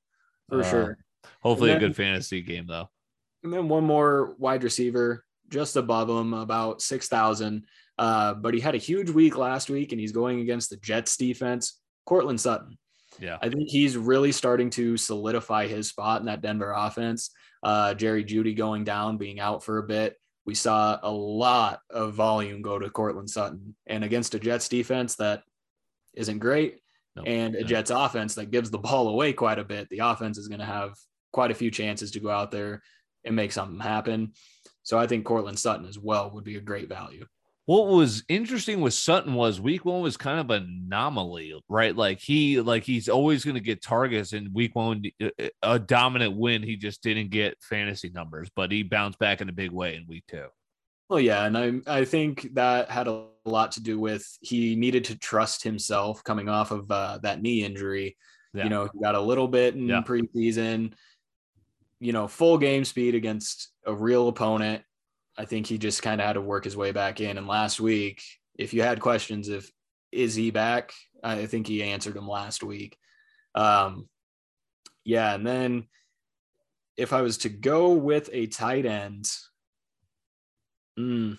For 0.47 0.61
uh, 0.61 0.69
sure. 0.69 0.97
Hopefully, 1.41 1.71
then, 1.71 1.77
a 1.77 1.81
good 1.81 1.95
fantasy 1.95 2.41
game, 2.41 2.65
though. 2.67 2.89
And 3.43 3.51
then 3.51 3.67
one 3.67 3.83
more 3.83 4.35
wide 4.37 4.63
receiver 4.63 5.25
just 5.49 5.75
above 5.75 6.09
him, 6.09 6.33
about 6.33 6.81
6,000. 6.81 7.65
Uh, 7.99 8.33
but 8.33 8.53
he 8.53 8.61
had 8.61 8.75
a 8.75 8.79
huge 8.79 9.09
week 9.09 9.37
last 9.37 9.69
week 9.69 9.91
and 9.91 9.99
he's 9.99 10.13
going 10.13 10.39
against 10.39 10.69
the 10.69 10.77
Jets 10.77 11.17
defense. 11.17 11.81
Courtland 12.05 12.39
Sutton. 12.39 12.77
Yeah. 13.19 13.37
I 13.41 13.49
think 13.49 13.67
he's 13.67 13.97
really 13.97 14.31
starting 14.31 14.69
to 14.71 14.95
solidify 14.95 15.67
his 15.67 15.89
spot 15.89 16.21
in 16.21 16.27
that 16.27 16.41
Denver 16.41 16.71
offense. 16.71 17.31
Uh, 17.61 17.93
Jerry 17.93 18.23
Jeudy 18.23 18.55
going 18.55 18.85
down, 18.85 19.17
being 19.17 19.41
out 19.41 19.65
for 19.65 19.79
a 19.79 19.83
bit. 19.83 20.15
We 20.45 20.55
saw 20.55 20.97
a 21.03 21.11
lot 21.11 21.81
of 21.89 22.13
volume 22.13 22.61
go 22.61 22.79
to 22.79 22.89
Courtland 22.89 23.29
Sutton 23.29 23.75
and 23.85 24.05
against 24.05 24.33
a 24.33 24.39
Jets 24.39 24.69
defense 24.69 25.17
that 25.17 25.43
isn't 26.13 26.39
great 26.39 26.79
nope. 27.17 27.25
and 27.27 27.55
a 27.55 27.65
Jets 27.65 27.91
offense 27.91 28.35
that 28.35 28.49
gives 28.49 28.71
the 28.71 28.77
ball 28.77 29.09
away 29.09 29.33
quite 29.33 29.59
a 29.59 29.65
bit. 29.65 29.89
The 29.89 29.99
offense 29.99 30.37
is 30.37 30.47
going 30.47 30.61
to 30.61 30.65
have 30.65 30.93
quite 31.33 31.51
a 31.51 31.55
few 31.55 31.69
chances 31.69 32.11
to 32.11 32.21
go 32.21 32.29
out 32.29 32.49
there 32.49 32.81
and 33.25 33.35
make 33.35 33.51
something 33.51 33.81
happen. 33.81 34.31
So 34.83 34.97
I 34.97 35.05
think 35.05 35.25
Courtland 35.25 35.59
Sutton 35.59 35.85
as 35.85 35.99
well 35.99 36.31
would 36.31 36.45
be 36.45 36.55
a 36.55 36.61
great 36.61 36.87
value 36.87 37.25
what 37.69 37.85
was 37.85 38.23
interesting 38.27 38.81
with 38.81 38.95
Sutton 38.95 39.35
was 39.35 39.61
week 39.61 39.85
one 39.85 40.01
was 40.01 40.17
kind 40.17 40.39
of 40.39 40.49
an 40.49 40.85
anomaly, 40.87 41.53
right? 41.69 41.95
Like 41.95 42.19
he, 42.19 42.59
like 42.61 42.83
he's 42.83 43.07
always 43.07 43.45
going 43.45 43.57
to 43.57 43.61
get 43.61 43.83
targets 43.83 44.33
in 44.33 44.51
week 44.53 44.75
one, 44.75 45.03
uh, 45.21 45.27
uh, 45.39 45.49
a 45.61 45.77
dominant 45.77 46.35
win. 46.35 46.63
He 46.63 46.77
just 46.77 47.03
didn't 47.03 47.29
get 47.29 47.61
fantasy 47.61 48.09
numbers, 48.09 48.49
but 48.55 48.71
he 48.71 48.81
bounced 48.81 49.19
back 49.19 49.41
in 49.41 49.49
a 49.49 49.51
big 49.51 49.69
way 49.69 49.95
in 49.97 50.07
week 50.07 50.23
two. 50.27 50.47
Well, 51.11 51.19
yeah, 51.19 51.45
and 51.45 51.55
I 51.55 51.99
I 51.99 52.05
think 52.05 52.55
that 52.55 52.89
had 52.89 53.07
a 53.07 53.27
lot 53.45 53.73
to 53.73 53.83
do 53.83 53.99
with 53.99 54.25
he 54.41 54.75
needed 54.75 55.03
to 55.05 55.19
trust 55.19 55.63
himself 55.63 56.23
coming 56.23 56.49
off 56.49 56.71
of 56.71 56.89
uh, 56.89 57.19
that 57.21 57.39
knee 57.39 57.63
injury. 57.63 58.17
Yeah. 58.51 58.63
You 58.63 58.69
know, 58.71 58.89
he 58.91 58.99
got 58.99 59.13
a 59.13 59.21
little 59.21 59.47
bit 59.47 59.75
in 59.75 59.89
yeah. 59.89 60.01
preseason. 60.01 60.93
You 61.99 62.13
know, 62.13 62.27
full 62.27 62.57
game 62.57 62.83
speed 62.83 63.13
against 63.13 63.69
a 63.85 63.93
real 63.93 64.27
opponent 64.27 64.81
I 65.39 65.45
think 65.45 65.67
he 65.67 65.77
just 65.77 66.03
kind 66.03 66.19
of 66.19 66.27
had 66.27 66.33
to 66.33 66.41
work 66.41 66.65
his 66.65 66.75
way 66.75 66.91
back 66.91 67.21
in. 67.21 67.37
And 67.37 67.47
last 67.47 67.79
week, 67.79 68.21
if 68.57 68.73
you 68.73 68.81
had 68.81 68.99
questions 68.99 69.47
if 69.47 69.71
is 70.11 70.35
he 70.35 70.51
back, 70.51 70.91
I 71.23 71.45
think 71.45 71.65
he 71.65 71.81
answered 71.81 72.15
them 72.15 72.27
last 72.27 72.61
week. 72.61 72.97
Um, 73.55 74.09
yeah, 75.05 75.33
and 75.33 75.47
then 75.47 75.87
if 76.97 77.13
I 77.13 77.21
was 77.21 77.37
to 77.39 77.49
go 77.49 77.93
with 77.93 78.29
a 78.33 78.47
tight 78.47 78.85
end, 78.85 79.31
mm, 80.99 81.37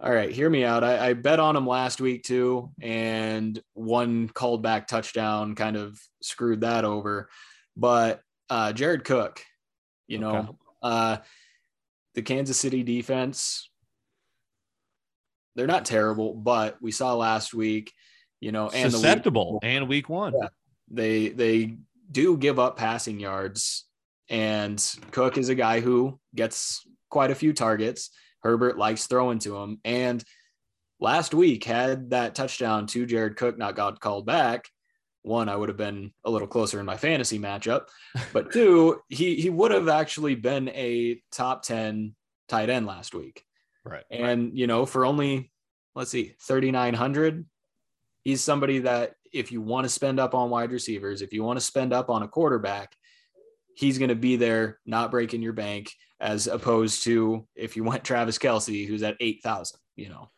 all 0.00 0.12
right, 0.12 0.32
hear 0.32 0.50
me 0.50 0.64
out. 0.64 0.82
I, 0.82 1.10
I, 1.10 1.12
bet 1.12 1.38
on 1.38 1.54
him 1.54 1.66
last 1.66 2.00
week 2.00 2.24
too, 2.24 2.70
and 2.80 3.60
one 3.74 4.28
called 4.28 4.62
back 4.62 4.88
touchdown 4.88 5.54
kind 5.54 5.76
of 5.76 6.00
screwed 6.20 6.62
that 6.62 6.84
over. 6.84 7.28
But 7.76 8.22
uh, 8.50 8.72
Jared 8.72 9.04
Cook, 9.04 9.44
you 10.08 10.18
know, 10.18 10.36
okay. 10.36 10.52
uh, 10.82 11.16
the 12.18 12.22
Kansas 12.22 12.58
City 12.58 12.82
defense, 12.82 13.70
they're 15.54 15.68
not 15.68 15.84
terrible, 15.84 16.34
but 16.34 16.76
we 16.82 16.90
saw 16.90 17.14
last 17.14 17.54
week, 17.54 17.92
you 18.40 18.50
know, 18.50 18.70
and 18.70 18.90
susceptible 18.90 19.52
week, 19.52 19.60
and 19.62 19.88
week 19.88 20.08
one. 20.08 20.34
Yeah, 20.36 20.48
they 20.90 21.28
they 21.28 21.76
do 22.10 22.36
give 22.36 22.58
up 22.58 22.76
passing 22.76 23.20
yards, 23.20 23.84
and 24.28 24.84
Cook 25.12 25.38
is 25.38 25.48
a 25.48 25.54
guy 25.54 25.78
who 25.78 26.18
gets 26.34 26.84
quite 27.08 27.30
a 27.30 27.36
few 27.36 27.52
targets. 27.52 28.10
Herbert 28.40 28.76
likes 28.76 29.06
throwing 29.06 29.38
to 29.40 29.56
him, 29.56 29.78
and 29.84 30.24
last 30.98 31.34
week 31.34 31.62
had 31.62 32.10
that 32.10 32.34
touchdown 32.34 32.88
to 32.88 33.06
Jared 33.06 33.36
Cook 33.36 33.56
not 33.56 33.76
got 33.76 34.00
called 34.00 34.26
back 34.26 34.68
one, 35.28 35.48
I 35.48 35.56
would 35.56 35.68
have 35.68 35.78
been 35.78 36.12
a 36.24 36.30
little 36.30 36.48
closer 36.48 36.80
in 36.80 36.86
my 36.86 36.96
fantasy 36.96 37.38
matchup, 37.38 37.86
but 38.32 38.52
two, 38.52 39.00
he 39.08 39.36
he 39.36 39.50
would 39.50 39.70
have 39.70 39.88
actually 39.88 40.34
been 40.34 40.68
a 40.70 41.22
top 41.30 41.62
10 41.62 42.14
tight 42.48 42.70
end 42.70 42.86
last 42.86 43.14
week. 43.14 43.44
Right. 43.84 44.04
And 44.10 44.58
you 44.58 44.66
know, 44.66 44.86
for 44.86 45.04
only 45.06 45.52
let's 45.94 46.10
see, 46.10 46.34
3900, 46.40 47.44
he's 48.24 48.42
somebody 48.42 48.80
that 48.80 49.14
if 49.32 49.52
you 49.52 49.60
want 49.60 49.84
to 49.84 49.88
spend 49.88 50.18
up 50.18 50.34
on 50.34 50.50
wide 50.50 50.72
receivers, 50.72 51.22
if 51.22 51.32
you 51.32 51.42
want 51.42 51.58
to 51.58 51.64
spend 51.64 51.92
up 51.92 52.08
on 52.08 52.22
a 52.22 52.28
quarterback, 52.28 52.94
he's 53.74 53.98
going 53.98 54.08
to 54.08 54.14
be 54.14 54.36
there 54.36 54.78
not 54.86 55.10
breaking 55.10 55.42
your 55.42 55.52
bank 55.52 55.92
as 56.20 56.46
opposed 56.46 57.04
to 57.04 57.46
if 57.54 57.76
you 57.76 57.84
went 57.84 58.04
Travis 58.04 58.38
Kelce, 58.38 58.86
who's 58.86 59.02
at 59.02 59.16
8,000, 59.20 59.78
you 59.96 60.08
know 60.08 60.30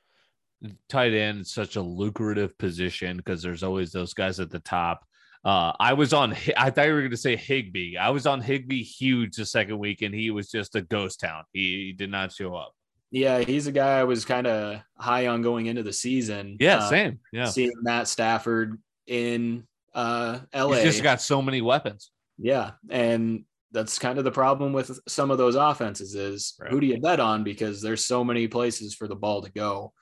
tight 0.89 1.13
end 1.13 1.43
is 1.43 1.51
such 1.51 1.77
a 1.77 1.83
lucrative 1.83 2.57
position 2.59 3.17
because 3.17 3.43
there's 3.43 3.63
always 3.63 3.93
those 3.93 4.15
guys 4.15 4.41
at 4.41 4.51
the 4.51 4.61
top. 4.61 5.05
Uh, 5.45 5.73
I 5.81 5.95
was 5.95 6.13
on. 6.13 6.37
I 6.57 6.71
thought 6.71 6.87
you 6.87 6.93
were 6.93 7.01
going 7.01 7.11
to 7.11 7.17
say 7.17 7.37
Higbee. 7.37 7.97
I 7.97 8.11
was 8.11 8.27
on 8.27 8.41
Higbee 8.41 8.83
huge 8.83 9.37
the 9.37 9.47
second 9.47 9.79
week, 9.79 10.03
and 10.03 10.15
he 10.15 10.31
was 10.31 10.51
just 10.51 10.77
a 10.77 10.83
ghost 10.83 11.21
town. 11.21 11.45
He, 11.53 11.87
he 11.87 11.93
did 11.93 12.11
not 12.11 12.33
show 12.33 12.55
up. 12.55 12.75
Yeah, 13.11 13.41
he's 13.41 13.67
a 13.67 13.73
guy 13.73 13.99
I 13.99 14.05
was 14.05 14.25
kind 14.25 14.47
of 14.47 14.81
high 14.97 15.27
on 15.27 15.43
going 15.43 15.67
into 15.67 15.83
the 15.83 15.93
season. 15.93 16.57
Yeah, 16.61 16.79
uh, 16.79 16.91
same. 16.91 17.21
Yeah, 17.33 17.47
seeing 17.47 17.73
Matt 17.83 18.07
Stafford 18.07 18.79
in 19.07 19.67
uh, 19.95 20.41
LA, 20.55 20.75
he's 20.75 20.85
just 20.85 21.03
got 21.03 21.21
so 21.21 21.43
many 21.43 21.61
weapons. 21.61 22.11
Yeah, 22.39 22.73
and 22.89 23.45
that's 23.73 23.99
kind 23.99 24.19
of 24.19 24.25
the 24.25 24.31
problem 24.31 24.73
with 24.73 24.99
some 25.09 25.31
of 25.31 25.39
those 25.39 25.55
offenses 25.55 26.15
is 26.15 26.55
right. 26.61 26.71
who 26.71 26.81
do 26.81 26.87
you 26.87 27.01
bet 27.01 27.21
on 27.21 27.45
because 27.45 27.81
there's 27.81 28.05
so 28.05 28.23
many 28.25 28.47
places 28.47 28.95
for 28.95 29.09
the 29.09 29.17
ball 29.17 29.43
to 29.43 29.51
go. 29.51 29.93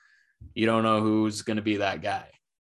You 0.53 0.65
don't 0.65 0.83
know 0.83 1.01
who's 1.01 1.41
going 1.41 1.57
to 1.57 1.63
be 1.63 1.77
that 1.77 2.01
guy. 2.01 2.27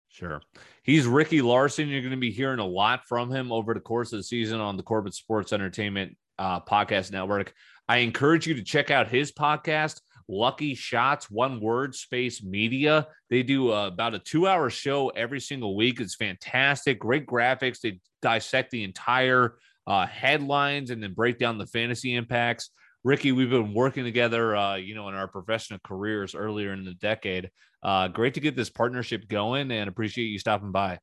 Sure. 0.09 0.41
He's 0.83 1.05
Ricky 1.05 1.41
Larson. 1.41 1.89
You're 1.89 2.01
going 2.01 2.11
to 2.11 2.17
be 2.17 2.31
hearing 2.31 2.59
a 2.59 2.65
lot 2.65 3.05
from 3.07 3.31
him 3.31 3.51
over 3.51 3.73
the 3.73 3.79
course 3.79 4.13
of 4.13 4.19
the 4.19 4.23
season 4.23 4.59
on 4.59 4.77
the 4.77 4.83
Corbett 4.83 5.13
Sports 5.13 5.53
Entertainment 5.53 6.17
uh, 6.39 6.61
Podcast 6.61 7.11
Network. 7.11 7.53
I 7.87 7.97
encourage 7.97 8.47
you 8.47 8.55
to 8.55 8.63
check 8.63 8.89
out 8.89 9.07
his 9.07 9.31
podcast, 9.31 10.01
Lucky 10.27 10.75
Shots, 10.75 11.29
one 11.29 11.61
word 11.61 11.95
space 11.95 12.43
media. 12.43 13.07
They 13.29 13.43
do 13.43 13.71
uh, 13.73 13.87
about 13.87 14.15
a 14.15 14.19
two 14.19 14.47
hour 14.47 14.69
show 14.69 15.09
every 15.09 15.39
single 15.39 15.75
week. 15.75 16.01
It's 16.01 16.15
fantastic. 16.15 16.99
Great 16.99 17.25
graphics. 17.25 17.79
They 17.79 17.99
dissect 18.21 18.71
the 18.71 18.83
entire 18.83 19.57
uh, 19.85 20.05
headlines 20.05 20.89
and 20.89 21.01
then 21.01 21.13
break 21.13 21.37
down 21.37 21.57
the 21.57 21.67
fantasy 21.67 22.15
impacts. 22.15 22.71
Ricky, 23.07 23.31
we've 23.31 23.49
been 23.49 23.73
working 23.73 24.03
together, 24.03 24.53
uh, 24.53 24.75
you 24.75 24.93
know, 24.93 25.07
in 25.07 25.15
our 25.15 25.29
professional 25.29 25.79
careers 25.81 26.35
earlier 26.35 26.73
in 26.73 26.83
the 26.83 26.93
decade. 26.95 27.49
Uh, 27.81 28.09
great 28.09 28.33
to 28.33 28.41
get 28.41 28.57
this 28.57 28.69
partnership 28.69 29.29
going 29.29 29.71
and 29.71 29.87
appreciate 29.87 30.25
you 30.25 30.37
stopping 30.37 30.73
by. 30.73 30.99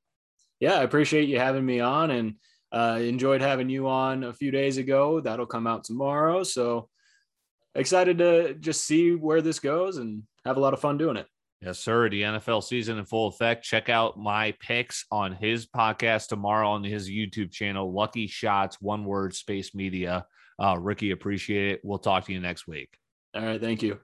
Yeah, 0.61 0.75
I 0.75 0.83
appreciate 0.83 1.31
you 1.31 1.39
having 1.39 1.65
me 1.65 1.81
on 1.81 2.11
and 2.11 2.35
uh, 2.71 2.99
enjoyed 3.01 3.41
having 3.41 3.71
you 3.71 3.89
on 3.89 4.23
a 4.23 4.35
few 4.35 4.51
days 4.51 4.77
ago. 4.77 5.21
That'll 5.21 5.47
come 5.47 5.67
out 5.67 5.85
tomorrow. 5.85 6.43
So 6.43 6.91
excited 7.75 8.19
to 8.19 8.53
just 8.53 8.85
see 8.85 9.15
where 9.15 9.41
this 9.41 9.59
goes 9.59 9.97
and 9.97 10.25
have 10.45 10.59
a 10.59 10.61
lot 10.61 10.75
of 10.75 10.81
fun 10.81 10.99
doing 10.99 11.17
it. 11.17 11.27
Yes, 11.63 11.79
sir. 11.79 12.11
The 12.11 12.21
NFL 12.21 12.65
season 12.65 12.99
in 12.99 13.07
full 13.07 13.29
effect. 13.29 13.65
Check 13.65 13.89
out 13.89 14.19
my 14.19 14.53
picks 14.61 15.07
on 15.11 15.33
his 15.33 15.65
podcast 15.65 16.27
tomorrow 16.27 16.69
on 16.69 16.85
his 16.85 17.09
YouTube 17.09 17.51
channel, 17.51 17.95
Lucky 17.95 18.27
Shots, 18.27 18.79
one 18.79 19.07
word 19.07 19.35
space 19.35 19.75
media. 19.75 20.27
Uh, 20.59 20.79
Ricky, 20.79 21.11
appreciate 21.11 21.73
it. 21.73 21.81
We'll 21.85 21.99
talk 21.99 22.27
to 22.27 22.33
you 22.33 22.41
next 22.41 22.67
week. 22.67 22.99
All 23.35 23.43
right. 23.43 23.61
Thank 23.61 23.83
you. 23.83 23.99